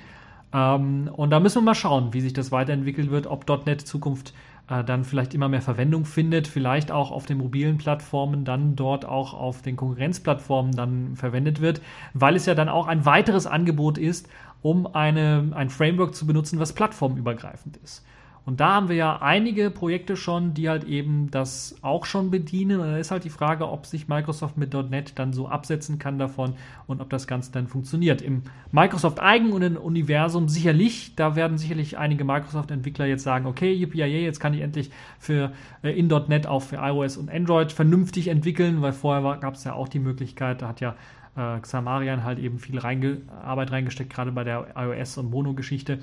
Ähm, 0.54 1.10
und 1.14 1.30
da 1.32 1.40
müssen 1.40 1.58
wir 1.58 1.66
mal 1.66 1.76
schauen, 1.76 2.14
wie 2.14 2.22
sich 2.22 2.34
das 2.34 2.52
weiterentwickeln 2.52 3.10
wird, 3.10 3.28
ob 3.28 3.48
.NET 3.66 3.82
Zukunft 3.82 4.34
äh, 4.70 4.84
dann 4.84 5.04
vielleicht 5.04 5.34
immer 5.34 5.50
mehr 5.50 5.62
Verwendung 5.62 6.06
findet, 6.06 6.48
vielleicht 6.48 6.92
auch 6.92 7.12
auf 7.12 7.26
den 7.26 7.38
mobilen 7.38 7.78
Plattformen, 7.78 8.46
dann 8.46 8.76
dort 8.76 9.06
auch 9.06 9.34
auf 9.34 9.62
den 9.62 9.76
Konkurrenzplattformen 9.76 10.74
dann 10.76 11.16
verwendet 11.16 11.62
wird, 11.62 11.82
weil 12.14 12.36
es 12.36 12.46
ja 12.46 12.56
dann 12.56 12.70
auch 12.70 12.88
ein 12.88 13.06
weiteres 13.06 13.48
Angebot 13.48 13.98
ist, 13.98 14.30
um 14.62 14.88
eine, 14.88 15.52
ein 15.56 15.70
Framework 15.70 16.16
zu 16.16 16.28
benutzen, 16.28 16.60
was 16.60 16.74
plattformübergreifend 16.74 17.78
ist. 17.78 18.06
Und 18.48 18.62
da 18.62 18.76
haben 18.76 18.88
wir 18.88 18.96
ja 18.96 19.22
einige 19.22 19.70
Projekte 19.70 20.16
schon, 20.16 20.54
die 20.54 20.70
halt 20.70 20.86
eben 20.86 21.30
das 21.32 21.76
auch 21.82 22.06
schon 22.06 22.32
bedienen. 22.32 22.80
Und 22.80 22.88
da 22.88 22.98
ist 22.98 23.12
halt 23.12 23.26
die 23.26 23.30
Frage, 23.30 23.68
ob 23.68 23.86
sich 23.86 24.08
Microsoft 24.08 24.56
mit 24.56 24.74
.NET 24.74 25.20
dann 25.20 25.34
so 25.34 25.50
absetzen 25.50 26.00
kann 26.00 26.18
davon 26.18 26.54
und 26.88 27.02
ob 27.02 27.10
das 27.10 27.28
Ganze 27.28 27.52
dann 27.52 27.68
funktioniert. 27.68 28.22
Im 28.22 28.44
Microsoft 28.72 29.20
eigenen 29.20 29.76
Universum 29.76 30.48
sicherlich, 30.48 31.14
da 31.18 31.36
werden 31.36 31.58
sicherlich 31.58 31.98
einige 31.98 32.24
Microsoft-Entwickler 32.24 33.06
jetzt 33.06 33.24
sagen, 33.24 33.48
okay, 33.48 33.74
yippie, 33.74 34.06
jetzt 34.06 34.40
kann 34.40 34.54
ich 34.54 34.62
endlich 34.62 34.92
für 35.20 35.52
äh, 35.84 36.00
in 36.00 36.08
.NET 36.08 36.48
auch 36.48 36.62
für 36.62 36.78
iOS 36.78 37.18
und 37.18 37.30
Android 37.30 37.74
vernünftig 37.74 38.30
entwickeln, 38.30 38.82
weil 38.82 38.94
vorher 38.94 39.40
gab 39.40 39.56
es 39.56 39.66
ja 39.66 39.74
auch 39.74 39.90
die 39.90 40.00
Möglichkeit, 40.00 40.62
da 40.62 40.70
hat 40.70 40.80
ja 40.80 40.96
äh, 41.36 41.60
Xamarian 41.60 42.24
halt 42.24 42.40
eben 42.40 42.60
viel 42.60 42.80
reinge 42.80 43.24
Arbeit 43.44 43.74
reingesteckt, 43.74 44.14
gerade 44.14 44.32
bei 44.32 44.46
der 44.46 44.68
iOS- 44.78 45.18
und 45.18 45.32
Mono-Geschichte. 45.32 46.00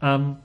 Ähm, 0.00 0.36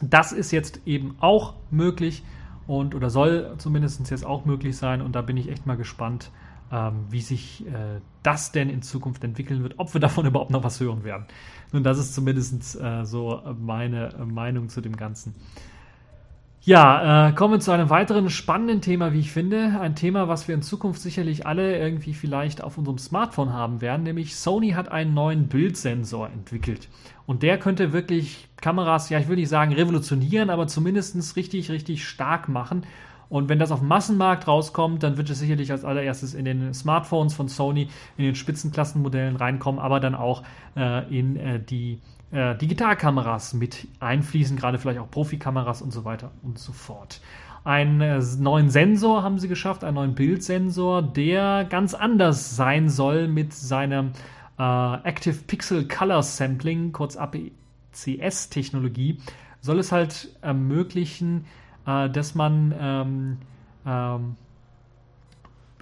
das 0.00 0.32
ist 0.32 0.50
jetzt 0.50 0.80
eben 0.86 1.16
auch 1.20 1.54
möglich 1.70 2.22
und 2.66 2.94
oder 2.94 3.10
soll 3.10 3.54
zumindest 3.58 4.10
jetzt 4.10 4.26
auch 4.26 4.44
möglich 4.44 4.76
sein. 4.76 5.00
Und 5.00 5.14
da 5.14 5.22
bin 5.22 5.36
ich 5.36 5.48
echt 5.48 5.66
mal 5.66 5.76
gespannt, 5.76 6.30
ähm, 6.72 7.06
wie 7.10 7.20
sich 7.20 7.66
äh, 7.66 8.00
das 8.22 8.52
denn 8.52 8.68
in 8.68 8.82
Zukunft 8.82 9.22
entwickeln 9.24 9.62
wird, 9.62 9.74
ob 9.78 9.94
wir 9.94 10.00
davon 10.00 10.26
überhaupt 10.26 10.50
noch 10.50 10.64
was 10.64 10.80
hören 10.80 11.04
werden. 11.04 11.26
Nun, 11.72 11.82
das 11.82 11.98
ist 11.98 12.14
zumindest 12.14 12.80
äh, 12.80 13.04
so 13.04 13.40
meine 13.58 14.10
Meinung 14.26 14.68
zu 14.68 14.80
dem 14.80 14.96
Ganzen. 14.96 15.34
Ja, 16.62 17.28
äh, 17.28 17.32
kommen 17.32 17.54
wir 17.54 17.60
zu 17.60 17.70
einem 17.70 17.90
weiteren 17.90 18.28
spannenden 18.28 18.80
Thema, 18.80 19.12
wie 19.12 19.20
ich 19.20 19.30
finde. 19.30 19.78
Ein 19.80 19.94
Thema, 19.94 20.26
was 20.26 20.48
wir 20.48 20.54
in 20.56 20.62
Zukunft 20.62 21.00
sicherlich 21.00 21.46
alle 21.46 21.78
irgendwie 21.78 22.12
vielleicht 22.12 22.60
auf 22.60 22.76
unserem 22.76 22.98
Smartphone 22.98 23.52
haben 23.52 23.80
werden, 23.80 24.02
nämlich 24.02 24.34
Sony 24.34 24.70
hat 24.70 24.90
einen 24.90 25.14
neuen 25.14 25.46
Bildsensor 25.46 26.28
entwickelt. 26.28 26.88
Und 27.24 27.44
der 27.44 27.58
könnte 27.58 27.92
wirklich 27.92 28.45
Kameras, 28.60 29.10
ja, 29.10 29.18
ich 29.18 29.28
würde 29.28 29.40
nicht 29.40 29.50
sagen 29.50 29.72
revolutionieren, 29.72 30.50
aber 30.50 30.66
zumindest 30.66 31.36
richtig, 31.36 31.70
richtig 31.70 32.06
stark 32.06 32.48
machen. 32.48 32.84
Und 33.28 33.48
wenn 33.48 33.58
das 33.58 33.72
auf 33.72 33.82
Massenmarkt 33.82 34.46
rauskommt, 34.46 35.02
dann 35.02 35.16
wird 35.16 35.28
es 35.30 35.40
sicherlich 35.40 35.72
als 35.72 35.84
allererstes 35.84 36.34
in 36.34 36.44
den 36.44 36.72
Smartphones 36.72 37.34
von 37.34 37.48
Sony, 37.48 37.88
in 38.16 38.24
den 38.24 38.34
Spitzenklassenmodellen 38.34 39.36
reinkommen, 39.36 39.80
aber 39.80 40.00
dann 40.00 40.14
auch 40.14 40.42
äh, 40.76 41.18
in 41.18 41.36
äh, 41.36 41.60
die 41.60 42.00
äh, 42.30 42.54
Digitalkameras 42.56 43.54
mit 43.54 43.88
einfließen, 44.00 44.56
gerade 44.56 44.78
vielleicht 44.78 45.00
auch 45.00 45.10
Profikameras 45.10 45.82
und 45.82 45.92
so 45.92 46.04
weiter 46.04 46.30
und 46.42 46.58
so 46.58 46.72
fort. 46.72 47.20
Einen 47.64 48.00
äh, 48.00 48.22
neuen 48.38 48.70
Sensor 48.70 49.24
haben 49.24 49.40
sie 49.40 49.48
geschafft, 49.48 49.82
einen 49.82 49.96
neuen 49.96 50.14
Bildsensor, 50.14 51.02
der 51.02 51.66
ganz 51.68 51.94
anders 51.94 52.54
sein 52.54 52.88
soll 52.88 53.26
mit 53.26 53.52
seinem 53.52 54.12
äh, 54.56 54.94
Active 55.02 55.34
Pixel 55.48 55.88
Color 55.88 56.22
Sampling, 56.22 56.92
kurz 56.92 57.16
APCS-Technologie, 57.96 59.18
soll 59.60 59.78
es 59.78 59.92
halt 59.92 60.36
ermöglichen, 60.42 61.46
äh, 61.86 62.08
dass 62.10 62.34
man 62.34 62.74
ähm, 62.78 63.38
ähm, 63.86 64.36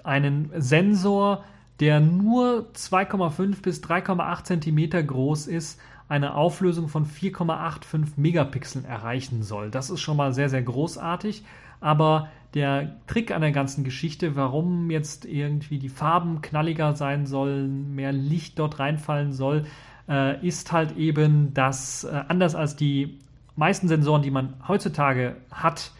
einen 0.02 0.50
Sensor, 0.56 1.44
der 1.80 2.00
nur 2.00 2.68
2,5 2.74 3.62
bis 3.62 3.82
3,8 3.82 4.44
Zentimeter 4.44 5.02
groß 5.02 5.48
ist, 5.48 5.80
eine 6.08 6.34
Auflösung 6.34 6.88
von 6.88 7.06
4,85 7.06 8.12
Megapixeln 8.16 8.84
erreichen 8.84 9.42
soll. 9.42 9.70
Das 9.70 9.90
ist 9.90 10.00
schon 10.00 10.16
mal 10.16 10.34
sehr, 10.34 10.48
sehr 10.50 10.62
großartig. 10.62 11.44
Aber 11.80 12.28
der 12.52 12.96
Trick 13.06 13.30
an 13.30 13.40
der 13.40 13.52
ganzen 13.52 13.84
Geschichte, 13.84 14.36
warum 14.36 14.90
jetzt 14.90 15.24
irgendwie 15.24 15.78
die 15.78 15.88
Farben 15.88 16.40
knalliger 16.40 16.94
sein 16.94 17.26
sollen, 17.26 17.94
mehr 17.94 18.12
Licht 18.12 18.58
dort 18.58 18.78
reinfallen 18.78 19.32
soll, 19.32 19.64
äh, 20.08 20.46
ist 20.46 20.72
halt 20.72 20.96
eben, 20.96 21.54
dass 21.54 22.04
äh, 22.04 22.22
anders 22.28 22.54
als 22.54 22.76
die 22.76 23.18
meisten 23.56 23.88
Sensoren, 23.88 24.22
die 24.22 24.30
man 24.30 24.54
heutzutage 24.66 25.36
hat, 25.50 25.92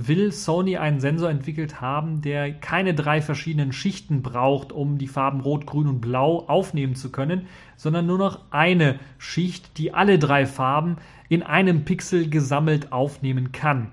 will 0.00 0.30
Sony 0.30 0.76
einen 0.76 1.00
Sensor 1.00 1.28
entwickelt 1.28 1.80
haben, 1.80 2.22
der 2.22 2.52
keine 2.52 2.94
drei 2.94 3.20
verschiedenen 3.20 3.72
Schichten 3.72 4.22
braucht, 4.22 4.70
um 4.70 4.96
die 4.96 5.08
Farben 5.08 5.40
Rot, 5.40 5.66
Grün 5.66 5.88
und 5.88 6.00
Blau 6.00 6.44
aufnehmen 6.46 6.94
zu 6.94 7.10
können, 7.10 7.46
sondern 7.76 8.06
nur 8.06 8.18
noch 8.18 8.42
eine 8.50 9.00
Schicht, 9.18 9.76
die 9.76 9.92
alle 9.92 10.20
drei 10.20 10.46
Farben 10.46 10.96
in 11.28 11.42
einem 11.42 11.84
Pixel 11.84 12.30
gesammelt 12.30 12.92
aufnehmen 12.92 13.50
kann. 13.50 13.90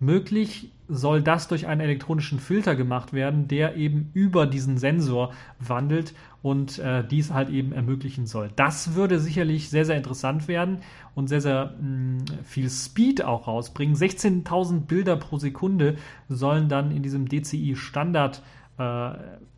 Möglich 0.00 0.70
soll 0.88 1.22
das 1.22 1.48
durch 1.48 1.66
einen 1.66 1.80
elektronischen 1.82 2.38
Filter 2.38 2.74
gemacht 2.74 3.12
werden, 3.12 3.46
der 3.46 3.76
eben 3.76 4.10
über 4.14 4.46
diesen 4.46 4.78
Sensor 4.78 5.32
wandelt 5.58 6.14
und 6.44 6.78
äh, 6.78 7.02
dies 7.02 7.32
halt 7.32 7.48
eben 7.48 7.72
ermöglichen 7.72 8.26
soll. 8.26 8.50
Das 8.54 8.94
würde 8.94 9.18
sicherlich 9.18 9.70
sehr, 9.70 9.86
sehr 9.86 9.96
interessant 9.96 10.46
werden 10.46 10.80
und 11.14 11.28
sehr, 11.28 11.40
sehr 11.40 11.74
mh, 11.80 11.88
mm, 11.88 12.24
viel 12.42 12.68
Speed 12.68 13.24
auch 13.24 13.46
rausbringen. 13.46 13.96
16.000 13.96 14.80
Bilder 14.80 15.16
pro 15.16 15.38
Sekunde 15.38 15.96
sollen 16.28 16.68
dann 16.68 16.90
in 16.90 17.02
diesem 17.02 17.30
DCI-Standard 17.30 18.42
äh, 18.76 19.10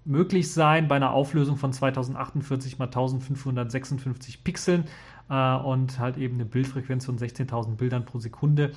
möglich 0.04 0.52
sein 0.52 0.86
bei 0.86 0.94
einer 0.94 1.10
Auflösung 1.10 1.56
von 1.56 1.72
2048 1.72 2.74
x 2.74 2.80
1556 2.80 4.44
Pixeln 4.44 4.84
äh, 5.28 5.56
und 5.56 5.98
halt 5.98 6.18
eben 6.18 6.34
eine 6.36 6.44
Bildfrequenz 6.44 7.04
von 7.04 7.18
16.000 7.18 7.74
Bildern 7.74 8.04
pro 8.04 8.20
Sekunde. 8.20 8.70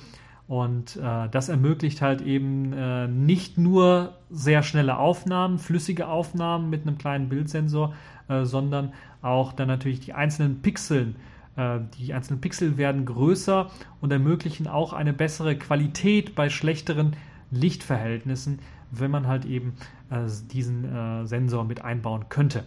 Und 0.50 0.96
äh, 0.96 1.28
das 1.28 1.48
ermöglicht 1.48 2.02
halt 2.02 2.22
eben 2.22 2.72
äh, 2.72 3.06
nicht 3.06 3.56
nur 3.56 4.16
sehr 4.30 4.64
schnelle 4.64 4.98
Aufnahmen, 4.98 5.60
flüssige 5.60 6.08
Aufnahmen 6.08 6.70
mit 6.70 6.82
einem 6.82 6.98
kleinen 6.98 7.28
Bildsensor, 7.28 7.94
äh, 8.26 8.44
sondern 8.44 8.92
auch 9.22 9.52
dann 9.52 9.68
natürlich 9.68 10.00
die 10.00 10.12
einzelnen 10.12 10.60
Pixeln. 10.60 11.14
Äh, 11.54 11.78
die 11.96 12.12
einzelnen 12.12 12.40
Pixel 12.40 12.76
werden 12.78 13.04
größer 13.04 13.70
und 14.00 14.10
ermöglichen 14.10 14.66
auch 14.66 14.92
eine 14.92 15.12
bessere 15.12 15.54
Qualität 15.54 16.34
bei 16.34 16.50
schlechteren 16.50 17.14
Lichtverhältnissen, 17.52 18.58
wenn 18.90 19.12
man 19.12 19.28
halt 19.28 19.44
eben 19.44 19.74
äh, 20.10 20.26
diesen 20.50 20.84
äh, 20.84 21.26
Sensor 21.28 21.64
mit 21.64 21.84
einbauen 21.84 22.24
könnte. 22.28 22.64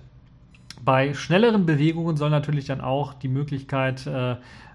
Bei 0.85 1.13
schnelleren 1.13 1.65
Bewegungen 1.65 2.15
soll 2.15 2.29
natürlich 2.29 2.65
dann 2.65 2.79
auch 2.79 3.13
die 3.13 3.27
Möglichkeit 3.27 4.09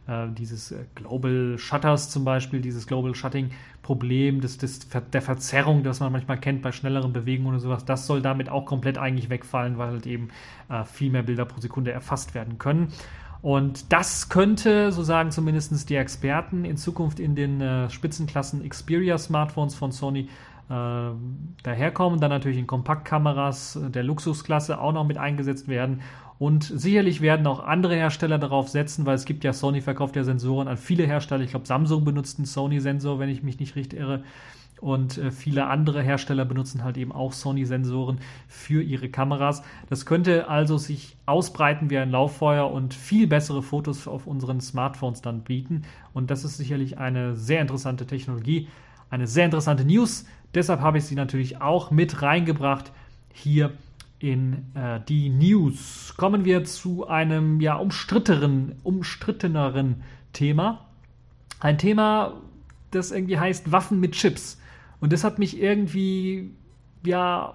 äh, 0.08 0.26
dieses 0.30 0.72
äh, 0.72 0.84
Global 0.94 1.56
Shutters 1.58 2.10
zum 2.10 2.24
Beispiel, 2.24 2.60
dieses 2.60 2.86
Global 2.86 3.14
Shutting 3.14 3.50
Problem 3.82 4.40
des, 4.40 4.58
des, 4.58 4.88
der 4.88 5.22
Verzerrung, 5.22 5.82
das 5.82 6.00
man 6.00 6.12
manchmal 6.12 6.38
kennt 6.38 6.62
bei 6.62 6.72
schnelleren 6.72 7.12
Bewegungen 7.12 7.50
oder 7.50 7.60
sowas, 7.60 7.84
das 7.84 8.06
soll 8.06 8.22
damit 8.22 8.48
auch 8.48 8.64
komplett 8.64 8.98
eigentlich 8.98 9.30
wegfallen, 9.30 9.78
weil 9.78 9.88
halt 9.88 10.06
eben 10.06 10.28
äh, 10.68 10.84
viel 10.84 11.10
mehr 11.10 11.22
Bilder 11.22 11.44
pro 11.44 11.60
Sekunde 11.60 11.92
erfasst 11.92 12.34
werden 12.34 12.58
können. 12.58 12.92
Und 13.40 13.92
das 13.92 14.28
könnte, 14.30 14.90
so 14.90 15.02
sagen 15.02 15.30
zumindest 15.30 15.88
die 15.90 15.94
Experten, 15.94 16.64
in 16.64 16.76
Zukunft 16.76 17.20
in 17.20 17.34
den 17.36 17.60
äh, 17.60 17.88
Spitzenklassen 17.88 18.68
Xperia-Smartphones 18.68 19.74
von 19.74 19.92
Sony 19.92 20.28
äh, 20.68 21.10
daherkommen. 21.62 22.20
Dann 22.20 22.30
natürlich 22.30 22.58
in 22.58 22.66
Kompaktkameras 22.66 23.78
der 23.80 24.02
Luxusklasse 24.02 24.80
auch 24.80 24.92
noch 24.92 25.04
mit 25.04 25.18
eingesetzt 25.18 25.68
werden 25.68 26.00
und 26.38 26.62
sicherlich 26.62 27.20
werden 27.20 27.46
auch 27.46 27.60
andere 27.60 27.96
Hersteller 27.96 28.38
darauf 28.38 28.68
setzen, 28.68 29.06
weil 29.06 29.16
es 29.16 29.24
gibt 29.24 29.42
ja, 29.42 29.52
Sony 29.52 29.80
verkauft 29.80 30.14
ja 30.14 30.22
Sensoren 30.22 30.68
an 30.68 30.76
viele 30.76 31.04
Hersteller. 31.04 31.42
Ich 31.42 31.50
glaube, 31.50 31.66
Samsung 31.66 32.04
benutzt 32.04 32.38
einen 32.38 32.46
Sony-Sensor, 32.46 33.18
wenn 33.18 33.28
ich 33.28 33.42
mich 33.42 33.58
nicht 33.58 33.74
richtig 33.74 33.98
irre. 33.98 34.22
Und 34.80 35.18
äh, 35.18 35.32
viele 35.32 35.66
andere 35.66 36.00
Hersteller 36.00 36.44
benutzen 36.44 36.84
halt 36.84 36.96
eben 36.96 37.10
auch 37.10 37.32
Sony-Sensoren 37.32 38.18
für 38.46 38.80
ihre 38.80 39.08
Kameras. 39.08 39.64
Das 39.88 40.06
könnte 40.06 40.48
also 40.48 40.78
sich 40.78 41.16
ausbreiten 41.26 41.90
wie 41.90 41.98
ein 41.98 42.12
Lauffeuer 42.12 42.70
und 42.70 42.94
viel 42.94 43.26
bessere 43.26 43.62
Fotos 43.62 44.06
auf 44.06 44.28
unseren 44.28 44.60
Smartphones 44.60 45.20
dann 45.20 45.42
bieten. 45.42 45.82
Und 46.12 46.30
das 46.30 46.44
ist 46.44 46.56
sicherlich 46.56 46.98
eine 46.98 47.34
sehr 47.34 47.60
interessante 47.60 48.06
Technologie, 48.06 48.68
eine 49.10 49.26
sehr 49.26 49.46
interessante 49.46 49.84
News. 49.84 50.26
Deshalb 50.54 50.80
habe 50.80 50.98
ich 50.98 51.04
sie 51.04 51.16
natürlich 51.16 51.60
auch 51.60 51.90
mit 51.90 52.22
reingebracht 52.22 52.92
hier 53.32 53.72
in 54.18 54.74
äh, 54.74 55.00
die 55.08 55.28
News. 55.28 56.14
Kommen 56.16 56.44
wir 56.44 56.64
zu 56.64 57.06
einem 57.06 57.60
ja 57.60 57.76
umstritteren, 57.76 58.76
umstritteneren 58.82 60.02
Thema. 60.32 60.86
Ein 61.60 61.78
Thema, 61.78 62.40
das 62.90 63.10
irgendwie 63.10 63.38
heißt 63.38 63.72
Waffen 63.72 64.00
mit 64.00 64.12
Chips. 64.12 64.60
Und 65.00 65.12
das 65.12 65.24
hat 65.24 65.38
mich 65.38 65.60
irgendwie 65.60 66.50
ja 67.04 67.54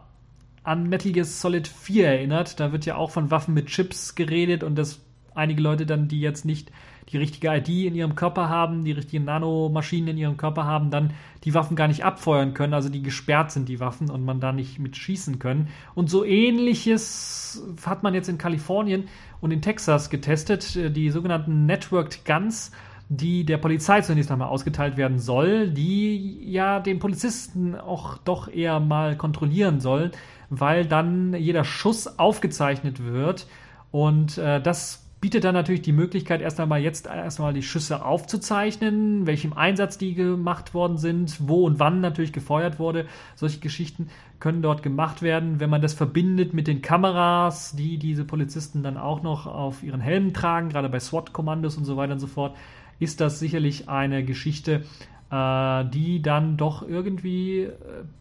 an 0.63 0.87
Metal 0.87 1.11
Gear 1.11 1.25
Solid 1.25 1.67
4 1.67 2.07
erinnert. 2.07 2.59
Da 2.59 2.71
wird 2.71 2.85
ja 2.85 2.95
auch 2.95 3.11
von 3.11 3.31
Waffen 3.31 3.53
mit 3.53 3.67
Chips 3.67 4.15
geredet 4.15 4.63
und 4.63 4.75
dass 4.75 5.01
einige 5.35 5.61
Leute 5.61 5.85
dann, 5.85 6.07
die 6.07 6.21
jetzt 6.21 6.45
nicht 6.45 6.71
die 7.13 7.17
richtige 7.17 7.55
ID 7.55 7.69
in 7.69 7.95
ihrem 7.95 8.15
Körper 8.15 8.49
haben, 8.49 8.83
die 8.83 8.91
richtigen 8.91 9.25
Nanomaschinen 9.25 10.09
in 10.09 10.17
ihrem 10.17 10.37
Körper 10.37 10.65
haben, 10.65 10.89
dann 10.89 11.11
die 11.43 11.53
Waffen 11.53 11.75
gar 11.75 11.87
nicht 11.87 12.03
abfeuern 12.03 12.53
können, 12.53 12.73
also 12.73 12.89
die 12.89 13.01
gesperrt 13.01 13.51
sind, 13.51 13.69
die 13.69 13.79
Waffen, 13.79 14.09
und 14.09 14.25
man 14.25 14.39
da 14.39 14.51
nicht 14.51 14.79
mit 14.79 14.97
schießen 14.97 15.39
können. 15.39 15.69
Und 15.95 16.09
so 16.09 16.25
ähnliches 16.25 17.63
hat 17.85 18.03
man 18.03 18.13
jetzt 18.13 18.29
in 18.29 18.37
Kalifornien 18.37 19.05
und 19.39 19.51
in 19.51 19.61
Texas 19.61 20.09
getestet, 20.09 20.75
äh, 20.75 20.89
die 20.89 21.09
sogenannten 21.09 21.65
Networked 21.65 22.25
Guns 22.25 22.71
die 23.09 23.45
der 23.45 23.57
Polizei 23.57 24.01
zunächst 24.01 24.31
einmal 24.31 24.47
ausgeteilt 24.47 24.97
werden 24.97 25.19
soll, 25.19 25.69
die 25.69 26.39
ja 26.49 26.79
den 26.79 26.99
Polizisten 26.99 27.75
auch 27.75 28.17
doch 28.17 28.47
eher 28.47 28.79
mal 28.79 29.17
kontrollieren 29.17 29.79
sollen, 29.79 30.11
weil 30.49 30.85
dann 30.85 31.33
jeder 31.33 31.63
Schuss 31.63 32.17
aufgezeichnet 32.17 33.03
wird 33.03 33.47
und 33.91 34.37
äh, 34.37 34.61
das 34.61 35.02
bietet 35.23 35.45
dann 35.45 35.53
natürlich 35.53 35.81
die 35.81 35.93
Möglichkeit, 35.93 36.41
erst 36.41 36.59
einmal 36.59 36.81
jetzt 36.81 37.07
erstmal 37.07 37.53
die 37.53 37.63
Schüsse 37.63 38.03
aufzuzeichnen, 38.03 39.25
welchem 39.25 39.53
Einsatz 39.53 39.97
die 39.97 40.15
gemacht 40.15 40.73
worden 40.73 40.97
sind, 40.97 41.47
wo 41.47 41.65
und 41.65 41.79
wann 41.79 42.01
natürlich 42.01 42.33
gefeuert 42.33 42.77
wurde. 42.77 43.05
Solche 43.33 43.61
Geschichten 43.61 44.09
können 44.41 44.61
dort 44.61 44.83
gemacht 44.83 45.21
werden. 45.21 45.61
Wenn 45.61 45.69
man 45.69 45.81
das 45.81 45.93
verbindet 45.93 46.53
mit 46.53 46.67
den 46.67 46.81
Kameras, 46.81 47.73
die 47.73 47.97
diese 47.97 48.25
Polizisten 48.25 48.83
dann 48.83 48.97
auch 48.97 49.23
noch 49.23 49.47
auf 49.47 49.81
ihren 49.81 50.01
Helmen 50.01 50.33
tragen, 50.33 50.67
gerade 50.67 50.89
bei 50.89 50.99
SWAT-Kommandos 50.99 51.77
und 51.77 51.85
so 51.85 51.95
weiter 51.95 52.11
und 52.11 52.19
so 52.19 52.27
fort, 52.27 52.57
ist 52.99 53.21
das 53.21 53.39
sicherlich 53.39 53.87
eine 53.87 54.25
Geschichte, 54.25 54.83
äh, 55.31 55.85
die 55.85 56.21
dann 56.21 56.57
doch 56.57 56.85
irgendwie 56.85 57.61
äh, 57.61 57.71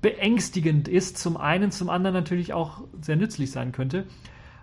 beängstigend 0.03 0.87
ist. 0.87 1.19
Zum 1.19 1.37
einen, 1.37 1.73
zum 1.73 1.91
anderen 1.91 2.15
natürlich 2.15 2.53
auch 2.53 2.83
sehr 3.01 3.17
nützlich 3.17 3.51
sein 3.51 3.73
könnte. 3.73 4.05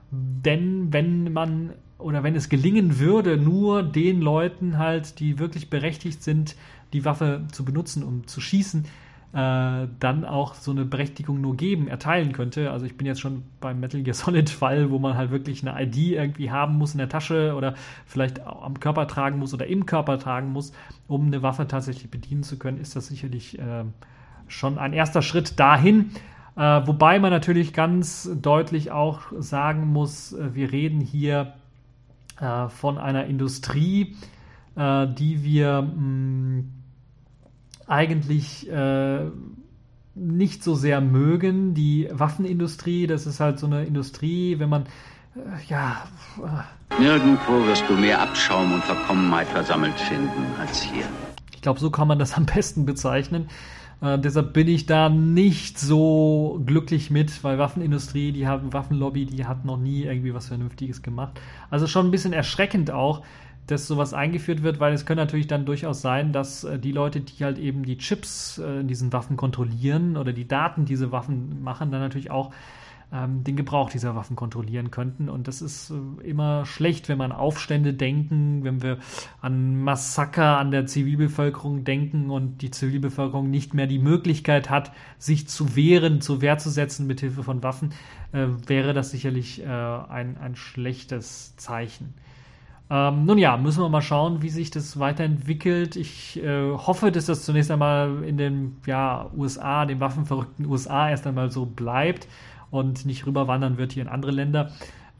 Denn 0.09 0.93
wenn 0.93 1.33
man 1.33 1.73
oder 1.99 2.23
wenn 2.23 2.35
es 2.35 2.49
gelingen 2.49 2.97
würde, 2.99 3.37
nur 3.37 3.83
den 3.83 4.21
Leuten 4.21 4.77
halt, 4.77 5.19
die 5.19 5.37
wirklich 5.37 5.69
berechtigt 5.69 6.23
sind, 6.23 6.55
die 6.93 7.05
Waffe 7.05 7.45
zu 7.51 7.63
benutzen, 7.63 8.03
um 8.03 8.25
zu 8.25 8.41
schießen, 8.41 8.85
äh, 9.31 9.87
dann 9.99 10.25
auch 10.25 10.55
so 10.55 10.71
eine 10.71 10.85
Berechtigung 10.85 11.39
nur 11.39 11.55
geben, 11.55 11.87
erteilen 11.87 12.31
könnte. 12.31 12.71
Also 12.71 12.87
ich 12.87 12.97
bin 12.97 13.05
jetzt 13.05 13.19
schon 13.19 13.43
beim 13.59 13.79
Metal 13.79 14.01
Gear 14.01 14.15
Solid 14.15 14.49
Fall, 14.49 14.89
wo 14.89 14.97
man 14.97 15.15
halt 15.15 15.29
wirklich 15.29 15.67
eine 15.67 15.79
ID 15.83 15.97
irgendwie 15.97 16.49
haben 16.49 16.77
muss 16.77 16.93
in 16.93 16.97
der 16.97 17.09
Tasche 17.09 17.53
oder 17.55 17.75
vielleicht 18.07 18.45
am 18.45 18.79
Körper 18.79 19.05
tragen 19.05 19.37
muss 19.37 19.53
oder 19.53 19.67
im 19.67 19.85
Körper 19.85 20.17
tragen 20.17 20.51
muss, 20.51 20.71
um 21.07 21.27
eine 21.27 21.43
Waffe 21.43 21.67
tatsächlich 21.67 22.09
bedienen 22.09 22.43
zu 22.43 22.57
können, 22.57 22.79
ist 22.79 22.95
das 22.95 23.07
sicherlich 23.07 23.59
äh, 23.59 23.83
schon 24.47 24.79
ein 24.79 24.93
erster 24.93 25.21
Schritt 25.21 25.59
dahin. 25.59 26.11
Äh, 26.55 26.61
wobei 26.87 27.19
man 27.19 27.29
natürlich 27.29 27.73
ganz 27.73 28.29
deutlich 28.41 28.89
auch 28.89 29.21
sagen 29.37 29.85
muss, 29.87 30.33
äh, 30.33 30.55
wir 30.55 30.71
reden 30.71 31.01
hier 31.01 31.53
von 32.69 32.97
einer 32.97 33.25
Industrie, 33.25 34.15
äh, 34.75 35.07
die 35.07 35.43
wir 35.43 35.81
mh, 35.81 35.91
mm, 35.91 36.69
eigentlich 37.87 38.69
äh, 38.69 39.25
nicht 40.15 40.63
so 40.63 40.75
sehr 40.75 41.01
mögen. 41.01 41.73
Die 41.73 42.07
Waffenindustrie, 42.11 43.07
das 43.07 43.25
ist 43.25 43.39
halt 43.39 43.59
so 43.59 43.65
eine 43.65 43.85
Industrie, 43.85 44.59
wenn 44.59 44.69
man 44.69 44.83
äh, 45.35 45.39
ja. 45.67 46.03
Äh. 46.37 47.01
Nirgendwo 47.01 47.65
wirst 47.67 47.83
du 47.87 47.93
mehr 47.93 48.21
Abschaum 48.21 48.73
und 48.73 48.83
Verkommenheit 48.83 49.47
versammelt 49.47 49.99
finden 49.99 50.43
als 50.59 50.81
hier. 50.81 51.05
Ich 51.53 51.61
glaube, 51.61 51.79
so 51.79 51.89
kann 51.89 52.07
man 52.07 52.19
das 52.19 52.33
am 52.35 52.45
besten 52.45 52.85
bezeichnen. 52.85 53.49
Äh, 54.01 54.19
deshalb 54.19 54.53
bin 54.53 54.67
ich 54.67 54.85
da 54.85 55.09
nicht 55.09 55.79
so 55.79 56.61
glücklich 56.65 57.11
mit, 57.11 57.43
weil 57.43 57.57
Waffenindustrie, 57.57 58.31
die 58.31 58.47
haben 58.47 58.73
Waffenlobby, 58.73 59.25
die 59.25 59.45
hat 59.45 59.65
noch 59.65 59.77
nie 59.77 60.03
irgendwie 60.03 60.33
was 60.33 60.47
Vernünftiges 60.47 61.01
gemacht. 61.01 61.39
Also 61.69 61.87
schon 61.87 62.07
ein 62.07 62.11
bisschen 62.11 62.33
erschreckend 62.33 62.91
auch, 62.91 63.23
dass 63.67 63.87
sowas 63.87 64.13
eingeführt 64.13 64.63
wird, 64.63 64.79
weil 64.79 64.93
es 64.93 65.05
könnte 65.05 65.23
natürlich 65.23 65.47
dann 65.47 65.65
durchaus 65.65 66.01
sein, 66.01 66.33
dass 66.33 66.63
äh, 66.63 66.79
die 66.79 66.91
Leute, 66.91 67.21
die 67.21 67.43
halt 67.43 67.59
eben 67.59 67.83
die 67.83 67.97
Chips 67.97 68.57
äh, 68.57 68.79
in 68.79 68.87
diesen 68.87 69.13
Waffen 69.13 69.37
kontrollieren 69.37 70.17
oder 70.17 70.33
die 70.33 70.47
Daten 70.47 70.85
diese 70.85 71.11
Waffen 71.11 71.61
machen, 71.61 71.91
dann 71.91 72.01
natürlich 72.01 72.31
auch 72.31 72.51
ähm, 73.11 73.43
den 73.43 73.55
Gebrauch 73.55 73.89
dieser 73.89 74.15
Waffen 74.15 74.35
kontrollieren 74.35 74.91
könnten. 74.91 75.29
Und 75.29 75.47
das 75.47 75.61
ist 75.61 75.91
äh, 75.91 76.27
immer 76.27 76.65
schlecht, 76.65 77.09
wenn 77.09 77.17
man 77.17 77.31
Aufstände 77.31 77.93
denken, 77.93 78.63
wenn 78.63 78.83
wir 78.83 78.99
an 79.41 79.81
Massaker 79.81 80.57
an 80.57 80.69
der 80.71 80.85
Zivilbevölkerung 80.85 81.83
denken 81.83 82.29
und 82.29 82.61
die 82.61 82.69
Zivilbevölkerung 82.69 83.49
nicht 83.49 83.73
mehr 83.73 83.87
die 83.87 83.99
Möglichkeit 83.99 84.69
hat, 84.69 84.91
sich 85.17 85.47
zu 85.47 85.75
wehren, 85.75 86.21
zur 86.21 86.41
Wehr 86.41 86.59
zu 86.59 86.69
setzen 86.69 87.07
mit 87.07 87.19
Hilfe 87.19 87.43
von 87.43 87.63
Waffen, 87.63 87.93
äh, 88.31 88.45
wäre 88.67 88.93
das 88.93 89.09
sicherlich 89.09 89.61
äh, 89.61 89.65
ein, 89.65 90.37
ein 90.37 90.55
schlechtes 90.55 91.55
Zeichen. 91.55 92.13
Ähm, 92.91 93.25
nun 93.25 93.37
ja, 93.39 93.57
müssen 93.57 93.81
wir 93.81 93.89
mal 93.89 94.01
schauen, 94.01 94.41
wie 94.43 94.49
sich 94.49 94.69
das 94.71 94.99
weiterentwickelt. 94.99 95.95
Ich 95.95 96.41
äh, 96.43 96.71
hoffe, 96.71 97.11
dass 97.11 97.25
das 97.25 97.43
zunächst 97.43 97.71
einmal 97.71 98.23
in 98.23 98.37
den 98.37 98.77
ja, 98.85 99.29
USA, 99.35 99.85
den 99.85 99.99
waffenverrückten 99.99 100.65
USA 100.67 101.09
erst 101.09 101.25
einmal 101.25 101.51
so 101.51 101.65
bleibt 101.65 102.27
und 102.71 103.05
nicht 103.05 103.25
rüberwandern 103.25 103.77
wird 103.77 103.93
hier 103.93 104.03
in 104.03 104.09
andere 104.09 104.31
Länder. 104.31 104.71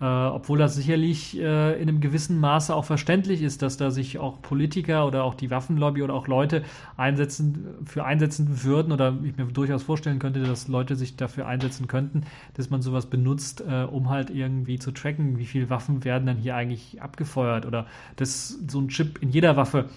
Äh, 0.02 0.06
obwohl 0.06 0.58
das 0.58 0.76
sicherlich 0.76 1.38
äh, 1.38 1.74
in 1.74 1.90
einem 1.90 2.00
gewissen 2.00 2.40
Maße 2.40 2.74
auch 2.74 2.86
verständlich 2.86 3.42
ist, 3.42 3.62
dass 3.62 3.76
da 3.76 3.92
sich 3.92 4.18
auch 4.18 4.42
Politiker 4.42 5.06
oder 5.06 5.26
auch 5.26 5.36
die 5.36 5.52
Waffenlobby 5.52 6.04
oder 6.04 6.14
auch 6.14 6.28
Leute 6.28 6.64
einsetzen, 6.96 7.66
für 7.84 8.06
einsetzen 8.06 8.64
würden 8.64 8.94
oder 8.94 9.18
ich 9.24 9.36
mir 9.36 9.46
durchaus 9.48 9.84
vorstellen 9.84 10.20
könnte, 10.20 10.42
dass 10.42 10.70
Leute 10.70 10.96
sich 10.96 11.18
dafür 11.18 11.48
einsetzen 11.48 11.88
könnten, 11.88 12.22
dass 12.54 12.70
man 12.70 12.82
sowas 12.82 13.08
benutzt, 13.08 13.60
äh, 13.60 13.84
um 13.84 14.10
halt 14.10 14.30
irgendwie 14.30 14.80
zu 14.80 14.92
tracken, 14.92 15.38
wie 15.38 15.46
viele 15.46 15.70
Waffen 15.70 16.06
werden 16.06 16.28
dann 16.28 16.38
hier 16.38 16.56
eigentlich 16.56 17.02
abgefeuert 17.02 17.66
oder 17.66 17.86
dass 18.16 18.58
so 18.70 18.80
ein 18.80 18.88
Chip 18.88 19.22
in 19.22 19.32
jeder 19.32 19.58
Waffe 19.58 19.90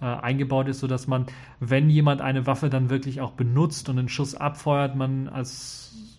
äh, 0.00 0.06
eingebaut 0.06 0.68
ist, 0.68 0.80
sodass 0.80 1.06
man, 1.06 1.26
wenn 1.58 1.90
jemand 1.90 2.22
eine 2.22 2.46
Waffe 2.46 2.70
dann 2.70 2.88
wirklich 2.88 3.20
auch 3.20 3.32
benutzt 3.32 3.90
und 3.90 3.98
einen 3.98 4.08
Schuss 4.08 4.34
abfeuert, 4.34 4.96
man 4.96 5.28
als 5.28 6.09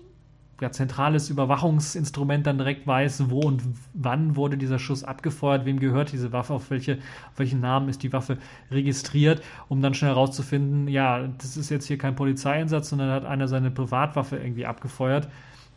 ja, 0.62 0.72
zentrales 0.72 1.30
Überwachungsinstrument 1.30 2.46
dann 2.46 2.60
direkt 2.60 2.86
weiß, 2.86 3.30
wo 3.30 3.40
und 3.42 3.64
wann 3.94 4.36
wurde 4.36 4.58
dieser 4.58 4.78
Schuss 4.78 5.04
abgefeuert, 5.04 5.66
wem 5.66 5.80
gehört 5.80 6.12
diese 6.12 6.32
Waffe, 6.32 6.54
auf, 6.54 6.70
welche, 6.70 7.00
auf 7.32 7.40
welchen 7.40 7.60
Namen 7.60 7.90
ist 7.90 8.04
die 8.04 8.14
Waffe 8.14 8.38
registriert, 8.70 9.42
um 9.70 9.82
dann 9.82 9.96
schnell 9.96 10.12
herauszufinden, 10.12 10.88
ja, 10.88 11.28
das 11.40 11.58
ist 11.58 11.72
jetzt 11.72 11.88
hier 11.88 11.98
kein 11.98 12.16
Polizeieinsatz, 12.16 12.90
sondern 12.90 13.10
hat 13.10 13.26
einer 13.26 13.48
seine 13.48 13.72
Privatwaffe 13.72 14.38
irgendwie 14.38 14.68
abgefeuert 14.68 15.30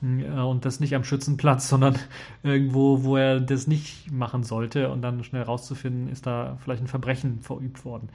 äh, 0.02 0.40
und 0.40 0.66
das 0.66 0.80
nicht 0.80 0.94
am 0.94 1.02
Schützenplatz, 1.02 1.68
sondern 1.70 1.98
irgendwo, 2.42 3.04
wo 3.04 3.16
er 3.16 3.40
das 3.40 3.66
nicht 3.66 4.12
machen 4.12 4.42
sollte 4.44 4.90
und 4.90 5.00
dann 5.00 5.24
schnell 5.24 5.42
herauszufinden, 5.42 6.08
ist 6.08 6.26
da 6.26 6.58
vielleicht 6.62 6.82
ein 6.82 6.88
Verbrechen 6.88 7.40
verübt 7.40 7.86
worden. 7.86 8.10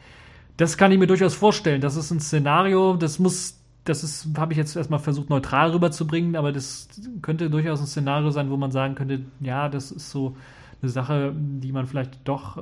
Das 0.58 0.78
kann 0.78 0.92
ich 0.92 1.00
mir 1.00 1.08
durchaus 1.08 1.34
vorstellen. 1.34 1.82
Das 1.82 1.96
ist 1.96 2.12
ein 2.12 2.20
Szenario, 2.20 2.96
das 2.96 3.18
muss 3.18 3.59
das 3.86 4.28
habe 4.38 4.54
ich 4.54 4.58
jetzt 4.58 4.76
erstmal 4.76 5.00
versucht, 5.00 5.30
neutral 5.30 5.72
rüberzubringen, 5.72 6.36
aber 6.36 6.52
das 6.52 6.88
könnte 7.22 7.50
durchaus 7.50 7.80
ein 7.80 7.88
Szenario 7.88 8.30
sein, 8.30 8.50
wo 8.50 8.58
man 8.58 8.72
sagen 8.72 8.96
könnte, 8.96 9.22
ja, 9.40 9.70
das 9.70 9.92
ist 9.92 10.12
so 10.12 10.36
eine 10.82 10.90
Sache, 10.90 11.34
die 11.36 11.72
man 11.72 11.88
vielleicht 11.88 12.20
doch, 12.28 12.58
äh, 12.58 12.62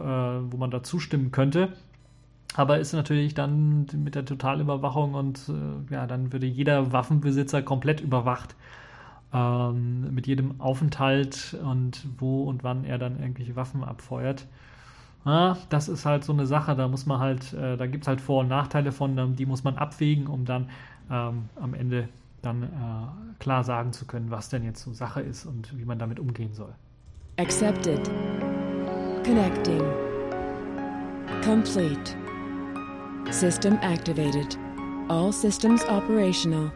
wo 0.51 0.57
man 0.57 0.71
da 0.71 0.83
zustimmen 0.83 1.31
könnte. 1.31 1.73
Aber 2.55 2.79
ist 2.79 2.93
natürlich 2.93 3.33
dann 3.33 3.85
mit 3.93 4.15
der 4.15 4.25
Totalüberwachung 4.25 5.13
und 5.13 5.49
äh, 5.49 5.93
ja, 5.93 6.07
dann 6.07 6.31
würde 6.31 6.47
jeder 6.47 6.91
Waffenbesitzer 6.91 7.61
komplett 7.61 7.99
überwacht. 7.99 8.55
Ähm, 9.33 10.13
mit 10.13 10.25
jedem 10.25 10.61
Aufenthalt 10.61 11.57
und 11.61 12.07
wo 12.17 12.43
und 12.43 12.63
wann 12.63 12.85
er 12.85 12.97
dann 12.97 13.19
irgendwelche 13.19 13.57
Waffen 13.57 13.83
abfeuert. 13.83 14.47
Ja, 15.25 15.57
das 15.69 15.89
ist 15.89 16.05
halt 16.05 16.23
so 16.23 16.31
eine 16.31 16.45
Sache, 16.47 16.75
da 16.75 16.87
muss 16.87 17.05
man 17.05 17.19
halt, 17.19 17.51
äh, 17.51 17.75
da 17.75 17.87
gibt 17.87 18.05
es 18.05 18.07
halt 18.07 18.21
Vor- 18.21 18.39
und 18.39 18.47
Nachteile 18.47 18.93
von, 18.93 19.35
die 19.35 19.45
muss 19.45 19.65
man 19.65 19.77
abwägen, 19.77 20.27
um 20.27 20.45
dann 20.45 20.69
ähm, 21.11 21.49
am 21.55 21.73
Ende 21.73 22.09
dann 22.41 22.63
äh, 22.63 22.67
klar 23.39 23.63
sagen 23.63 23.93
zu 23.93 24.05
können, 24.05 24.31
was 24.31 24.49
denn 24.49 24.63
jetzt 24.63 24.81
so 24.81 24.93
Sache 24.93 25.21
ist 25.21 25.45
und 25.45 25.77
wie 25.77 25.85
man 25.85 25.99
damit 25.99 26.19
umgehen 26.19 26.53
soll. 26.53 26.73
Accepted. 27.37 28.03
Connecting. 29.23 29.81
Complete. 31.43 32.15
System 33.29 33.77
activated. 33.81 34.57
All 35.09 35.31
systems 35.31 35.83
operational. 35.87 36.71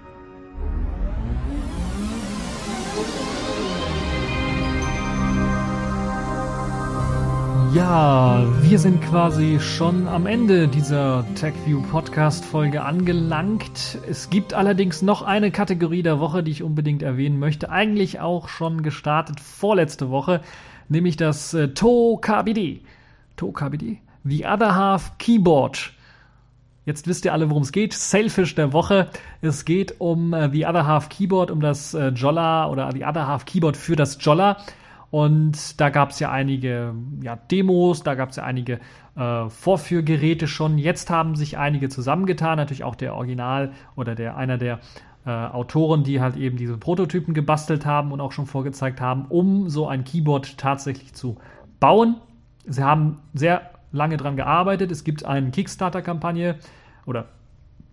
Ja, 7.74 8.44
wir 8.64 8.80
sind 8.80 9.02
quasi 9.02 9.58
schon 9.62 10.06
am 10.10 10.26
Ende 10.26 10.68
dieser 10.68 11.24
TechView 11.36 11.82
Podcast 11.84 12.44
Folge 12.44 12.84
angelangt. 12.84 13.98
Es 14.10 14.30
gibt 14.30 14.54
allerdings 14.54 15.02
noch 15.02 15.22
eine 15.22 15.52
Kategorie 15.52 16.04
der 16.04 16.20
Woche, 16.20 16.44
die 16.44 16.52
ich 16.52 16.64
unbedingt 16.64 17.02
erwähnen 17.02 17.40
möchte. 17.40 17.70
Eigentlich 17.70 18.20
auch 18.20 18.50
schon 18.50 18.84
gestartet 18.84 19.40
vorletzte 19.40 20.10
Woche, 20.10 20.42
nämlich 20.90 21.16
das 21.16 21.54
äh, 21.54 21.70
TOKBD. 21.70 22.82
TOKBD? 23.38 24.00
The 24.26 24.46
Other 24.46 24.76
Half 24.76 25.18
Keyboard. 25.18 25.94
Jetzt 26.86 27.08
wisst 27.08 27.24
ihr 27.24 27.32
alle, 27.32 27.50
worum 27.50 27.64
es 27.64 27.72
geht. 27.72 27.94
Sailfish 27.94 28.54
der 28.54 28.74
Woche. 28.74 29.08
Es 29.42 29.64
geht 29.64 29.96
um 30.02 30.34
äh, 30.34 30.50
The 30.52 30.66
Other 30.66 30.86
Half 30.86 31.08
Keyboard, 31.08 31.52
um 31.52 31.62
das 31.62 31.94
äh, 31.94 32.10
Jolla 32.10 32.70
oder 32.70 32.92
The 32.92 33.06
Other 33.06 33.28
Half 33.28 33.46
Keyboard 33.46 33.78
für 33.78 33.96
das 33.96 34.18
Jolla. 34.20 34.58
Und 35.12 35.80
da 35.82 35.90
gab 35.90 36.12
es 36.12 36.20
ja 36.20 36.32
einige 36.32 36.96
ja, 37.22 37.36
Demos, 37.36 38.02
da 38.02 38.16
gab 38.16 38.30
es 38.30 38.38
ja 38.38 38.44
einige 38.44 38.80
äh, 39.16 39.50
Vorführgeräte 39.50 40.48
schon. 40.48 40.78
Jetzt 40.78 41.10
haben 41.10 41.36
sich 41.36 41.58
einige 41.58 41.90
zusammengetan, 41.90 42.58
natürlich 42.58 42.86
auch 42.86 42.96
der 42.96 43.14
Original 43.14 43.74
oder 43.96 44.16
der 44.16 44.38
einer 44.38 44.58
der 44.58 44.80
äh, 45.26 45.30
Autoren, 45.30 46.06
die 46.06 46.22
halt 46.22 46.38
eben 46.38 46.56
diese 46.56 46.78
Prototypen 46.78 47.34
gebastelt 47.34 47.86
haben 47.86 48.14
und 48.14 48.22
auch 48.22 48.32
schon 48.32 48.46
vorgezeigt 48.46 49.02
haben, 49.02 49.26
um 49.28 49.70
so 49.70 49.86
ein 49.88 50.06
Keyboard 50.06 50.58
tatsächlich 50.58 51.14
zu 51.14 51.38
bauen. 51.82 52.16
Sie 52.66 52.84
haben 52.84 53.20
sehr 53.34 53.70
lange 53.92 54.16
dran 54.16 54.38
gearbeitet. 54.38 54.92
Es 54.92 55.04
gibt 55.04 55.26
eine 55.26 55.52
Kickstarter-Kampagne 55.52 56.56
oder 57.06 57.26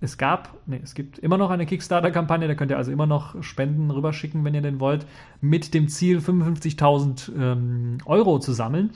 es 0.00 0.16
gab, 0.16 0.56
nee, 0.66 0.80
es 0.82 0.94
gibt 0.94 1.18
immer 1.18 1.38
noch 1.38 1.50
eine 1.50 1.66
Kickstarter-Kampagne, 1.66 2.46
da 2.46 2.54
könnt 2.54 2.70
ihr 2.70 2.76
also 2.76 2.92
immer 2.92 3.06
noch 3.06 3.42
Spenden 3.42 3.90
rüberschicken, 3.90 4.44
wenn 4.44 4.54
ihr 4.54 4.62
den 4.62 4.78
wollt, 4.78 5.06
mit 5.40 5.74
dem 5.74 5.88
Ziel 5.88 6.18
55.000 6.18 7.32
ähm, 7.36 7.98
Euro 8.04 8.38
zu 8.38 8.52
sammeln, 8.52 8.90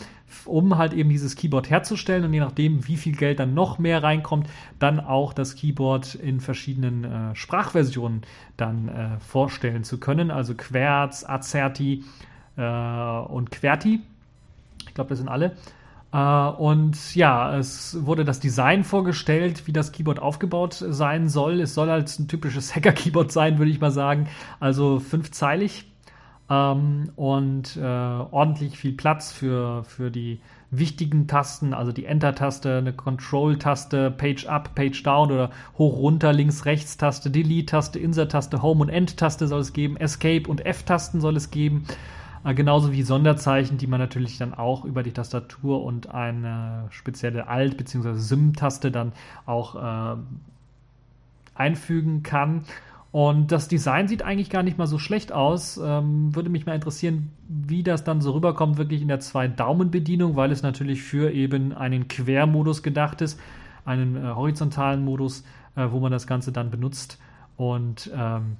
um 0.44 0.78
halt 0.78 0.92
eben 0.92 1.10
dieses 1.10 1.34
Keyboard 1.34 1.70
herzustellen 1.70 2.24
und 2.24 2.32
je 2.32 2.38
nachdem, 2.38 2.86
wie 2.86 2.96
viel 2.96 3.16
Geld 3.16 3.40
dann 3.40 3.52
noch 3.52 3.80
mehr 3.80 4.02
reinkommt, 4.02 4.48
dann 4.78 5.00
auch 5.00 5.32
das 5.32 5.56
Keyboard 5.56 6.14
in 6.14 6.38
verschiedenen 6.38 7.04
äh, 7.04 7.34
Sprachversionen 7.34 8.22
dann 8.56 8.88
äh, 8.88 9.18
vorstellen 9.18 9.82
zu 9.82 9.98
können, 9.98 10.30
also 10.30 10.54
Querz, 10.54 11.24
Azerti 11.28 12.04
äh, 12.56 12.62
und 12.62 13.50
Querti. 13.50 14.00
Ich 14.86 14.94
glaube, 14.94 15.10
das 15.10 15.18
sind 15.18 15.28
alle. 15.28 15.56
Uh, 16.14 16.52
und 16.58 17.14
ja, 17.14 17.56
es 17.56 17.96
wurde 18.04 18.26
das 18.26 18.38
Design 18.38 18.84
vorgestellt, 18.84 19.66
wie 19.66 19.72
das 19.72 19.92
Keyboard 19.92 20.20
aufgebaut 20.20 20.74
sein 20.74 21.30
soll. 21.30 21.58
Es 21.62 21.72
soll 21.72 21.88
halt 21.88 22.18
ein 22.18 22.28
typisches 22.28 22.76
Hacker-Keyboard 22.76 23.32
sein, 23.32 23.56
würde 23.56 23.70
ich 23.70 23.80
mal 23.80 23.90
sagen. 23.90 24.28
Also 24.60 25.00
fünfzeilig 25.00 25.90
ähm, 26.50 27.12
und 27.16 27.78
äh, 27.78 27.80
ordentlich 27.80 28.76
viel 28.76 28.92
Platz 28.92 29.32
für, 29.32 29.84
für 29.84 30.10
die 30.10 30.40
wichtigen 30.70 31.28
Tasten, 31.28 31.72
also 31.72 31.92
die 31.92 32.04
Enter-Taste, 32.04 32.76
eine 32.76 32.92
Control-Taste, 32.92 34.10
Page-Up, 34.10 34.74
Page-Down 34.74 35.32
oder 35.32 35.50
Hoch-Runter, 35.78 36.34
Links-Rechts-Taste, 36.34 37.30
Delete-Taste, 37.30 37.98
Insert-Taste, 37.98 38.60
Home- 38.60 38.82
und 38.82 38.90
End-Taste 38.90 39.46
soll 39.46 39.60
es 39.60 39.72
geben, 39.72 39.96
Escape- 39.96 40.46
und 40.46 40.66
F-Tasten 40.66 41.22
soll 41.22 41.36
es 41.38 41.50
geben. 41.50 41.84
Äh, 42.44 42.54
genauso 42.54 42.92
wie 42.92 43.02
Sonderzeichen, 43.02 43.78
die 43.78 43.86
man 43.86 44.00
natürlich 44.00 44.38
dann 44.38 44.54
auch 44.54 44.84
über 44.84 45.02
die 45.02 45.12
Tastatur 45.12 45.84
und 45.84 46.10
eine 46.10 46.86
spezielle 46.90 47.48
Alt- 47.48 47.76
bzw. 47.76 48.14
SIM-Taste 48.14 48.90
dann 48.90 49.12
auch 49.46 49.76
äh, 49.76 50.16
einfügen 51.54 52.22
kann. 52.22 52.64
Und 53.12 53.52
das 53.52 53.68
Design 53.68 54.08
sieht 54.08 54.22
eigentlich 54.22 54.48
gar 54.48 54.62
nicht 54.62 54.78
mal 54.78 54.86
so 54.86 54.98
schlecht 54.98 55.32
aus. 55.32 55.76
Ähm, 55.76 56.34
würde 56.34 56.48
mich 56.48 56.64
mal 56.64 56.74
interessieren, 56.74 57.30
wie 57.46 57.82
das 57.82 58.04
dann 58.04 58.22
so 58.22 58.32
rüberkommt, 58.32 58.78
wirklich 58.78 59.02
in 59.02 59.08
der 59.08 59.20
Zwei-Daumen-Bedienung, 59.20 60.34
weil 60.34 60.50
es 60.50 60.62
natürlich 60.62 61.02
für 61.02 61.30
eben 61.30 61.74
einen 61.74 62.08
Quermodus 62.08 62.82
gedacht 62.82 63.20
ist, 63.20 63.38
einen 63.84 64.16
äh, 64.16 64.30
horizontalen 64.34 65.04
Modus, 65.04 65.44
äh, 65.76 65.88
wo 65.90 66.00
man 66.00 66.10
das 66.10 66.26
Ganze 66.26 66.52
dann 66.52 66.70
benutzt. 66.70 67.20
Und 67.58 68.10
ähm, 68.16 68.56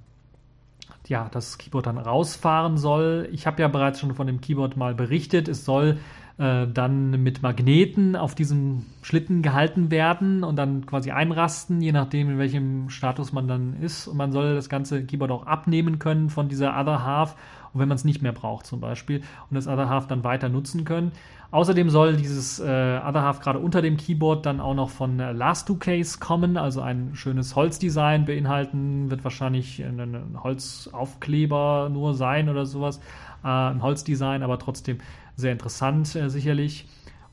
ja, 1.09 1.29
das 1.31 1.59
Keyboard 1.59 1.87
dann 1.87 1.99
rausfahren 1.99 2.77
soll. 2.77 3.29
Ich 3.33 3.47
habe 3.47 3.63
ja 3.63 3.69
bereits 3.69 4.01
schon 4.01 4.15
von 4.15 4.27
dem 4.27 4.41
Keyboard 4.41 4.77
mal 4.77 4.95
berichtet. 4.95 5.49
Es 5.49 5.65
soll 5.65 5.99
äh, 6.39 6.67
dann 6.67 7.23
mit 7.23 7.43
Magneten 7.43 8.17
auf 8.17 8.35
diesem 8.35 8.87
Schlitten 9.03 9.43
gehalten 9.43 9.91
werden 9.91 10.45
und 10.45 10.57
dann 10.57 10.87
quasi 10.87 11.11
einrasten, 11.11 11.81
je 11.81 11.93
nachdem, 11.93 12.31
in 12.31 12.39
welchem 12.39 12.89
Status 12.89 13.33
man 13.33 13.49
dann 13.49 13.77
ist. 13.81 14.09
Und 14.09 14.17
man 14.17 14.33
soll 14.33 14.55
das 14.55 14.69
ganze 14.69 15.05
Keyboard 15.05 15.31
auch 15.31 15.47
abnehmen 15.47 15.99
können 15.99 16.31
von 16.31 16.49
dieser 16.49 16.79
Other 16.79 17.05
Half, 17.05 17.37
und 17.73 17.81
wenn 17.81 17.89
man 17.89 17.97
es 17.97 18.05
nicht 18.05 18.23
mehr 18.23 18.33
braucht 18.33 18.67
zum 18.67 18.81
Beispiel, 18.81 19.23
und 19.51 19.55
das 19.55 19.67
Other 19.67 19.89
Half 19.89 20.07
dann 20.07 20.25
weiter 20.25 20.49
nutzen 20.49 20.85
können. 20.85 21.13
Außerdem 21.51 21.91
soll 21.91 22.17
dieses 22.17 22.61
äh, 22.61 22.63
Other 22.65 23.23
Half 23.23 23.41
gerade 23.41 23.59
unter 23.59 23.83
dem 23.83 23.99
Keyboard 23.99 24.47
dann 24.47 24.61
auch 24.61 24.75
noch 24.75 24.89
von 24.89 25.21
äh, 25.21 25.33
Last 25.33 25.69
2 25.69 25.75
Case 25.75 26.19
kommen, 26.19 26.57
also 26.57 26.81
ein 26.81 27.11
schönes 27.15 27.57
Holzdesign 27.57 28.25
beinhalten, 28.25 29.11
wird 29.11 29.23
wahrscheinlich 29.23 29.85
ein, 29.85 30.01
ein 30.01 30.43
Holzaufkleber 30.43 31.91
nur 31.93 32.15
sein 32.15 32.49
oder 32.49 32.65
sowas, 32.65 33.01
äh, 33.45 33.49
ein 33.49 33.83
Holzdesign, 33.83 34.43
aber 34.43 34.59
trotzdem 34.59 34.99
sehr 35.37 35.53
interessant 35.53 36.15
äh, 36.17 36.31
sicherlich. 36.31 36.87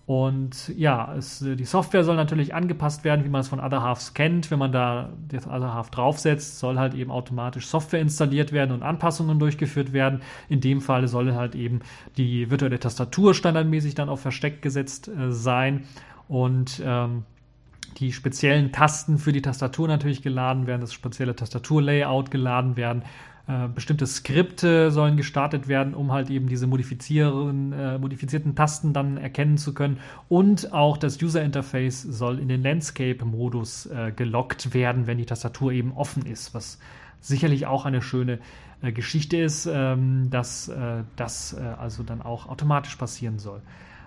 Und 0.10 0.70
ja, 0.76 1.14
es, 1.16 1.38
die 1.38 1.66
Software 1.66 2.03
soll 2.03 2.16
natürlich 2.16 2.55
angepasst 2.55 3.03
werden, 3.03 3.26
wie 3.26 3.30
man 3.30 3.41
es 3.41 3.47
von 3.47 3.60
Other 3.60 3.84
Halves 3.84 4.16
kennt. 4.16 4.49
Wenn 4.49 4.57
man 4.57 4.72
da 4.72 5.12
das 5.28 5.45
Other 5.45 5.76
Half 5.76 5.91
draufsetzt, 5.91 6.57
soll 6.57 6.80
halt 6.80 6.95
eben 6.95 7.12
automatisch 7.12 7.68
Software 7.68 7.99
installiert 7.99 8.51
werden 8.51 8.72
und 8.72 8.82
Anpassungen 8.82 9.38
durchgeführt 9.38 9.93
werden. 9.93 10.22
In 10.47 10.62
dem 10.62 10.82
Fall 10.82 11.07
soll 11.07 11.36
halt 11.36 11.53
eben 11.53 11.82
die 12.18 12.49
virtuelle 12.49 12.80
Tastatur 12.80 13.36
standardmäßig 13.36 13.93
dann 13.93 14.10
auf 14.10 14.20
versteckt 14.20 14.64
gesetzt 14.64 15.10
äh, 15.10 15.32
sein 15.32 15.84
und 16.28 16.82
ähm, 16.84 17.26
die 17.97 18.12
speziellen 18.12 18.72
Tasten 18.72 19.20
für 19.20 19.32
die 19.32 19.43
Tastatur 19.43 19.88
natürlich 19.88 20.24
geladen 20.24 20.66
werden, 20.66 20.82
das 20.82 20.91
spezielle 20.91 21.36
Tastaturlayout 21.36 22.32
geladen 22.32 22.78
werden 22.78 23.03
äh, 23.49 23.67
bestimmte 23.67 24.05
Skripte 24.05 24.91
sollen 24.91 25.17
gestartet 25.17 25.67
werden, 25.67 25.95
um 25.95 26.11
halt 26.11 26.29
eben 26.29 26.47
diese 26.47 26.65
äh, 26.65 26.67
modifizierten 26.67 28.55
Tasten 28.55 28.93
dann 28.93 29.17
erkennen 29.17 29.57
zu 29.57 29.73
können. 29.73 29.97
Und 30.27 30.71
auch 30.71 30.97
das 30.97 31.19
User 31.19 31.41
Interface 31.41 32.03
soll 32.03 32.37
in 32.37 32.47
den 32.47 32.61
Landscape-Modus 32.61 33.87
äh, 33.87 34.11
gelockt 34.15 34.75
werden, 34.75 35.07
wenn 35.07 35.17
die 35.17 35.25
Tastatur 35.25 35.71
eben 35.71 35.93
offen 35.93 36.27
ist, 36.27 36.53
was 36.53 36.77
sicherlich 37.21 37.65
auch 37.65 37.85
eine 37.85 38.03
schöne 38.03 38.37
äh, 38.81 38.91
Geschichte 38.91 39.37
ist, 39.37 39.65
ähm, 39.65 40.29
dass 40.29 40.67
äh, 40.67 41.03
das 41.15 41.53
äh, 41.53 41.59
also 41.59 42.03
dann 42.03 42.21
auch 42.21 42.47
automatisch 42.47 42.97
passieren 42.97 43.39
soll. 43.39 43.61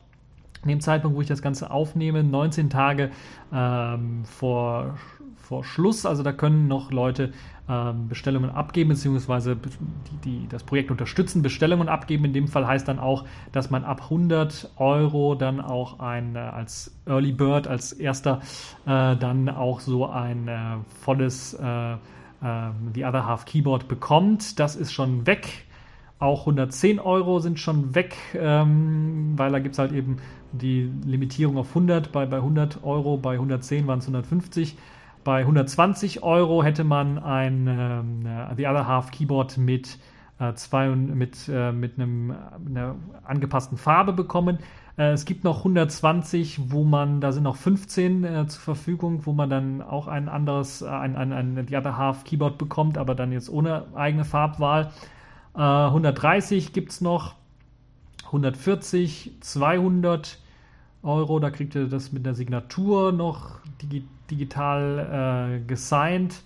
in 0.62 0.68
dem 0.68 0.80
Zeitpunkt, 0.80 1.16
wo 1.16 1.20
ich 1.20 1.26
das 1.26 1.42
Ganze 1.42 1.72
aufnehme, 1.72 2.22
19 2.22 2.70
Tage 2.70 3.10
ähm, 3.52 4.24
vor, 4.24 4.96
vor 5.52 5.64
Schluss. 5.64 6.06
Also 6.06 6.22
da 6.22 6.32
können 6.32 6.66
noch 6.66 6.90
Leute 6.92 7.30
ähm, 7.68 8.08
Bestellungen 8.08 8.48
abgeben, 8.48 8.88
beziehungsweise 8.88 9.54
die, 9.54 10.16
die, 10.24 10.48
das 10.48 10.62
Projekt 10.62 10.90
unterstützen, 10.90 11.42
Bestellungen 11.42 11.90
abgeben. 11.90 12.24
In 12.24 12.32
dem 12.32 12.48
Fall 12.48 12.66
heißt 12.66 12.88
dann 12.88 12.98
auch, 12.98 13.26
dass 13.52 13.68
man 13.68 13.84
ab 13.84 14.04
100 14.04 14.70
Euro 14.76 15.34
dann 15.34 15.60
auch 15.60 16.00
ein, 16.00 16.36
äh, 16.36 16.38
als 16.38 16.96
Early 17.04 17.32
Bird, 17.32 17.68
als 17.68 17.92
erster, 17.92 18.40
äh, 18.86 19.14
dann 19.14 19.50
auch 19.50 19.80
so 19.80 20.06
ein 20.06 20.48
äh, 20.48 20.76
volles 21.04 21.52
äh, 21.52 21.96
ähm, 22.42 22.72
The 22.94 23.04
Other 23.04 23.26
Half 23.26 23.44
Keyboard 23.44 23.88
bekommt. 23.88 24.58
Das 24.58 24.74
ist 24.74 24.90
schon 24.90 25.26
weg. 25.26 25.66
Auch 26.18 26.40
110 26.46 26.98
Euro 26.98 27.40
sind 27.40 27.58
schon 27.58 27.94
weg, 27.94 28.16
ähm, 28.34 29.34
weil 29.36 29.52
da 29.52 29.58
gibt 29.58 29.74
es 29.74 29.78
halt 29.78 29.92
eben 29.92 30.16
die 30.52 30.90
Limitierung 31.04 31.58
auf 31.58 31.68
100. 31.70 32.10
Bei, 32.10 32.24
bei 32.24 32.36
100 32.36 32.84
Euro, 32.84 33.18
bei 33.18 33.34
110 33.34 33.86
waren 33.86 33.98
es 33.98 34.06
150. 34.06 34.76
Bei 35.24 35.40
120 35.40 36.22
Euro 36.22 36.64
hätte 36.64 36.84
man 36.84 37.18
ein 37.18 37.66
ähm, 37.68 38.26
äh, 38.26 38.54
The 38.56 38.66
Other 38.66 38.86
Half 38.86 39.10
Keyboard 39.12 39.56
mit, 39.56 39.98
äh, 40.40 40.52
zwei, 40.54 40.88
mit, 40.88 41.48
äh, 41.48 41.70
mit 41.70 41.98
einem, 41.98 42.34
einer 42.66 42.96
angepassten 43.24 43.78
Farbe 43.78 44.12
bekommen. 44.12 44.58
Äh, 44.98 45.12
es 45.12 45.24
gibt 45.24 45.44
noch 45.44 45.58
120, 45.58 46.72
wo 46.72 46.82
man, 46.84 47.20
da 47.20 47.30
sind 47.30 47.44
noch 47.44 47.56
15 47.56 48.24
äh, 48.24 48.46
zur 48.48 48.60
Verfügung, 48.60 49.24
wo 49.24 49.32
man 49.32 49.48
dann 49.48 49.80
auch 49.80 50.08
ein 50.08 50.28
anderes, 50.28 50.82
äh, 50.82 50.88
ein, 50.88 51.14
ein, 51.14 51.32
ein 51.32 51.66
The 51.68 51.76
Other 51.76 51.96
Half 51.96 52.24
Keyboard 52.24 52.58
bekommt, 52.58 52.98
aber 52.98 53.14
dann 53.14 53.30
jetzt 53.30 53.48
ohne 53.50 53.86
eigene 53.94 54.24
Farbwahl. 54.24 54.90
130 55.54 56.72
gibt 56.72 56.92
es 56.92 57.02
noch, 57.02 57.34
140, 58.24 59.32
200 59.40 60.38
Euro, 61.02 61.38
da 61.38 61.50
kriegt 61.50 61.74
ihr 61.74 61.86
das 61.86 62.12
mit 62.12 62.24
der 62.24 62.34
Signatur 62.34 63.12
noch 63.12 63.58
digital 63.82 64.08
digital 64.32 65.60
äh, 65.60 65.66
gesigned 65.66 66.42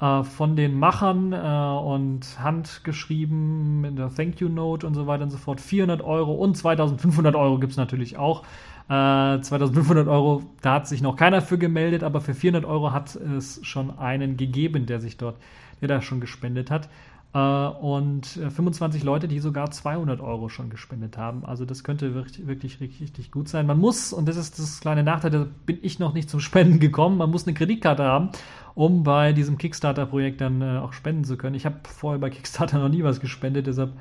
äh, 0.00 0.22
von 0.22 0.56
den 0.56 0.78
Machern 0.78 1.32
äh, 1.32 1.36
und 1.36 2.38
handgeschrieben 2.38 3.80
mit 3.80 3.98
der 3.98 4.14
Thank 4.14 4.40
You 4.40 4.48
Note 4.48 4.86
und 4.86 4.94
so 4.94 5.06
weiter 5.06 5.24
und 5.24 5.30
so 5.30 5.38
fort. 5.38 5.60
400 5.60 6.02
Euro 6.02 6.34
und 6.34 6.56
2500 6.56 7.34
Euro 7.34 7.58
gibt 7.58 7.72
es 7.72 7.76
natürlich 7.76 8.16
auch. 8.16 8.44
2500 8.86 10.06
äh, 10.06 10.10
Euro, 10.10 10.42
da 10.60 10.74
hat 10.74 10.86
sich 10.86 11.00
noch 11.00 11.16
keiner 11.16 11.40
für 11.40 11.56
gemeldet, 11.56 12.02
aber 12.02 12.20
für 12.20 12.34
400 12.34 12.68
Euro 12.68 12.92
hat 12.92 13.16
es 13.16 13.58
schon 13.62 13.98
einen 13.98 14.36
gegeben, 14.36 14.84
der 14.84 15.00
sich 15.00 15.16
dort, 15.16 15.38
der 15.80 15.88
da 15.88 16.02
schon 16.02 16.20
gespendet 16.20 16.70
hat. 16.70 16.90
Äh, 17.34 17.38
und 17.38 18.26
25 18.26 19.02
äh, 19.02 19.04
Leute, 19.04 19.28
die 19.28 19.40
sogar 19.40 19.70
200 19.70 20.20
Euro 20.20 20.48
schon 20.48 20.70
gespendet 20.70 21.18
haben. 21.18 21.44
Also 21.44 21.64
das 21.64 21.82
könnte 21.82 22.14
wirklich, 22.14 22.46
wirklich 22.46 22.80
richtig 22.80 23.32
gut 23.32 23.48
sein. 23.48 23.66
Man 23.66 23.78
muss, 23.78 24.12
und 24.12 24.28
das 24.28 24.36
ist 24.36 24.58
das 24.58 24.80
kleine 24.80 25.02
Nachteil, 25.02 25.30
da 25.32 25.46
bin 25.66 25.78
ich 25.82 25.98
noch 25.98 26.14
nicht 26.14 26.30
zum 26.30 26.40
Spenden 26.44 26.78
gekommen, 26.78 27.18
man 27.18 27.30
muss 27.30 27.46
eine 27.46 27.54
Kreditkarte 27.54 28.04
haben, 28.04 28.30
um 28.74 29.02
bei 29.02 29.32
diesem 29.32 29.58
Kickstarter-Projekt 29.58 30.40
dann 30.40 30.62
äh, 30.62 30.78
auch 30.78 30.92
spenden 30.92 31.24
zu 31.24 31.36
können. 31.36 31.56
Ich 31.56 31.66
habe 31.66 31.76
vorher 31.82 32.20
bei 32.20 32.30
Kickstarter 32.30 32.78
noch 32.82 32.88
nie 32.88 33.02
was 33.02 33.20
gespendet, 33.20 33.66
deshalb 33.66 33.92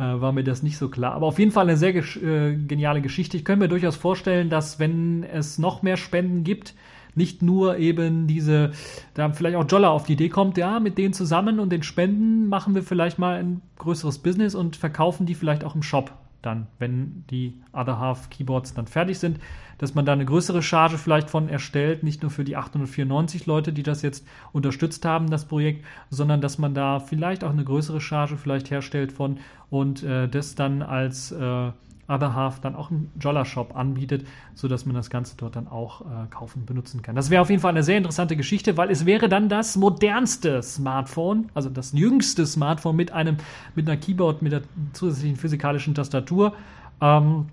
war 0.00 0.30
mir 0.30 0.44
das 0.44 0.62
nicht 0.62 0.78
so 0.78 0.90
klar. 0.90 1.14
Aber 1.14 1.26
auf 1.26 1.40
jeden 1.40 1.50
Fall 1.50 1.64
eine 1.64 1.76
sehr 1.76 1.92
geniale 1.92 3.00
Geschichte. 3.00 3.36
Ich 3.36 3.44
könnte 3.44 3.64
mir 3.64 3.68
durchaus 3.68 3.96
vorstellen, 3.96 4.48
dass 4.48 4.78
wenn 4.78 5.24
es 5.24 5.58
noch 5.58 5.82
mehr 5.82 5.96
Spenden 5.96 6.44
gibt, 6.44 6.76
nicht 7.14 7.42
nur 7.42 7.78
eben 7.78 8.26
diese, 8.26 8.72
da 9.14 9.30
vielleicht 9.32 9.56
auch 9.56 9.66
Jolla 9.68 9.88
auf 9.88 10.04
die 10.04 10.14
Idee 10.14 10.28
kommt, 10.28 10.56
ja, 10.58 10.80
mit 10.80 10.98
denen 10.98 11.12
zusammen 11.12 11.60
und 11.60 11.70
den 11.70 11.82
Spenden 11.82 12.48
machen 12.48 12.74
wir 12.74 12.82
vielleicht 12.82 13.18
mal 13.18 13.38
ein 13.38 13.60
größeres 13.78 14.18
Business 14.18 14.54
und 14.54 14.76
verkaufen 14.76 15.26
die 15.26 15.34
vielleicht 15.34 15.64
auch 15.64 15.74
im 15.74 15.82
Shop 15.82 16.12
dann, 16.42 16.66
wenn 16.78 17.24
die 17.30 17.54
Other 17.72 17.98
Half 17.98 18.30
Keyboards 18.30 18.74
dann 18.74 18.86
fertig 18.86 19.18
sind, 19.18 19.40
dass 19.78 19.94
man 19.94 20.04
da 20.04 20.12
eine 20.12 20.24
größere 20.24 20.62
Charge 20.62 20.98
vielleicht 20.98 21.30
von 21.30 21.48
erstellt, 21.48 22.02
nicht 22.02 22.22
nur 22.22 22.30
für 22.30 22.44
die 22.44 22.56
894 22.56 23.46
Leute, 23.46 23.72
die 23.72 23.82
das 23.82 24.02
jetzt 24.02 24.26
unterstützt 24.52 25.04
haben, 25.04 25.30
das 25.30 25.46
Projekt, 25.46 25.84
sondern 26.10 26.40
dass 26.40 26.58
man 26.58 26.74
da 26.74 27.00
vielleicht 27.00 27.44
auch 27.44 27.50
eine 27.50 27.64
größere 27.64 28.00
Charge 28.00 28.36
vielleicht 28.36 28.70
herstellt 28.70 29.12
von 29.12 29.38
und 29.70 30.02
äh, 30.02 30.28
das 30.28 30.54
dann 30.54 30.82
als 30.82 31.32
äh, 31.32 31.70
Other 32.08 32.34
Half 32.34 32.60
dann 32.60 32.74
auch 32.74 32.90
einen 32.90 33.12
Jolla-Shop 33.20 33.76
anbietet, 33.76 34.26
sodass 34.54 34.86
man 34.86 34.94
das 34.94 35.10
Ganze 35.10 35.36
dort 35.36 35.56
dann 35.56 35.68
auch 35.68 36.00
äh, 36.00 36.04
kaufen, 36.30 36.64
benutzen 36.64 37.02
kann. 37.02 37.14
Das 37.14 37.30
wäre 37.30 37.42
auf 37.42 37.50
jeden 37.50 37.60
Fall 37.60 37.70
eine 37.70 37.82
sehr 37.82 37.98
interessante 37.98 38.36
Geschichte, 38.36 38.76
weil 38.76 38.90
es 38.90 39.06
wäre 39.06 39.28
dann 39.28 39.48
das 39.48 39.76
modernste 39.76 40.62
Smartphone, 40.62 41.50
also 41.54 41.68
das 41.68 41.92
jüngste 41.92 42.46
Smartphone 42.46 42.96
mit 42.96 43.12
einem, 43.12 43.36
mit 43.74 43.88
einer 43.88 43.98
Keyboard, 43.98 44.42
mit 44.42 44.52
der 44.52 44.62
zusätzlichen 44.94 45.36
physikalischen 45.36 45.94
Tastatur. 45.94 46.54
Ähm, 47.00 47.46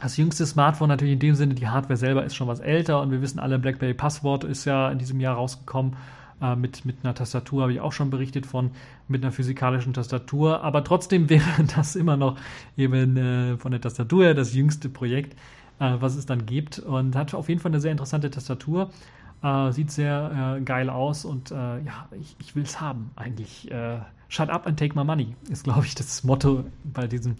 das 0.00 0.16
jüngste 0.16 0.46
Smartphone 0.46 0.88
natürlich 0.88 1.14
in 1.14 1.18
dem 1.18 1.34
Sinne, 1.34 1.54
die 1.54 1.68
Hardware 1.68 1.96
selber 1.96 2.24
ist 2.24 2.36
schon 2.36 2.46
was 2.46 2.60
älter 2.60 3.02
und 3.02 3.10
wir 3.10 3.20
wissen 3.20 3.40
alle, 3.40 3.58
BlackBerry 3.58 3.94
Passwort 3.94 4.44
ist 4.44 4.64
ja 4.64 4.90
in 4.90 4.98
diesem 4.98 5.18
Jahr 5.18 5.34
rausgekommen 5.34 5.96
äh, 6.40 6.56
mit, 6.56 6.84
mit 6.84 6.96
einer 7.02 7.14
Tastatur 7.14 7.62
habe 7.62 7.72
ich 7.72 7.80
auch 7.80 7.92
schon 7.92 8.10
berichtet 8.10 8.46
von, 8.46 8.70
mit 9.08 9.22
einer 9.22 9.32
physikalischen 9.32 9.92
Tastatur. 9.94 10.62
Aber 10.62 10.84
trotzdem 10.84 11.28
wäre 11.30 11.64
das 11.76 11.96
immer 11.96 12.16
noch 12.16 12.38
eben 12.76 13.16
äh, 13.16 13.56
von 13.58 13.72
der 13.72 13.80
Tastatur 13.80 14.24
her 14.24 14.34
das 14.34 14.54
jüngste 14.54 14.88
Projekt. 14.88 15.36
äh, 15.80 15.96
was 16.00 16.16
es 16.16 16.26
dann 16.26 16.46
gibt. 16.46 16.78
Und 16.78 17.16
hat 17.16 17.34
auf 17.34 17.48
jeden 17.48 17.60
Fall 17.60 17.70
eine 17.70 17.80
sehr 17.80 17.92
interessante 17.92 18.30
Tastatur. 18.30 18.90
Äh, 19.42 19.72
sieht 19.72 19.90
sehr 19.90 20.56
äh, 20.58 20.60
geil 20.62 20.90
aus 20.90 21.24
und 21.24 21.50
äh, 21.50 21.54
ja, 21.54 22.08
ich, 22.18 22.36
ich 22.40 22.56
will 22.56 22.64
es 22.64 22.80
haben 22.80 23.10
eigentlich. 23.16 23.70
Shut 24.30 24.50
up 24.50 24.66
and 24.66 24.78
take 24.78 24.94
my 24.94 25.04
money 25.04 25.34
ist, 25.48 25.64
glaube 25.64 25.86
ich, 25.86 25.94
das 25.94 26.22
Motto 26.22 26.64
bei 26.84 27.06
diesem 27.06 27.36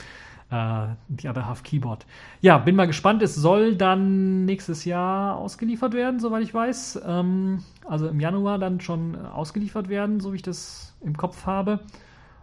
äh, 0.50 0.86
The 1.18 1.28
Other 1.28 1.46
Half 1.46 1.62
Keyboard. 1.62 2.06
Ja, 2.40 2.58
bin 2.58 2.76
mal 2.76 2.86
gespannt. 2.86 3.22
Es 3.22 3.34
soll 3.34 3.76
dann 3.76 4.44
nächstes 4.44 4.84
Jahr 4.84 5.36
ausgeliefert 5.36 5.94
werden, 5.94 6.20
soweit 6.20 6.42
ich 6.42 6.54
weiß. 6.54 7.02
Ähm, 7.06 7.64
also 7.84 8.08
im 8.08 8.20
Januar 8.20 8.58
dann 8.58 8.80
schon 8.80 9.16
ausgeliefert 9.16 9.88
werden, 9.88 10.20
so 10.20 10.32
wie 10.32 10.36
ich 10.36 10.42
das 10.42 10.96
im 11.00 11.16
Kopf 11.16 11.46
habe. 11.46 11.80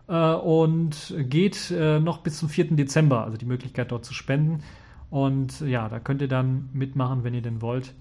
Äh, 0.07 0.33
und 0.33 1.15
geht 1.17 1.71
äh, 1.71 1.99
noch 1.99 2.19
bis 2.19 2.37
zum 2.37 2.49
4. 2.49 2.75
Dezember, 2.75 3.23
also 3.23 3.37
die 3.37 3.45
Möglichkeit 3.45 3.91
dort 3.91 4.05
zu 4.05 4.13
spenden. 4.13 4.63
Und 5.09 5.61
ja, 5.61 5.89
da 5.89 5.99
könnt 5.99 6.21
ihr 6.21 6.27
dann 6.27 6.69
mitmachen, 6.73 7.23
wenn 7.23 7.33
ihr 7.33 7.41
denn 7.41 7.61
wollt. 7.61 7.93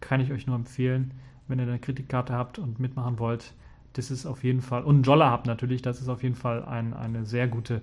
Kann 0.00 0.20
ich 0.20 0.32
euch 0.32 0.46
nur 0.46 0.56
empfehlen, 0.56 1.12
wenn 1.48 1.58
ihr 1.58 1.66
eine 1.66 1.78
Kreditkarte 1.78 2.32
habt 2.32 2.58
und 2.58 2.80
mitmachen 2.80 3.18
wollt. 3.18 3.52
Das 3.94 4.10
ist 4.10 4.24
auf 4.24 4.44
jeden 4.44 4.60
Fall, 4.62 4.84
und 4.84 4.96
einen 4.96 5.02
Jolla 5.02 5.30
habt 5.30 5.46
natürlich, 5.46 5.82
das 5.82 6.00
ist 6.00 6.08
auf 6.08 6.22
jeden 6.22 6.36
Fall 6.36 6.64
ein, 6.64 6.94
eine 6.94 7.24
sehr 7.26 7.48
gute 7.48 7.82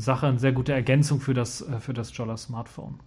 Sache, 0.00 0.26
eine 0.26 0.38
sehr 0.38 0.52
gute 0.52 0.72
Ergänzung 0.72 1.20
für 1.20 1.34
das, 1.34 1.60
äh, 1.60 1.80
für 1.80 1.92
das 1.92 2.16
Jolla 2.16 2.36
Smartphone. 2.36 3.00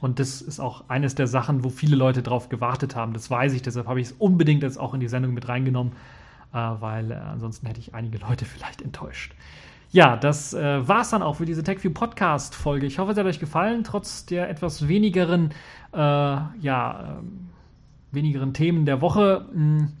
Und 0.00 0.18
das 0.18 0.40
ist 0.40 0.60
auch 0.60 0.84
eines 0.88 1.14
der 1.14 1.26
Sachen, 1.26 1.62
wo 1.62 1.68
viele 1.68 1.94
Leute 1.96 2.22
drauf 2.22 2.48
gewartet 2.48 2.96
haben. 2.96 3.12
Das 3.12 3.30
weiß 3.30 3.52
ich, 3.52 3.62
deshalb 3.62 3.86
habe 3.86 4.00
ich 4.00 4.08
es 4.08 4.12
unbedingt 4.12 4.62
jetzt 4.62 4.78
auch 4.78 4.94
in 4.94 5.00
die 5.00 5.08
Sendung 5.08 5.34
mit 5.34 5.48
reingenommen, 5.48 5.92
äh, 6.52 6.56
weil 6.56 7.10
äh, 7.10 7.14
ansonsten 7.14 7.66
hätte 7.66 7.80
ich 7.80 7.94
einige 7.94 8.18
Leute 8.18 8.44
vielleicht 8.46 8.82
enttäuscht. 8.82 9.34
Ja, 9.92 10.16
das 10.16 10.52
war 10.54 11.00
es 11.00 11.10
dann 11.10 11.20
auch 11.20 11.34
für 11.34 11.46
diese 11.46 11.64
TechView 11.64 11.90
Podcast 11.90 12.54
Folge. 12.54 12.86
Ich 12.86 13.00
hoffe, 13.00 13.10
es 13.10 13.18
hat 13.18 13.26
euch 13.26 13.40
gefallen, 13.40 13.82
trotz 13.82 14.24
der 14.24 14.48
etwas 14.48 14.86
wenigeren, 14.86 15.50
äh, 15.92 15.98
ja, 15.98 17.18
ähm, 17.18 17.48
wenigeren 18.12 18.54
Themen 18.54 18.86
der 18.86 19.00
Woche 19.00 19.46
mh, 19.52 19.78
hm, 19.78 19.92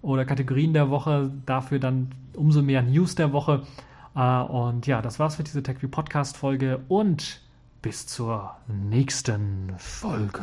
oder 0.00 0.24
Kategorien 0.24 0.72
der 0.72 0.88
Woche. 0.88 1.30
Dafür 1.44 1.78
dann 1.78 2.12
umso 2.34 2.62
mehr 2.62 2.80
News 2.80 3.14
der 3.14 3.34
Woche. 3.34 3.64
Äh, 4.16 4.40
und 4.42 4.86
ja, 4.86 5.02
das 5.02 5.18
war's 5.18 5.36
für 5.36 5.44
diese 5.44 5.62
TechView 5.62 5.88
Podcast 5.88 6.36
Folge 6.36 6.80
und 6.88 7.42
bis 7.82 8.06
zur 8.06 8.56
nächsten 8.66 9.74
Folge. 9.78 10.42